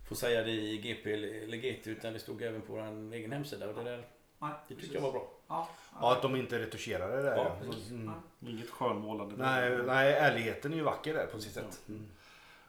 få 0.10 0.16
säga 0.16 0.44
det 0.44 0.52
i 0.52 0.78
GP 0.78 1.14
eller 1.14 1.58
GT 1.58 1.88
utan 1.88 2.14
det 2.14 2.20
stod 2.20 2.42
även 2.42 2.62
på 2.62 2.78
en 2.78 3.14
egen 3.14 3.32
hemsida. 3.32 3.70
Och 3.70 3.76
det, 3.76 3.84
där, 3.84 4.06
Nej, 4.42 4.52
det 4.68 4.76
tyckte 4.76 4.96
jag 4.96 5.02
var 5.02 5.12
bra. 5.12 5.28
Ja, 5.48 5.70
ja, 6.02 6.12
att 6.12 6.22
de 6.22 6.36
inte 6.36 6.60
retuscherade 6.60 7.22
det. 7.22 7.36
Ja, 7.36 7.44
där. 7.44 7.66
precis. 7.66 7.92
Mm. 7.92 8.12
Inget 8.40 8.70
skönmålande. 8.70 9.36
Nej, 9.38 9.78
nej, 9.86 10.14
ärligheten 10.14 10.74
är 10.74 10.78
ju 10.78 10.84
vacker 10.84 11.14
där 11.14 11.26
på 11.26 11.40
sitt 11.40 11.54
sätt. 11.54 11.82
Mm. 11.90 12.08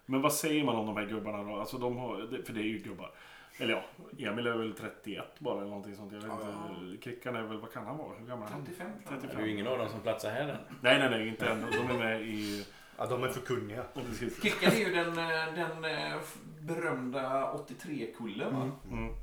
Men 0.06 0.22
vad 0.22 0.32
säger 0.32 0.64
man 0.64 0.76
om 0.76 0.86
de 0.86 0.96
här 0.96 1.06
gubbarna 1.06 1.42
då? 1.42 1.60
Alltså 1.60 1.78
de 1.78 1.96
har, 1.96 2.42
för 2.44 2.52
det 2.52 2.60
är 2.60 2.64
ju 2.64 2.78
gubbar. 2.78 3.10
Eller 3.58 3.72
ja, 4.16 4.28
Emil 4.28 4.46
är 4.46 4.56
väl 4.56 4.74
31 4.74 5.24
bara 5.38 5.56
eller 5.56 5.66
någonting 5.66 5.96
sånt. 5.96 6.12
Jag 6.12 6.20
vet 6.20 6.30
inte. 6.30 7.02
Krickan 7.02 7.36
är 7.36 7.42
väl, 7.42 7.58
vad 7.60 7.72
kan 7.72 7.86
han 7.86 7.98
vara? 7.98 8.18
Hur 8.18 8.26
gammal 8.26 8.48
är 8.48 8.52
han? 8.52 8.64
35 8.66 8.86
tror 8.86 9.14
jag. 9.14 9.20
35. 9.20 9.36
Det 9.36 9.42
är 9.42 9.46
ju 9.46 9.52
ingen 9.52 9.66
av 9.66 9.78
dem 9.78 9.88
som 9.88 10.00
platsar 10.00 10.30
här 10.30 10.48
än. 10.48 10.56
Nej, 10.80 10.98
nej, 10.98 11.10
nej, 11.10 11.28
inte 11.28 11.46
än. 11.46 11.66
De 11.70 11.94
är 11.94 11.98
med 11.98 12.22
i... 12.22 12.66
Ja, 12.98 13.06
de 13.06 13.22
är 13.22 13.28
för 13.28 13.40
kunniga. 13.40 13.84
ja. 13.94 14.00
Kickan 14.42 14.72
är 14.72 14.76
ju 14.76 14.94
den, 14.94 15.14
den 15.54 15.84
eh, 15.84 16.20
berömda 16.60 17.52
83-kullen 17.68 18.54
va? 18.54 18.70
Mm. 18.90 19.14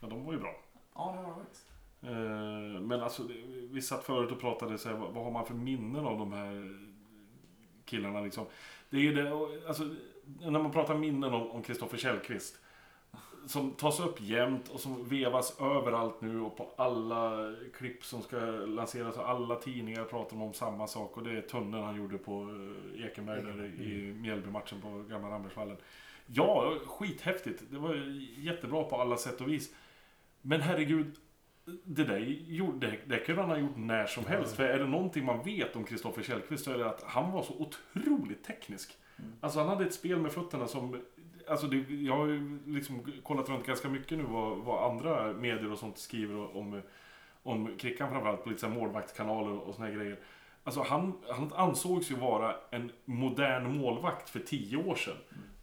Ja, 0.00 0.08
de 0.08 0.24
var 0.24 0.32
ju 0.32 0.38
bra. 0.38 0.54
Ja, 0.94 1.14
det 1.16 1.22
var 1.22 1.28
det 1.28 1.40
faktiskt. 1.40 1.67
Eh, 2.02 2.80
Men 2.80 3.00
alltså, 3.00 3.22
vi 3.70 3.82
satt 3.82 4.04
förut 4.04 4.32
och 4.32 4.40
pratade 4.40 4.78
så 4.78 4.88
här, 4.88 4.96
vad, 4.96 5.24
har 5.24 5.30
man 5.30 5.46
för 5.46 5.54
minnen 5.54 6.04
av 6.04 6.18
de 6.18 6.32
här 6.32 6.78
killarna 7.84 8.20
liksom? 8.20 8.46
Det 8.90 9.08
är 9.08 9.14
det, 9.14 9.32
alltså, 9.68 9.82
när 10.40 10.50
man 10.62 10.72
pratar 10.72 10.94
minnen 10.94 11.34
om 11.34 11.62
Kristoffer 11.62 11.98
Källqvist. 11.98 12.60
Som 13.46 13.70
tas 13.70 14.00
upp 14.00 14.20
jämt 14.20 14.68
och 14.68 14.80
som 14.80 15.08
vevas 15.08 15.60
överallt 15.60 16.20
nu 16.20 16.40
och 16.40 16.56
på 16.56 16.74
alla 16.76 17.54
klipp 17.74 18.04
som 18.04 18.22
ska 18.22 18.36
lanseras. 18.50 19.16
Och 19.16 19.28
alla 19.28 19.56
tidningar 19.56 20.04
pratar 20.04 20.42
om 20.42 20.54
samma 20.54 20.86
sak 20.86 21.16
och 21.16 21.22
det 21.22 21.38
är 21.38 21.42
tunneln 21.42 21.84
han 21.84 21.96
gjorde 21.96 22.18
på 22.18 22.42
eh, 22.96 23.06
Ekenberg 23.06 23.42
där 23.42 23.64
i 23.64 24.14
Mjällby-matchen 24.14 24.80
på 24.80 25.02
Gamla 25.10 25.30
Rambergsvallen. 25.30 25.76
Ja, 26.26 26.74
skithäftigt. 26.86 27.62
Det 27.70 27.78
var 27.78 27.94
jättebra 28.36 28.84
på 28.84 28.96
alla 28.96 29.16
sätt 29.16 29.40
och 29.40 29.48
vis. 29.48 29.74
Men 30.42 30.60
herregud, 30.60 31.16
det 31.84 32.04
där 32.04 32.20
det, 32.80 32.98
det 33.06 33.18
kunde 33.18 33.42
han 33.42 33.50
ha 33.50 33.58
gjort 33.58 33.76
när 33.76 34.06
som 34.06 34.26
helst. 34.26 34.56
För 34.56 34.64
är 34.64 34.78
det 34.78 34.86
någonting 34.86 35.24
man 35.24 35.44
vet 35.44 35.76
om 35.76 35.84
Kristoffer 35.84 36.22
Källqvist 36.22 36.64
så 36.64 36.72
är 36.72 36.78
det 36.78 36.90
att 36.90 37.02
han 37.02 37.32
var 37.32 37.42
så 37.42 37.54
otroligt 37.54 38.44
teknisk. 38.44 38.96
Mm. 39.18 39.32
Alltså 39.40 39.58
han 39.58 39.68
hade 39.68 39.84
ett 39.84 39.94
spel 39.94 40.18
med 40.18 40.32
fötterna 40.32 40.66
som... 40.66 41.00
alltså 41.48 41.66
det, 41.66 41.94
jag 41.94 42.16
har 42.16 42.26
ju 42.26 42.58
liksom 42.66 43.12
kollat 43.22 43.48
runt 43.48 43.66
ganska 43.66 43.88
mycket 43.88 44.18
nu 44.18 44.24
vad, 44.24 44.58
vad 44.58 44.90
andra 44.90 45.32
medier 45.32 45.72
och 45.72 45.78
sånt 45.78 45.98
skriver 45.98 46.56
om, 46.56 46.82
om 47.42 47.76
Krickan 47.78 48.10
framförallt 48.10 48.44
på 48.44 48.48
lite 48.48 48.60
så 48.60 48.68
målvaktskanaler 48.68 49.52
och 49.52 49.74
såna 49.74 49.86
här 49.86 49.94
grejer. 49.94 50.18
Alltså 50.64 50.82
han, 50.82 51.12
han 51.28 51.52
ansågs 51.52 52.10
ju 52.10 52.14
vara 52.14 52.54
en 52.70 52.92
modern 53.04 53.78
målvakt 53.78 54.30
för 54.30 54.40
tio 54.40 54.76
år 54.76 54.94
sedan. 54.94 55.16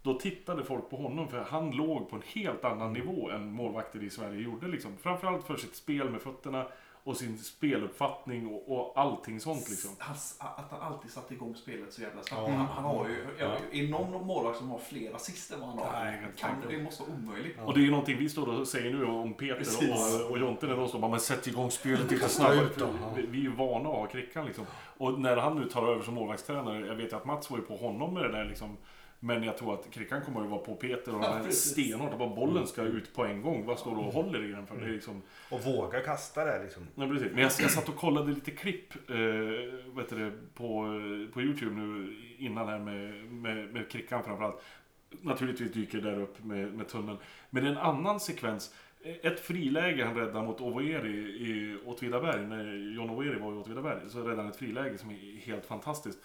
Då 0.05 0.13
tittade 0.13 0.63
folk 0.63 0.89
på 0.89 0.95
honom 0.95 1.27
för 1.27 1.39
han 1.43 1.71
låg 1.71 2.09
på 2.09 2.15
en 2.15 2.21
helt 2.25 2.65
annan 2.65 2.93
nivå 2.93 3.29
än 3.29 3.51
målvakter 3.51 4.03
i 4.03 4.09
Sverige 4.09 4.41
gjorde. 4.41 4.67
Liksom. 4.67 4.97
Framförallt 5.01 5.45
för 5.47 5.57
sitt 5.57 5.75
spel 5.75 6.09
med 6.09 6.21
fötterna 6.21 6.65
och 7.03 7.17
sin 7.17 7.37
speluppfattning 7.37 8.47
och, 8.47 8.77
och 8.77 8.93
allting 8.99 9.39
sånt 9.39 9.69
liksom. 9.69 9.91
Han, 9.99 10.15
att 10.39 10.71
han 10.71 10.81
alltid 10.93 11.11
satte 11.11 11.33
igång 11.33 11.55
spelet 11.55 11.93
så 11.93 12.01
jävla 12.01 12.23
snabbt. 12.23 12.43
Ja. 12.47 12.53
Han, 12.55 12.65
han 12.67 12.83
har 12.83 13.07
ju, 13.07 13.25
Ja. 13.39 13.51
är 13.71 13.87
någon 13.87 14.27
målvakt 14.27 14.57
som 14.57 14.69
har 14.69 14.77
fler 14.77 15.15
assist 15.15 15.51
än 15.53 15.59
vad 15.59 15.69
han 15.69 15.77
har? 15.77 15.91
Nej, 16.03 16.27
kan 16.37 16.49
det 16.69 16.83
måste 16.83 17.03
vara 17.03 17.13
omöjligt. 17.13 17.57
Och 17.65 17.73
det 17.73 17.79
är 17.79 17.83
ju 17.83 17.91
någonting 17.91 18.17
vi 18.17 18.29
står 18.29 18.59
och 18.59 18.67
säger 18.67 18.93
nu 18.93 19.05
om 19.05 19.33
Peter 19.33 19.55
Precis. 19.55 20.23
och, 20.25 20.31
och 20.31 20.39
Jonte 20.39 20.67
när 20.67 20.77
de 20.77 20.87
står 20.87 20.99
bara 20.99 21.11
men 21.11 21.19
sätt 21.19 21.47
igång 21.47 21.71
spelet 21.71 22.11
lite 22.11 22.29
snabbare. 22.29 22.67
ja. 22.79 22.87
Vi, 23.15 23.21
vi 23.25 23.37
är 23.37 23.43
ju 23.43 23.51
vana 23.55 23.89
att 23.89 23.95
ha 23.95 24.07
Krickan 24.07 24.45
liksom. 24.45 24.65
Och 24.97 25.19
när 25.19 25.37
han 25.37 25.55
nu 25.59 25.69
tar 25.69 25.87
över 25.87 26.03
som 26.03 26.13
målvaktstränare, 26.13 26.87
jag 26.87 26.95
vet 26.95 27.13
att 27.13 27.25
Mats 27.25 27.49
var 27.51 27.57
ju 27.57 27.63
på 27.63 27.75
honom 27.75 28.13
med 28.13 28.23
det 28.23 28.31
där 28.31 28.45
liksom. 28.45 28.77
Men 29.19 29.43
jag 29.43 29.57
tror 29.57 29.73
att 29.73 29.91
Krickan 29.91 30.21
kommer 30.21 30.41
ju 30.41 30.47
vara 30.47 30.59
på 30.59 30.75
Peter 30.75 31.15
och 31.15 31.23
Ja, 31.23 31.39
är 31.39 31.49
stenhårt. 31.49 32.11
och 32.13 32.19
Bara 32.19 32.35
bollen 32.35 32.67
ska 32.67 32.81
ut 32.81 33.13
på 33.13 33.25
en 33.25 33.41
gång. 33.41 33.65
Vad 33.65 33.79
står 33.79 33.91
du 33.91 33.97
och 33.97 34.13
håller 34.13 34.43
i 34.43 34.51
den 34.51 34.67
för? 34.67 34.75
Det 34.75 34.85
är 34.85 34.89
liksom... 34.89 35.21
Och 35.49 35.61
våga 35.63 35.99
kasta 35.99 36.45
det 36.45 36.63
liksom. 36.63 36.87
Ja, 36.95 37.07
precis. 37.07 37.31
Men 37.31 37.41
jag, 37.41 37.51
jag 37.59 37.71
satt 37.71 37.89
och 37.89 37.95
kollade 37.95 38.31
lite 38.31 38.51
klipp 38.51 38.93
eh, 39.09 39.15
vet 39.95 40.09
du 40.09 40.15
det, 40.29 40.31
på, 40.53 40.85
på 41.33 41.41
Youtube 41.41 41.75
nu 41.75 42.15
innan 42.37 42.67
här 42.67 42.79
med, 42.79 43.25
med, 43.31 43.73
med 43.73 43.89
Krickan 43.91 44.23
framförallt. 44.23 44.61
Naturligtvis 45.21 45.71
dyker 45.71 46.01
det 46.01 46.11
där 46.11 46.21
upp 46.21 46.43
med, 46.43 46.73
med 46.73 46.87
tunneln. 46.87 47.17
Men 47.49 47.65
en 47.65 47.77
annan 47.77 48.19
sekvens. 48.19 48.73
Ett 49.21 49.39
friläge 49.39 50.05
han 50.05 50.15
räddar 50.15 50.43
mot 50.43 50.61
Ovoeri 50.61 51.17
i 51.17 51.77
Åtvidaberg. 51.85 52.45
När 52.47 52.93
John 52.95 53.09
Ovoeri 53.09 53.39
var 53.39 53.53
i 53.53 53.55
Åtvidaberg. 53.55 54.09
Så 54.09 54.19
räddade 54.19 54.41
han 54.41 54.47
ett 54.51 54.55
friläge 54.57 54.97
som 54.97 55.09
är 55.11 55.37
helt 55.45 55.65
fantastiskt. 55.65 56.19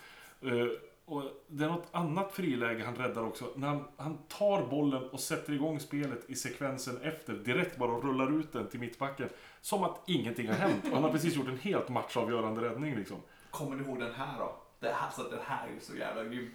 Och 1.11 1.23
det 1.46 1.64
är 1.64 1.68
något 1.68 1.88
annat 1.92 2.33
friläge 2.33 2.85
han 2.85 2.94
räddar 2.94 3.25
också. 3.25 3.53
När 3.55 3.68
han, 3.68 3.85
han 3.96 4.18
tar 4.29 4.66
bollen 4.66 5.09
och 5.09 5.20
sätter 5.20 5.53
igång 5.53 5.81
spelet 5.81 6.31
i 6.31 6.35
sekvensen 6.35 7.01
efter. 7.03 7.33
Direkt 7.33 7.77
bara 7.77 7.92
och 7.92 8.05
rullar 8.05 8.40
ut 8.40 8.53
den 8.53 8.68
till 8.68 8.81
mittbacken. 8.81 9.29
Som 9.61 9.85
att 9.85 10.03
ingenting 10.07 10.49
har 10.49 10.55
hänt. 10.55 10.85
Och 10.85 10.94
han 10.94 11.03
har 11.03 11.12
precis 11.12 11.37
gjort 11.37 11.49
en 11.49 11.59
helt 11.59 11.88
matchavgörande 11.88 12.61
räddning 12.61 12.96
liksom. 12.96 13.16
Kommer 13.51 13.77
ni 13.77 13.85
ihåg 13.85 13.99
den 13.99 14.14
här 14.14 14.38
då? 14.38 14.57
Det 14.81 14.87
här, 14.87 15.07
alltså, 15.07 15.23
den 15.23 15.40
här 15.44 15.68
är 15.68 15.73
ju 15.73 15.81
så 15.81 15.96
jävla 15.96 16.25
grym. 16.25 16.51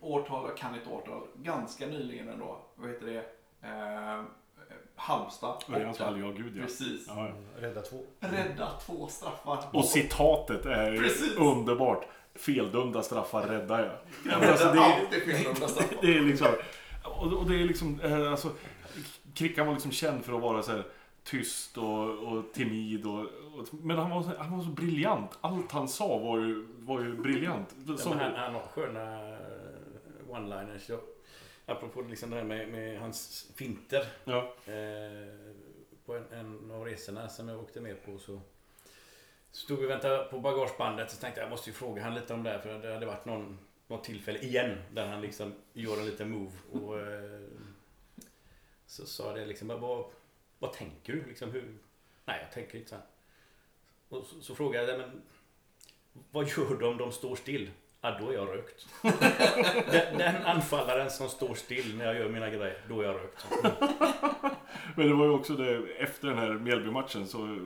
Årtal, 0.00 0.48
jag 0.48 0.56
kan 0.56 0.74
inte 0.74 0.90
årtal. 0.90 1.22
Ganska 1.36 1.86
nyligen 1.86 2.28
ändå. 2.28 2.58
Vad 2.74 2.90
heter 2.90 3.06
det? 3.06 3.24
Eh, 3.68 4.24
Halmstad. 4.96 5.64
Örjans 5.68 6.00
vall, 6.00 6.20
ja 6.20 6.30
gud 6.30 6.56
ja. 6.56 6.62
Precis. 6.62 7.04
ja, 7.08 7.28
ja. 7.28 7.62
Rädda 7.66 7.82
två. 7.82 7.96
Rädda 8.20 8.70
två 8.86 9.06
straffar. 9.06 9.64
Och 9.72 9.84
citatet 9.84 10.66
är 10.66 10.96
Precis. 10.96 11.36
underbart. 11.36 12.06
Feldömda 12.34 13.02
straffar 13.02 13.46
räddar 13.46 13.78
jag. 13.78 13.92
Ja, 14.32 14.38
men 14.40 14.50
alltså, 14.50 14.66
Rädda 14.68 14.74
det, 15.10 15.16
är, 15.16 16.02
det 16.02 16.18
är 16.18 16.20
liksom... 16.30 16.48
Och, 17.04 17.50
det 17.50 17.54
är 17.54 17.64
liksom... 17.64 18.00
eh, 18.00 18.30
Alltså, 18.30 18.50
Krickan 19.34 19.66
var 19.66 19.74
liksom 19.74 19.92
känd 19.92 20.24
för 20.24 20.32
att 20.32 20.42
vara 20.42 20.62
så 20.62 20.72
här 20.72 20.84
tyst 21.24 21.78
och, 21.78 22.08
och 22.18 22.52
timid. 22.52 23.06
Och, 23.06 23.20
och, 23.20 23.74
men 23.82 23.96
han 23.98 24.10
var, 24.10 24.22
så, 24.22 24.30
han 24.38 24.56
var 24.56 24.64
så 24.64 24.70
briljant. 24.70 25.38
Allt 25.40 25.72
han 25.72 25.88
sa 25.88 26.18
var 26.18 26.38
ju, 26.38 26.66
var 26.78 27.00
ju 27.00 27.16
briljant. 27.16 27.74
Ja, 27.86 27.96
Som, 27.96 28.16
men 28.16 28.20
han, 28.20 28.34
han 28.34 28.54
har 28.54 28.60
sköna 28.62 29.28
eh, 29.28 29.36
one-liners. 30.28 30.98
Apropå 31.66 32.02
liksom 32.02 32.30
det 32.30 32.36
här 32.36 32.44
med, 32.44 32.68
med 32.68 33.00
hans 33.00 33.50
finter. 33.56 34.04
ja, 34.24 34.54
Eh, 34.64 34.74
på 36.06 36.14
en, 36.16 36.24
en 36.32 36.70
av 36.70 36.84
resorna 36.84 37.28
som 37.28 37.48
jag 37.48 37.60
åkte 37.60 37.80
med 37.80 38.04
på 38.04 38.18
så 38.18 38.40
stod 39.52 39.78
vi 39.78 39.86
och 39.86 39.90
väntade 39.90 40.24
på 40.24 40.40
bagagebandet. 40.40 41.10
Så 41.10 41.16
tänkte 41.16 41.40
jag, 41.40 41.46
jag 41.46 41.50
måste 41.50 41.70
ju 41.70 41.74
fråga 41.74 42.02
han 42.02 42.14
lite 42.14 42.34
om 42.34 42.42
det 42.42 42.50
här. 42.50 42.58
För 42.58 42.78
det 42.78 42.94
hade 42.94 43.06
varit 43.06 43.24
någon, 43.24 43.58
något 43.86 44.04
tillfälle 44.04 44.38
igen 44.38 44.78
där 44.92 45.06
han 45.06 45.20
liksom 45.20 45.54
gör 45.72 45.98
en 45.98 46.06
liten 46.06 46.30
move. 46.30 46.52
Och 46.72 47.00
eh, 47.00 47.40
så 48.86 49.06
sa 49.06 49.32
det 49.32 49.46
liksom, 49.46 49.68
vad, 49.68 50.04
vad 50.58 50.72
tänker 50.72 51.12
du? 51.12 51.24
Liksom, 51.28 51.50
hur? 51.50 51.78
Nej, 52.24 52.40
jag 52.42 52.52
tänker 52.52 52.78
inte 52.78 52.90
så 52.90 52.96
här. 52.96 53.04
Och 54.08 54.26
så, 54.26 54.40
så 54.40 54.54
frågade 54.54 54.86
jag, 54.88 54.98
men 54.98 55.22
vad 56.30 56.48
gör 56.48 56.74
du 56.74 56.86
om 56.86 56.96
de 56.96 57.12
står 57.12 57.36
still? 57.36 57.70
Ja, 58.00 58.18
då 58.20 58.30
är 58.30 58.34
jag 58.34 58.48
rökt. 58.48 58.88
den, 59.92 60.18
den 60.18 60.36
anfallaren 60.36 61.10
som 61.10 61.28
står 61.28 61.54
still 61.54 61.96
när 61.96 62.04
jag 62.04 62.14
gör 62.14 62.28
mina 62.28 62.50
grejer, 62.50 62.82
då 62.88 63.00
är 63.00 63.04
jag 63.04 63.14
rökt. 63.14 63.46
Men 64.96 65.08
det 65.08 65.14
var 65.14 65.24
ju 65.24 65.30
också 65.30 65.54
det, 65.54 65.76
efter 65.98 66.28
den 66.28 66.38
här 66.38 66.52
Mjällby-matchen 66.54 67.26
så, 67.26 67.58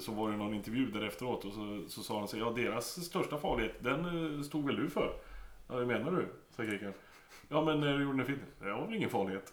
så 0.00 0.12
var 0.12 0.30
det 0.30 0.36
någon 0.36 0.54
intervju 0.54 0.86
där 0.90 1.02
efteråt 1.06 1.44
och 1.44 1.52
så, 1.52 1.82
så 1.88 2.02
sa 2.02 2.18
han 2.18 2.28
sig, 2.28 2.38
ja 2.40 2.50
deras 2.50 3.04
största 3.04 3.38
farlighet, 3.38 3.72
den 3.80 4.34
eh, 4.36 4.42
stod 4.42 4.66
väl 4.66 4.76
du 4.76 4.90
för? 4.90 5.14
Ja, 5.68 5.74
vad 5.74 5.86
menar 5.86 6.10
du? 6.10 6.26
sa 6.56 6.62
Krikan. 6.62 6.92
Ja 7.48 7.64
men 7.64 7.80
när 7.80 7.98
du 7.98 8.02
gjorde 8.04 8.16
den 8.18 8.26
filmen, 8.26 8.44
det 8.60 8.72
var 8.72 8.86
väl 8.86 8.94
ingen 8.96 9.10
farlighet. 9.10 9.52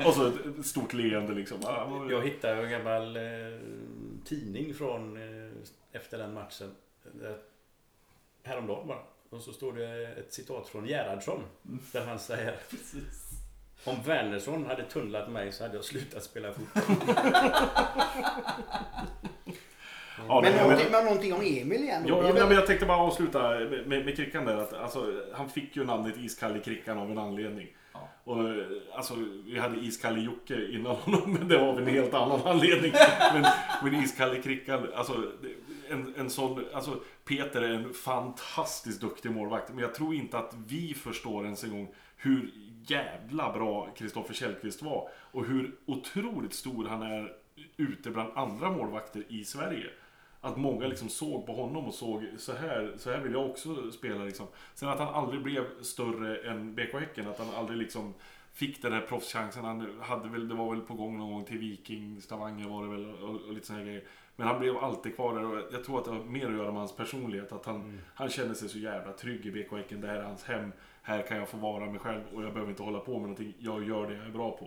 och 0.06 0.14
så 0.14 0.26
ett- 0.26 0.66
stort 0.66 0.92
leende 0.92 1.34
liksom. 1.34 1.58
Ja, 1.62 2.06
Jag 2.10 2.22
hittade 2.22 2.62
en 2.62 2.70
gammal 2.70 3.16
eh, 3.16 3.22
tidning 4.24 4.74
från 4.74 5.16
eh, 5.16 5.52
efter 5.92 6.18
den 6.18 6.34
matchen. 6.34 6.70
Eh, 7.22 7.30
häromdagen 8.42 8.88
bara. 8.88 8.98
Och 9.30 9.40
så 9.40 9.52
står 9.52 9.72
det 9.72 10.06
ett 10.06 10.32
citat 10.32 10.68
från 10.68 10.86
Gerhardsson. 10.86 11.42
Där 11.92 12.06
han 12.06 12.18
säger 12.18 12.56
Om 13.84 13.96
Wernersson 14.04 14.66
hade 14.66 14.82
tunnlat 14.82 15.30
mig 15.30 15.52
så 15.52 15.64
hade 15.64 15.74
jag 15.74 15.84
slutat 15.84 16.24
spela 16.24 16.52
fotboll. 16.52 16.96
Ja, 20.28 20.40
men, 20.40 20.52
nej, 20.52 20.62
någonting, 20.62 20.86
men 20.90 21.04
någonting 21.04 21.34
om 21.34 21.40
Emil 21.40 21.82
igen. 21.82 22.04
Ja, 22.06 22.28
ja, 22.28 22.46
men 22.46 22.54
jag 22.56 22.66
tänkte 22.66 22.86
bara 22.86 22.98
avsluta 22.98 23.50
med, 23.50 23.86
med, 23.86 24.04
med 24.04 24.16
Krickan 24.16 24.44
där. 24.44 24.56
Att, 24.56 24.72
alltså, 24.72 25.12
han 25.34 25.48
fick 25.48 25.76
ju 25.76 25.84
namnet 25.84 26.16
Iskalle 26.16 26.58
Krickan 26.58 26.98
av 26.98 27.10
en 27.10 27.18
anledning. 27.18 27.68
Ja. 27.92 28.08
Och, 28.24 28.38
alltså, 28.94 29.14
vi 29.46 29.58
hade 29.58 29.78
Iskalle 29.78 30.20
Jocke 30.20 30.68
innan 30.72 30.96
honom, 30.96 31.32
men 31.38 31.48
det 31.48 31.58
var 31.58 31.68
av 31.68 31.78
en 31.78 31.86
helt 31.86 32.14
annan 32.14 32.40
anledning. 32.44 32.92
Men, 33.32 33.46
men 33.82 33.94
Iskalle 33.94 34.42
Krickan, 34.42 34.88
alltså, 34.94 35.32
en, 35.90 36.14
en 36.18 36.30
sån, 36.30 36.64
alltså, 36.72 37.00
Peter 37.24 37.62
är 37.62 37.72
en 37.72 37.94
fantastiskt 37.94 39.00
duktig 39.00 39.30
målvakt. 39.30 39.68
Men 39.68 39.78
jag 39.78 39.94
tror 39.94 40.14
inte 40.14 40.38
att 40.38 40.54
vi 40.66 40.94
förstår 40.94 41.44
ens 41.44 41.64
en 41.64 41.70
gång 41.70 41.88
hur 42.16 42.50
jävla 42.90 43.52
bra 43.52 43.90
Kristoffer 43.96 44.34
Källqvist 44.34 44.82
var. 44.82 45.08
Och 45.14 45.46
hur 45.46 45.76
otroligt 45.86 46.54
stor 46.54 46.86
han 46.86 47.02
är 47.02 47.32
ute 47.76 48.10
bland 48.10 48.30
andra 48.34 48.70
målvakter 48.70 49.22
i 49.28 49.44
Sverige. 49.44 49.90
Att 50.40 50.56
många 50.56 50.86
liksom 50.86 51.08
såg 51.08 51.46
på 51.46 51.52
honom 51.52 51.86
och 51.86 51.94
såg 51.94 52.26
så 52.38 52.52
här, 52.52 52.94
så 52.96 53.10
här 53.10 53.20
vill 53.20 53.32
jag 53.32 53.50
också 53.50 53.90
spela. 53.90 54.24
Liksom. 54.24 54.46
Sen 54.74 54.88
att 54.88 54.98
han 54.98 55.14
aldrig 55.14 55.42
blev 55.42 55.82
större 55.82 56.50
än 56.50 56.74
BK 56.74 56.92
Häcken. 56.92 57.28
Att 57.28 57.38
han 57.38 57.54
aldrig 57.54 57.78
liksom 57.78 58.14
fick 58.52 58.82
den 58.82 58.92
här 58.92 59.00
proffschansen. 59.00 59.64
Han 59.64 60.00
hade 60.00 60.28
väl, 60.28 60.48
det 60.48 60.54
var 60.54 60.74
väl 60.74 60.80
på 60.80 60.94
gång 60.94 61.18
någon 61.18 61.32
gång 61.32 61.44
till 61.44 61.58
Viking, 61.58 62.22
Stavanger 62.22 62.68
var 62.68 62.82
det 62.82 62.90
väl 62.90 63.14
och, 63.14 63.40
och 63.40 63.52
lite 63.52 63.72
här 63.72 63.84
grejer. 63.84 64.04
Men 64.36 64.46
han 64.46 64.58
blev 64.60 64.76
alltid 64.76 65.14
kvar 65.14 65.34
där 65.34 65.44
och 65.44 65.62
jag 65.72 65.84
tror 65.84 65.98
att 65.98 66.04
det 66.04 66.10
har 66.10 66.24
mer 66.24 66.46
att 66.46 66.52
göra 66.52 66.70
med 66.70 66.80
hans 66.80 66.96
personlighet. 66.96 67.52
Att 67.52 67.66
han, 67.66 68.00
han 68.14 68.28
kände 68.28 68.54
sig 68.54 68.68
så 68.68 68.78
jävla 68.78 69.12
trygg 69.12 69.46
i 69.46 69.50
BK 69.50 69.72
Häcken. 69.72 70.00
Det 70.00 70.06
här 70.06 70.16
är 70.16 70.22
hans 70.22 70.44
hem. 70.44 70.72
Här 71.06 71.22
kan 71.22 71.36
jag 71.36 71.48
få 71.48 71.56
vara 71.56 71.86
mig 71.90 72.00
själv 72.00 72.22
och 72.34 72.42
jag 72.42 72.52
behöver 72.52 72.70
inte 72.70 72.82
hålla 72.82 73.00
på 73.00 73.12
med 73.12 73.20
någonting. 73.20 73.54
Jag 73.58 73.88
gör 73.88 74.06
det 74.06 74.14
jag 74.16 74.26
är 74.26 74.30
bra 74.30 74.56
på. 74.56 74.64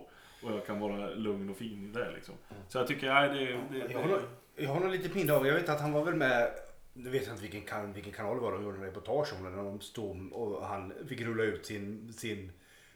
Och 0.48 0.52
jag 0.52 0.66
kan 0.66 0.80
vara 0.80 1.10
lugn 1.10 1.50
och 1.50 1.58
fin 1.58 1.90
i 1.90 1.94
det 1.94 2.12
liksom. 2.12 2.36
Så 2.68 2.78
jag 2.78 2.88
tycker, 2.88 3.14
nej 3.14 3.30
det... 3.30 3.46
det, 3.80 3.92
Jag 3.94 4.00
har, 4.00 4.22
jag 4.56 4.70
har 4.70 4.80
nog 4.80 4.92
lite 4.92 5.16
minne 5.16 5.34
av, 5.34 5.48
jag 5.48 5.54
vet 5.54 5.70
att 5.70 5.82
han 5.82 5.92
var 5.94 6.04
väl 6.04 6.16
med, 6.16 6.52
nu 6.94 7.10
vet 7.10 7.26
jag 7.26 7.34
inte 7.34 7.42
vilken, 7.42 7.62
kan, 7.62 7.94
vilken 7.94 8.14
kanal 8.14 8.36
det 8.36 8.42
var 8.42 8.52
de 8.52 8.64
gjorde 8.64 8.78
en 8.78 8.84
reportage 8.84 9.34
om 9.38 9.44
när 9.44 9.64
de 9.64 9.82
stod 9.82 10.34
och 10.34 10.66
han 10.66 10.94
fick 11.08 11.22
rulla 11.22 11.44
ut 11.44 11.66
sin, 11.66 12.14
sin 12.14 12.52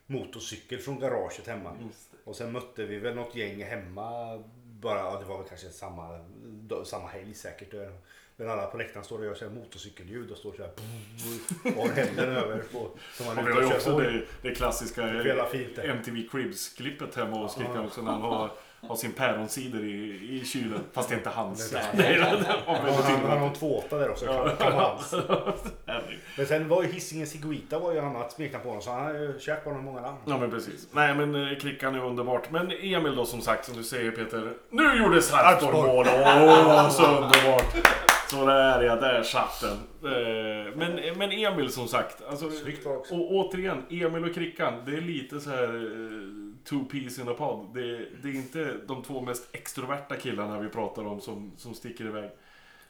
motorcykel 0.05 0.79
från 0.79 0.99
garaget 0.99 1.47
hemma. 1.47 1.77
Och 2.23 2.35
sen 2.35 2.51
mötte 2.51 2.85
vi 2.85 2.99
väl 2.99 3.15
något 3.15 3.35
gäng 3.35 3.63
hemma, 3.63 4.37
bara, 4.81 4.99
ja, 4.99 5.19
det 5.19 5.25
var 5.25 5.37
väl 5.37 5.47
kanske 5.47 5.69
samma, 5.69 6.25
samma 6.85 7.07
helg 7.07 7.33
säkert. 7.33 7.73
Men 8.43 8.51
alla 8.51 8.65
på 8.65 8.77
läktaren 8.77 9.05
står 9.05 9.19
och 9.19 9.25
gör 9.25 9.35
så 9.35 9.45
här 9.45 9.51
motorcykelljud 9.51 10.31
och 10.31 10.37
står 10.37 10.53
så 10.53 10.61
här 10.61 10.71
och 11.77 11.87
har 11.87 11.95
händerna 11.95 12.39
över 12.39 12.63
på. 12.71 12.89
Som 13.13 13.25
vi 13.35 13.41
ute 13.41 13.53
har 13.53 13.61
ju 13.61 13.67
också 13.67 13.97
det, 13.97 14.21
det 14.41 14.55
klassiska 14.55 15.05
Det 15.05 15.23
det. 15.75 15.81
MTV 15.81 16.27
Cribs-klippet 16.31 17.15
hemma 17.15 17.37
hos 17.37 17.55
Krickan 17.55 17.85
också 17.85 18.01
när 18.01 18.11
han 18.11 18.21
har, 18.21 18.51
har 18.87 18.95
sin 18.95 19.11
päronsider 19.11 19.83
i, 19.83 20.29
i 20.41 20.45
kylen. 20.45 20.79
Fast 20.93 21.09
det 21.09 21.15
är 21.15 21.17
inte 21.17 21.29
hans. 21.29 21.69
Det 21.69 21.77
är 21.77 22.19
det 22.19 22.27
var 22.67 23.03
Han, 23.03 23.39
har 23.39 23.47
en 23.47 23.53
2.8 23.53 23.99
där 23.99 24.09
också. 24.09 24.25
Hans. 24.59 25.11
Herregud. 25.85 26.19
Men 26.37 26.45
sen 26.45 26.67
var 26.67 26.83
ju 26.83 26.91
Hisingen 26.91 27.27
Siguita 27.27 27.79
var 27.79 27.93
ju 27.93 27.99
annat 27.99 28.31
smeknamn 28.31 28.63
på 28.63 28.69
honom 28.69 28.83
så 28.83 28.91
han 28.91 29.03
har 29.03 29.13
ju 29.13 29.39
kärt 29.39 29.63
på 29.63 29.69
honom 29.69 29.85
många 29.85 30.01
namn. 30.01 30.17
Ja 30.25 30.37
men 30.37 30.51
precis. 30.51 30.87
Nej 30.91 31.15
men 31.15 31.51
eh, 31.51 31.57
Krickan 31.57 31.95
är 31.95 32.05
underbart. 32.05 32.51
Men 32.51 32.71
Emil 32.71 33.15
då 33.15 33.25
som 33.25 33.41
sagt, 33.41 33.65
som 33.65 33.77
du 33.77 33.83
säger 33.83 34.11
Peter. 34.11 34.53
Nu 34.69 34.97
gjorde 34.97 35.21
Sarpsborg 35.21 35.87
mål! 35.87 36.05
Åh, 36.07 36.89
så 36.89 37.05
underbart! 37.05 37.75
Så 38.29 38.45
där 38.45 38.81
ja, 38.83 38.95
där 38.95 39.23
satt 39.23 39.61
den. 39.61 39.77
Eh, 40.13 40.75
Men, 40.75 41.17
men 41.17 41.31
Emil 41.31 41.71
som 41.71 41.87
sagt. 41.87 42.23
Alltså, 42.29 42.51
Snyggt 42.51 42.85
också. 42.85 43.15
och 43.15 43.31
återigen, 43.31 43.83
Emil 43.89 44.23
och 44.25 44.35
Krickan. 44.35 44.73
Det 44.85 44.91
är 44.97 45.01
lite 45.01 45.39
så 45.39 45.49
här 45.49 45.63
eh, 45.63 46.69
two 46.69 46.83
peas 46.91 47.19
in 47.19 47.27
a 47.29 47.33
pod. 47.37 47.73
Det, 47.73 47.81
det 48.23 48.27
är 48.29 48.35
inte 48.35 48.73
de 48.87 49.03
två 49.03 49.21
mest 49.21 49.55
extroverta 49.55 50.15
killarna 50.15 50.59
vi 50.59 50.69
pratar 50.69 51.07
om 51.07 51.21
som, 51.21 51.51
som 51.57 51.73
sticker 51.73 52.05
iväg. 52.05 52.29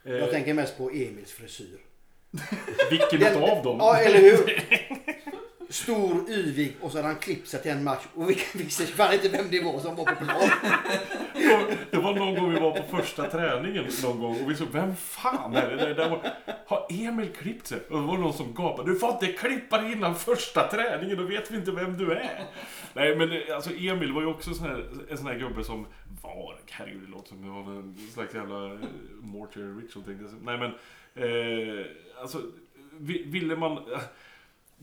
Eh, 0.03 0.13
Jag 0.13 0.31
tänker 0.31 0.53
mest 0.53 0.77
på 0.77 0.89
Emils 0.89 1.31
frisyr. 1.31 1.77
Vilken 2.89 3.21
utav 3.21 3.63
dem? 3.63 3.77
Ja, 3.79 3.97
eller 3.97 4.19
hur? 4.19 4.37
Stor, 5.73 6.29
yvig 6.29 6.75
och 6.81 6.91
så 6.91 6.97
hade 6.97 7.07
han 7.07 7.19
klippt 7.19 7.47
sig 7.47 7.61
till 7.61 7.71
en 7.71 7.83
match 7.83 8.03
och 8.15 8.29
vi 8.29 8.37
visste 8.53 8.85
fan 8.85 9.13
inte 9.13 9.29
vem 9.29 9.49
det 9.51 9.63
var 9.63 9.79
som 9.79 9.95
var 9.95 10.05
på 10.05 10.25
plan. 10.25 10.49
Det 11.91 11.97
var 11.97 12.15
någon 12.15 12.35
gång 12.35 12.53
vi 12.53 12.59
var 12.59 12.71
på 12.71 12.97
första 12.97 13.29
träningen 13.29 13.85
någon 14.03 14.19
gång 14.19 14.43
och 14.43 14.51
vi 14.51 14.55
såg, 14.55 14.67
vem 14.71 14.95
fan 14.95 15.55
är 15.55 15.75
det? 15.75 15.93
där 15.93 16.09
var, 16.09 16.33
har 16.67 16.87
Emil 16.89 17.29
klippt 17.29 17.67
sig? 17.67 17.79
Och 17.89 17.99
det 17.99 18.07
var 18.07 18.17
någon 18.17 18.33
som 18.33 18.53
gapade, 18.53 18.91
du 18.91 18.99
får 18.99 19.09
inte 19.09 19.27
klippa 19.27 19.77
dig 19.81 19.91
innan 19.91 20.15
första 20.15 20.67
träningen, 20.67 21.17
då 21.17 21.23
vet 21.23 21.51
vi 21.51 21.57
inte 21.57 21.71
vem 21.71 21.97
du 21.97 22.11
är. 22.11 22.45
Nej 22.93 23.15
men 23.15 23.31
eh, 23.31 23.55
alltså 23.55 23.69
Emil 23.69 24.13
var 24.13 24.21
ju 24.21 24.27
också 24.27 24.53
sån 24.53 24.67
här, 24.67 24.85
en 25.09 25.17
sån 25.17 25.27
här 25.27 25.39
gubbe 25.39 25.63
som 25.63 25.85
var, 26.21 26.59
herregud 26.71 27.01
det 27.05 27.11
låter 27.11 27.29
som 27.29 27.41
det 27.41 27.49
var 27.49 27.79
en 27.79 27.97
slags 28.13 28.33
jävla 28.33 28.65
eh, 28.65 28.79
Mortier 29.21 29.81
ritual 29.81 30.03
tänkte 30.05 30.25
jag. 30.25 30.43
Nej 30.43 30.57
men, 30.57 30.71
eh, 31.15 31.85
alltså 32.21 32.41
ville 33.25 33.55
man... 33.55 33.79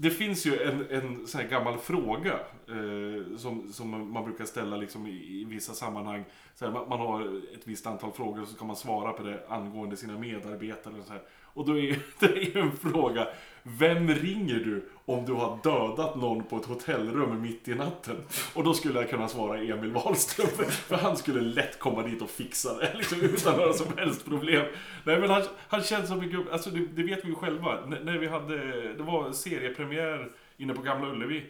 Det 0.02 0.10
finns 0.10 0.46
ju 0.46 0.62
en, 0.62 0.86
en 0.90 1.26
sån 1.26 1.40
här 1.40 1.48
gammal 1.48 1.78
fråga 1.78 2.40
eh, 2.70 3.36
som, 3.36 3.72
som 3.72 4.12
man 4.12 4.24
brukar 4.24 4.44
ställa 4.44 4.76
liksom 4.76 5.06
i, 5.06 5.40
i 5.40 5.44
vissa 5.44 5.72
sammanhang. 5.72 6.24
Så 6.54 6.64
här, 6.64 6.72
man, 6.72 6.88
man 6.88 6.98
har 7.00 7.22
ett 7.54 7.66
visst 7.66 7.86
antal 7.86 8.12
frågor 8.12 8.42
och 8.42 8.48
så 8.48 8.54
ska 8.54 8.64
man 8.64 8.76
svara 8.76 9.12
på 9.12 9.22
det 9.22 9.40
angående 9.48 9.96
sina 9.96 10.18
medarbetare. 10.18 10.94
Och, 11.00 11.06
så 11.06 11.12
här. 11.12 11.22
och 11.44 11.66
då 11.66 11.78
är 11.78 11.98
det 12.18 12.26
är 12.26 12.56
ju 12.56 12.60
en 12.60 12.76
fråga. 12.76 13.28
Vem 13.62 14.08
ringer 14.08 14.54
du 14.54 14.88
om 15.04 15.24
du 15.24 15.32
har 15.32 15.58
dödat 15.62 16.16
någon 16.16 16.44
på 16.44 16.56
ett 16.56 16.66
hotellrum 16.66 17.42
mitt 17.42 17.68
i 17.68 17.74
natten? 17.74 18.16
Och 18.54 18.64
då 18.64 18.74
skulle 18.74 19.00
jag 19.00 19.10
kunna 19.10 19.28
svara 19.28 19.58
Emil 19.58 19.92
Wahlström. 19.92 20.46
För, 20.46 20.64
för 20.64 20.96
han 20.96 21.16
skulle 21.16 21.40
lätt 21.40 21.78
komma 21.78 22.02
dit 22.02 22.22
och 22.22 22.30
fixa 22.30 22.78
det. 22.78 22.94
Liksom, 22.98 23.20
utan 23.20 23.56
några 23.56 23.72
som 23.72 23.86
helst 23.98 24.24
problem. 24.24 24.64
Nej 25.04 25.20
men 25.20 25.30
han, 25.30 25.42
han 25.68 25.82
känns 25.82 26.08
som 26.08 26.20
en 26.20 26.30
gubbe, 26.30 26.52
alltså 26.52 26.70
det, 26.70 26.86
det 26.86 27.02
vet 27.02 27.24
vi 27.24 27.28
ju 27.28 27.34
själva. 27.34 27.78
N- 27.82 27.96
när 28.02 28.18
vi 28.18 28.26
hade, 28.26 28.56
det 28.92 29.02
var 29.02 29.32
seriepremiär 29.32 30.30
inne 30.56 30.74
på 30.74 30.82
Gamla 30.82 31.08
Ullevi. 31.10 31.42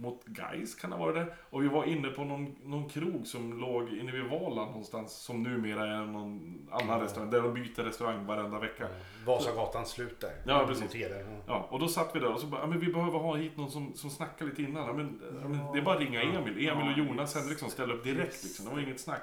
Mot 0.00 0.24
Guys 0.24 0.74
kan 0.74 0.90
det 0.90 0.96
vara 0.96 1.12
det. 1.12 1.26
Och 1.50 1.62
vi 1.64 1.68
var 1.68 1.84
inne 1.84 2.08
på 2.08 2.24
någon, 2.24 2.56
någon 2.64 2.88
krog 2.88 3.26
som 3.26 3.60
låg 3.60 3.88
inne 3.92 4.12
vid 4.12 4.24
Valand 4.24 4.70
någonstans. 4.70 5.12
Som 5.12 5.42
numera 5.42 5.86
är 5.86 6.04
någon 6.06 6.58
annan 6.70 7.00
restaurang. 7.00 7.30
Där 7.30 7.42
de 7.42 7.54
byter 7.54 7.82
restaurang 7.84 8.26
varenda 8.26 8.58
vecka. 8.58 8.88
Vasagatan 9.26 9.86
slut 9.86 10.20
där. 10.20 10.32
Ja, 10.46 10.64
precis. 10.66 10.94
Heden, 10.94 11.40
ja. 11.46 11.66
Och 11.70 11.78
då 11.78 11.88
satt 11.88 12.16
vi 12.16 12.20
där 12.20 12.32
och 12.32 12.40
så 12.40 12.46
bara, 12.46 12.60
ja, 12.60 12.66
men 12.66 12.80
vi 12.80 12.92
behöver 12.92 13.18
ha 13.18 13.36
hit 13.36 13.56
någon 13.56 13.70
som, 13.70 13.94
som 13.94 14.10
snackar 14.10 14.46
lite 14.46 14.62
innan. 14.62 14.86
Ja, 14.86 14.92
men, 14.92 15.20
ja, 15.42 15.48
men 15.48 15.72
det 15.72 15.78
är 15.78 15.82
bara 15.82 15.94
att 15.94 16.00
ringa 16.00 16.22
Emil. 16.22 16.68
Emil 16.68 16.92
och 16.92 16.98
Jonas 16.98 17.34
Henriksson 17.34 17.70
ställer 17.70 17.94
upp 17.94 18.04
direkt 18.04 18.44
liksom. 18.44 18.64
Det 18.64 18.74
var 18.74 18.80
inget 18.80 19.00
snack. 19.00 19.20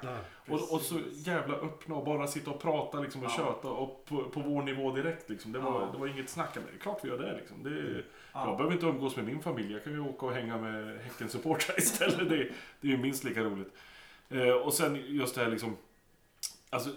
Och, 0.48 0.72
och 0.74 0.80
så 0.80 0.98
jävla 1.12 1.56
öppna 1.56 1.94
och 1.94 2.04
bara 2.04 2.26
sitta 2.26 2.50
och 2.50 2.62
prata 2.62 3.00
liksom 3.00 3.22
och 3.24 3.30
Ja. 3.30 3.36
köta 3.44 3.68
och 3.68 4.04
på, 4.08 4.24
på 4.24 4.40
vår 4.40 4.62
nivå 4.62 4.90
direkt 4.96 5.30
liksom. 5.30 5.52
Det 5.52 5.58
var, 5.58 5.88
det 5.92 5.98
var 5.98 6.06
inget 6.06 6.28
snack. 6.30 6.54
Det 6.54 6.60
är 6.60 6.80
klart 6.80 6.98
vi 7.02 7.08
gör 7.08 7.18
det 7.18 7.36
liksom. 7.36 7.62
Det, 7.62 8.02
Ja. 8.36 8.46
Jag 8.48 8.56
behöver 8.56 8.74
inte 8.74 8.86
umgås 8.86 9.16
med 9.16 9.24
min 9.24 9.42
familj. 9.42 9.72
Jag 9.72 9.84
kan 9.84 9.92
ju 9.92 10.00
åka 10.00 10.26
och 10.26 10.32
hänga 10.32 10.58
med 10.58 11.00
Häcken-supportrar 11.00 11.74
istället. 11.78 12.28
Det, 12.28 12.36
det 12.80 12.88
är 12.88 12.92
ju 12.92 12.98
minst 12.98 13.24
lika 13.24 13.40
roligt. 13.40 13.72
Eh, 14.28 14.50
och 14.50 14.74
sen 14.74 14.96
just 15.06 15.34
det 15.34 15.44
här 15.44 15.50
liksom... 15.50 15.76
Alltså, 16.70 16.90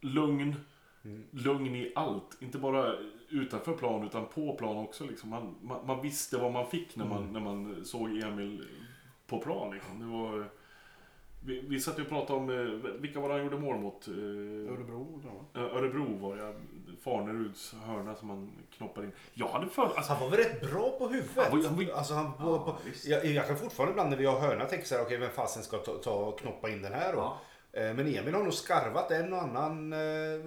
lugn. 0.00 0.56
Mm. 1.04 1.24
Lugn 1.30 1.76
i 1.76 1.92
allt. 1.94 2.36
Inte 2.42 2.58
bara 2.58 2.94
utanför 3.28 3.72
plan 3.72 4.06
utan 4.06 4.26
på 4.26 4.56
plan 4.56 4.76
också. 4.76 5.04
Liksom. 5.06 5.30
Man, 5.30 5.54
man, 5.62 5.86
man 5.86 6.02
visste 6.02 6.38
vad 6.38 6.52
man 6.52 6.66
fick 6.70 6.96
när 6.96 7.04
man, 7.06 7.18
Mm. 7.22 7.32
när 7.32 7.40
man 7.40 7.84
såg 7.84 8.18
Emil 8.18 8.64
på 9.26 9.38
plan. 9.38 9.74
Liksom. 9.74 10.00
Det 10.00 10.06
var, 10.06 10.50
vi, 11.44 11.60
vi 11.60 11.80
satt 11.80 11.98
ju 11.98 12.02
och 12.02 12.08
pratade 12.08 12.38
om 12.38 12.50
eh, 12.50 12.90
vilka 13.00 13.20
var 13.20 13.28
det 13.28 13.34
han 13.34 13.44
gjorde 13.44 13.56
mål 13.58 13.76
mot? 13.78 14.08
Eh, 14.08 14.14
Örebro. 14.72 15.22
då. 15.54 15.60
Örebro 15.60 16.16
var 16.18 16.36
det. 16.36 16.54
Farneruds 17.04 17.74
hörna 17.86 18.14
som 18.14 18.30
han 18.30 18.50
knoppade 18.76 19.06
in. 19.06 19.12
Jag 19.34 19.48
hade 19.48 19.66
för... 19.68 19.82
Alltså, 19.82 20.12
Han 20.12 20.22
var 20.22 20.30
väl 20.36 20.38
rätt 20.44 20.60
bra 20.70 20.90
på 20.98 21.08
huvudet? 21.08 21.30
Han 21.36 21.58
var- 21.60 21.66
han 21.68 21.76
var- 21.76 21.92
alltså, 21.94 22.14
han 22.14 22.24
var 22.38 22.52
Ja, 22.52 22.58
på, 22.64 22.76
visst. 22.84 23.06
jag, 23.06 23.24
jag 23.26 23.46
kan 23.46 23.56
fortfarande 23.56 23.90
ibland 23.92 24.10
när 24.10 24.16
vi 24.16 24.24
har 24.26 24.38
hörna 24.40 24.64
tänka 24.64 24.84
så 24.84 24.94
här, 24.94 25.02
okej 25.02 25.16
vem 25.18 25.30
fasen 25.30 25.62
ska 25.62 25.76
ta, 25.78 25.92
ta 25.92 26.14
och 26.14 26.38
knoppa 26.40 26.68
in 26.70 26.82
den 26.82 26.92
här 26.92 27.12
då? 27.12 27.18
Ja. 27.18 27.38
Eh, 27.72 27.82
Men 27.82 27.98
Emil 28.14 28.34
har 28.34 28.42
nog 28.42 28.54
skarvat 28.54 29.10
en 29.10 29.32
och 29.32 29.42
annan 29.42 29.92
eh, 29.92 29.98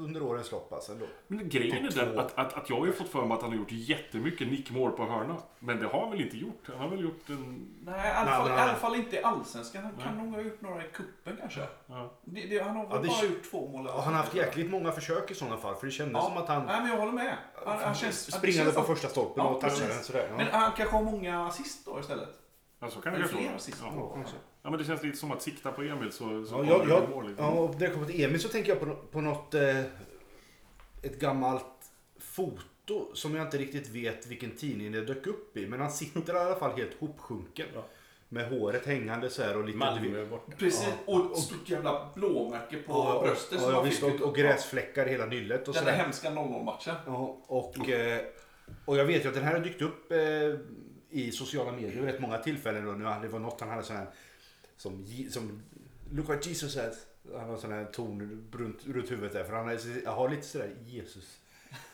under 0.03 0.24
årens 0.24 0.51
lopp 0.51 0.74
alltså. 0.74 0.93
Då. 0.95 1.05
men 1.28 1.49
grejen 1.49 1.86
är 1.86 1.91
den 1.91 2.19
att, 2.19 2.38
att, 2.38 2.53
att 2.53 2.69
jag 2.69 2.80
har 2.80 2.86
ju 2.86 2.93
fått 2.93 3.09
för 3.09 3.26
mig 3.26 3.36
att 3.36 3.41
han 3.41 3.51
har 3.51 3.57
gjort 3.57 3.72
jättemycket 3.72 4.47
nickmål 4.47 4.91
på 4.91 5.05
hörna. 5.05 5.38
Men 5.59 5.80
det 5.80 5.88
har 5.88 6.01
han 6.01 6.11
väl 6.11 6.22
inte 6.22 6.38
gjort? 6.38 6.63
Han 6.67 6.78
har 6.78 6.88
väl 6.88 7.01
gjort 7.03 7.30
en... 7.30 7.67
Nej, 7.86 8.07
i 8.09 8.13
alla, 8.13 8.30
Nej, 8.30 8.39
fall, 8.39 8.49
men- 8.49 8.57
i 8.57 8.61
alla 8.61 8.74
fall 8.76 8.95
inte 8.95 9.15
i 9.15 9.24
Allsvenskan. 9.24 9.84
Han 9.84 9.93
Nej. 9.97 10.05
kan 10.05 10.17
nog 10.17 10.34
ha 10.36 10.41
gjort 10.41 10.61
några 10.61 10.86
i 10.86 10.88
kuppen 10.93 11.38
kanske. 11.39 11.61
Ja. 11.88 12.11
Det, 12.24 12.41
det, 12.47 12.59
han 12.63 12.76
har 12.76 12.84
väl 12.84 12.91
Ja, 12.95 13.01
det 13.01 13.07
bara 13.07 13.24
gjort 13.26 13.51
två 13.51 13.67
mål. 13.67 13.88
Och 13.88 14.03
han 14.03 14.13
har 14.13 14.22
haft 14.22 14.36
jäkligt 14.36 14.69
många 14.72 14.91
försök 14.91 15.32
i 15.32 15.36
sådana 15.36 15.57
fall 15.57 15.76
för 15.76 15.86
det 15.86 15.91
kändes 15.91 16.13
Ja. 16.15 16.22
som 16.30 16.38
att 16.38 16.47
han 16.47 16.65
Nej, 16.65 16.82
men 16.82 16.89
jag 16.91 16.97
håller 16.97 17.11
med. 17.13 17.38
Han, 17.65 17.78
han 17.80 17.95
känns, 17.95 18.26
det 18.26 18.32
springande 18.32 18.72
på 18.72 18.82
första 18.84 19.07
stolpen 19.07 19.43
Ja, 19.45 19.49
och 19.49 19.61
touchade 19.61 19.93
den 19.93 20.03
sådär. 20.03 20.28
Ja. 20.30 20.38
Men 20.38 20.47
han 20.51 20.72
kanske 20.78 20.95
har 20.95 21.03
många 21.03 21.47
assist 21.47 21.86
då 21.86 21.99
istället. 21.99 22.30
Ja, 22.80 22.89
så 22.89 23.01
kan 23.01 23.13
det 23.13 23.19
kanske 23.19 23.38
fler 23.38 23.55
assist. 23.55 23.84
Ja. 23.84 24.15
Ja, 24.64 24.68
ja, 24.68 24.70
men 24.70 24.80
det 24.80 24.86
känns 24.86 25.03
lite 25.03 25.18
som 25.18 25.32
att 25.32 25.41
sikta 25.41 25.72
på 25.72 25.82
Emil 25.82 26.12
så, 26.12 26.45
så 26.45 26.53
Ja, 26.53 26.57
kommer 26.57 26.66
jag, 26.72 26.88
det 26.88 26.93
jag, 26.93 27.09
mål. 27.09 27.28
Liksom. 27.28 27.45
ja, 27.45 27.51
och 27.51 27.74
när 27.80 27.88
det 27.88 27.93
kommer 27.93 28.05
till 28.07 28.24
Emil 28.24 28.39
så 28.41 28.49
tänker 28.49 28.70
jag 28.70 28.80
på, 28.80 28.95
på 29.12 29.22
något 29.22 29.53
eh, 29.53 29.80
ett 31.01 31.20
gammalt 31.20 31.66
foto 32.20 33.16
som 33.16 33.36
jag 33.36 33.45
inte 33.47 33.57
riktigt 33.57 33.89
vet 33.89 34.28
vilken 34.28 34.51
tidning 34.51 34.91
det 34.91 35.01
dök 35.01 35.28
upp 35.28 35.57
i. 35.57 35.68
Men 35.68 35.80
han 35.80 35.91
sitter 35.91 36.34
i 36.36 36.38
alla 36.38 36.55
fall 36.55 36.78
helt 36.78 36.99
hopsjunken. 36.99 37.68
Ja. 37.76 37.86
Med 38.30 38.49
håret 38.49 38.86
hängande 38.86 39.30
så 39.30 39.43
här 39.43 39.57
och 39.57 39.66
lite... 39.66 39.78
Malmö 39.78 40.26
borta. 40.26 40.51
Precis. 40.57 40.89
Och 41.05 41.32
ett 41.32 41.38
stort 41.43 41.70
jävla 41.70 42.09
blåmärke 42.16 42.78
på 42.78 42.91
Ja, 42.93 43.22
bröstet. 43.24 43.51
ja, 43.62 43.66
som 43.66 43.72
ja, 43.74 43.82
visst, 43.82 44.03
fick. 44.03 44.22
och, 44.22 44.28
och 44.28 44.36
gräsfläckar 44.36 45.05
hela 45.05 45.26
nyllet 45.26 45.68
och 45.68 45.74
Den 45.74 45.86
där 45.86 45.91
hemska 45.93 46.30
0-0-matchen. 46.30 46.95
Ja, 47.05 47.38
och, 47.47 47.89
eh, 47.89 48.22
och 48.86 48.97
jag 48.97 49.05
vet 49.05 49.26
ju 49.26 49.28
att 49.30 49.36
den 49.36 49.43
här 49.43 49.53
har 49.53 49.59
dykt 49.59 49.82
upp 49.82 50.12
eh, 50.12 50.18
i 51.09 51.32
sociala 51.32 51.72
medier 51.72 51.91
vid 52.01 52.03
rätt 52.03 52.20
många 52.22 52.38
tillfällen. 52.38 52.86
Då, 52.86 52.91
nu, 52.91 53.05
det 53.22 53.28
var 53.28 53.39
något 53.39 53.59
han 53.62 53.70
hade 53.70 53.84
sån 53.84 53.95
här 53.95 54.07
som, 54.82 55.05
som 55.29 55.61
Look 56.11 56.27
what 56.27 56.45
Jesus 56.47 56.73
says. 56.73 56.95
Han 57.39 57.49
har 57.49 57.57
sån 57.57 57.71
här 57.71 57.86
ton 57.86 58.47
runt, 58.51 58.79
runt 58.88 59.11
huvudet 59.11 59.34
där. 59.34 59.43
För 59.43 59.53
han 59.53 59.69
är, 59.69 60.05
har 60.05 60.29
lite 60.29 60.41
sådär 60.47 60.69
Jesus 60.86 61.38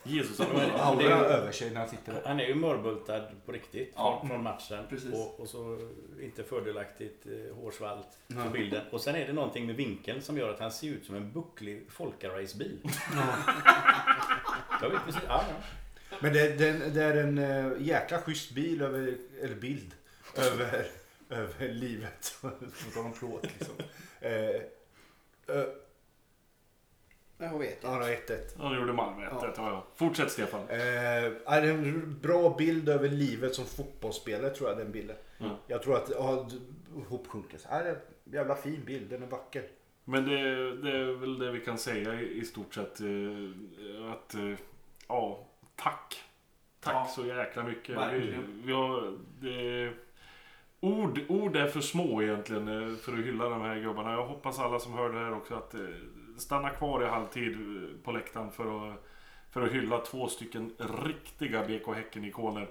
Jesus, 0.04 0.40
han. 0.40 0.48
Ja, 0.78 1.02
ju- 1.02 1.08
över 1.08 1.52
sig 1.52 1.70
när 1.72 1.80
han 1.80 1.90
sitter 1.90 2.14
där. 2.14 2.22
Han 2.26 2.40
är 2.40 2.46
ju 2.46 2.56
mörbultad 2.56 3.28
på 3.46 3.52
riktigt 3.52 3.94
Ja. 3.96 4.24
från, 4.28 4.44
matchen. 4.44 4.86
Och, 5.14 5.40
och 5.40 5.50
så 5.50 5.90
inte 6.22 6.44
fördelaktigt 6.44 7.26
eh, 7.26 7.56
hårsvall 7.56 7.98
på 8.28 8.34
Nej. 8.36 8.50
bilden. 8.54 8.82
Och 8.92 9.02
sen 9.02 9.16
är 9.16 9.28
det 9.28 9.34
någonting 9.34 9.66
med 9.66 9.76
vinkeln 9.76 10.22
som 10.22 10.38
gör 10.38 10.50
att 10.54 10.60
han 10.60 10.72
ser 10.72 10.88
ut 10.88 11.06
som 11.06 11.16
en 11.16 11.32
bucklig 11.32 11.86
folkaracebil. 11.90 12.80
Jag 14.82 14.90
vet 14.90 15.06
precis. 15.06 15.22
Ja, 15.28 15.44
ja. 15.50 15.56
Men 16.20 16.34
det, 16.34 16.58
det, 16.58 16.72
det 16.90 17.04
är 17.04 17.18
en 17.18 17.38
äh, 17.38 17.72
jäkla 17.82 18.22
schysst 18.22 18.52
bil 18.52 18.82
över, 18.82 19.18
eller 19.42 19.56
bild 19.56 19.94
över, 20.36 20.88
över 21.30 21.70
livet. 21.74 22.36
Tal 22.94 23.06
om 23.06 23.14
plåt 23.14 23.44
liksom. 23.44 23.76
Eh, 24.22 24.32
eh, 25.56 25.66
Jag 27.38 27.60
vet 27.60 27.84
han 27.84 27.94
har 27.94 28.02
1-1. 28.10 28.38
Han 28.58 28.76
gjorde 28.80 28.94
Malmö 28.94 29.26
1 29.28 29.34
ja. 29.42 29.54
ja. 29.58 29.86
Fortsätt 29.96 30.32
Stefan. 30.32 30.62
Eh, 30.70 30.78
är 31.46 31.62
det 31.62 31.70
en 31.70 32.20
bra 32.22 32.56
bild 32.58 32.90
över 32.90 33.10
livet 33.10 33.56
som 33.56 33.66
fotbollsspelare 33.66 34.50
tror 34.56 34.70
jag 34.70 34.78
den 34.78 34.92
bilden. 34.92 35.16
Mm. 35.40 35.52
Jag 35.68 35.84
tror 35.84 35.96
att, 35.98 36.10
ja, 36.10 36.48
hopsjunken. 37.08 37.60
Ja, 37.70 37.78
det 37.84 37.90
är 37.90 37.94
en 37.94 38.00
jävla 38.34 38.56
fin 38.56 38.84
bild, 38.86 39.10
den 39.10 39.24
är 39.24 39.28
vacker. 39.28 39.64
Men 40.04 40.26
det, 40.26 40.36
det 40.82 40.92
är 40.98 41.06
väl 41.20 41.40
det 41.40 41.52
vi 41.52 41.60
kan 41.60 41.78
säga 41.78 42.22
i, 42.22 42.38
i 42.40 42.46
stort 42.46 42.74
sett. 42.74 43.00
eh, 43.00 44.12
Att, 44.12 44.34
eh, 44.34 44.54
ja, 45.08 45.48
tack. 45.76 46.24
Tack 46.80 46.94
Ja. 46.94 47.12
så 47.16 47.26
jäkla 47.26 47.64
mycket. 47.64 47.98
Vi, 48.14 48.38
vi 48.64 48.74
har, 48.74 49.18
det, 49.40 49.94
ord, 50.82 51.20
ord 51.30 51.56
är 51.56 51.68
för 51.68 51.82
små 51.82 52.22
egentligen 52.22 52.68
eh, 52.92 52.98
för 52.98 53.14
att 53.14 53.20
hylla 53.26 53.50
de 53.50 53.62
här 53.62 53.76
gubbarna. 53.80 54.12
Jag 54.12 54.26
hoppas 54.26 54.60
alla 54.60 54.80
som 54.80 54.94
hör 54.94 55.10
det 55.10 55.20
här 55.20 55.34
också 55.34 55.56
att 55.56 55.74
eh, 55.74 55.80
stanna 56.38 56.70
kvar 56.70 57.04
i 57.04 57.08
halvtid 57.08 57.54
eh, 57.54 58.04
på 58.04 58.12
läktaren 58.12 58.52
för 58.52 58.92
att, 58.92 59.06
för 59.52 59.62
att 59.62 59.72
hylla 59.72 59.98
två 60.00 60.28
stycken 60.28 60.74
riktiga 61.06 61.64
BK 61.64 61.96
Häcken-ikoner. 61.96 62.68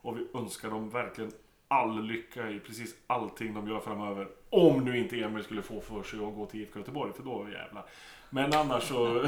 Och 0.00 0.18
vi 0.18 0.26
önskar 0.34 0.70
dem 0.70 0.90
verkligen 0.90 1.32
all 1.68 2.02
lycka 2.02 2.50
i 2.50 2.60
precis 2.60 2.94
allting 3.06 3.54
de 3.54 3.68
gör 3.68 3.80
framöver. 3.80 4.28
Om 4.50 4.84
nu 4.84 4.98
inte 4.98 5.20
Emil 5.20 5.44
skulle 5.44 5.62
få 5.62 5.80
för 5.80 6.02
sig 6.02 6.18
att 6.18 6.34
gå 6.34 6.46
till 6.46 6.60
IFK 6.60 6.78
Göteborg, 6.78 7.12
för 7.12 7.22
då 7.22 7.46
jävlar. 7.52 7.84
Men 8.30 8.52
annars 8.54 8.82
så... 8.82 9.26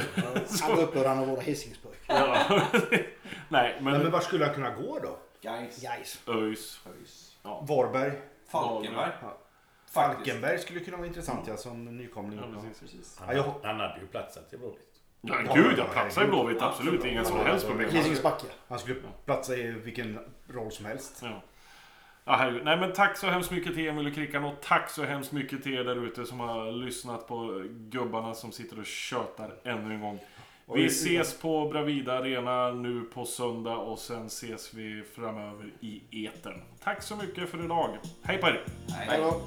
Han 0.62 0.76
var 0.76 0.82
upprörd 0.82 1.06
av 1.06 1.26
våra 1.28 1.40
Hisingspojk. 1.40 1.98
ja. 2.06 2.46
Nej, 3.48 3.74
Men, 3.80 3.84
men... 3.84 4.02
men 4.02 4.10
var 4.10 4.20
skulle 4.20 4.44
han 4.44 4.54
kunna 4.54 4.70
gå 4.70 4.98
då? 4.98 5.18
Guys. 5.42 5.82
Gais. 5.82 6.20
ÖIS. 6.28 6.80
Höjs. 7.42 7.68
Varberg? 7.68 8.12
Falkenberg. 8.48 9.10
Ja. 9.22 9.36
Falkenberg 9.90 10.58
skulle 10.58 10.80
kunna 10.80 10.96
vara 10.96 11.06
intressant 11.06 11.48
ja, 11.48 11.56
som 11.56 11.84
nykomling. 11.96 12.38
Ja, 12.38 12.46
Ja. 12.54 12.60
precis. 12.62 12.80
Precis. 12.80 13.16
Ja, 13.20 13.26
Han, 13.26 13.36
jag- 13.36 13.54
han 13.62 13.80
hade 13.80 14.00
ju 14.00 14.06
platsat 14.06 14.52
i 14.52 14.56
Blåvitt. 14.58 14.86
Ja, 15.20 15.34
gud 15.54 15.78
jag 15.78 15.92
platsar 15.92 16.24
i 16.24 16.26
Blåvitt. 16.26 16.62
Absolut 16.62 17.04
inga 17.04 17.24
som 17.24 17.38
helst 17.38 17.66
problem. 17.66 17.90
Han 18.68 18.78
skulle 18.78 18.96
platsa 19.24 19.56
i 19.56 19.70
vilken 19.70 20.18
roll 20.48 20.72
som 20.72 20.84
helst. 20.86 21.20
Ja. 21.22 21.42
Ja, 22.24 22.36
herregud. 22.36 22.64
Nej 22.64 22.76
men 22.76 22.92
tack 22.92 23.16
så 23.16 23.26
hemskt 23.26 23.50
mycket 23.50 23.74
till 23.74 23.88
Emil 23.88 24.06
och 24.06 24.14
Krickan 24.14 24.44
och 24.44 24.54
tack 24.62 24.90
så 24.90 25.04
hemskt 25.04 25.32
mycket 25.32 25.62
till 25.62 25.74
er 25.74 25.84
där 25.84 26.06
ute 26.06 26.24
som 26.24 26.40
har 26.40 26.72
lyssnat 26.72 27.28
på 27.28 27.64
gubbarna 27.68 28.34
som 28.34 28.52
sitter 28.52 28.78
och 28.78 28.86
tjötar 28.86 29.54
ännu 29.64 29.94
en 29.94 30.00
gång. 30.00 30.18
Vi 30.74 30.86
ses 30.86 31.38
på 31.38 31.68
Bravida 31.68 32.12
Arena 32.12 32.70
nu 32.70 33.02
på 33.14 33.24
söndag 33.24 33.76
och 33.76 33.98
sen 33.98 34.26
ses 34.26 34.74
vi 34.74 35.02
framöver 35.14 35.72
i 35.80 36.26
etern. 36.26 36.60
Tack 36.84 37.02
så 37.02 37.16
mycket 37.16 37.48
för 37.48 37.64
idag. 37.64 37.98
Hej 38.22 38.38
på 38.38 38.46
er! 38.46 38.64
Hej 38.88 39.20
då. 39.20 39.40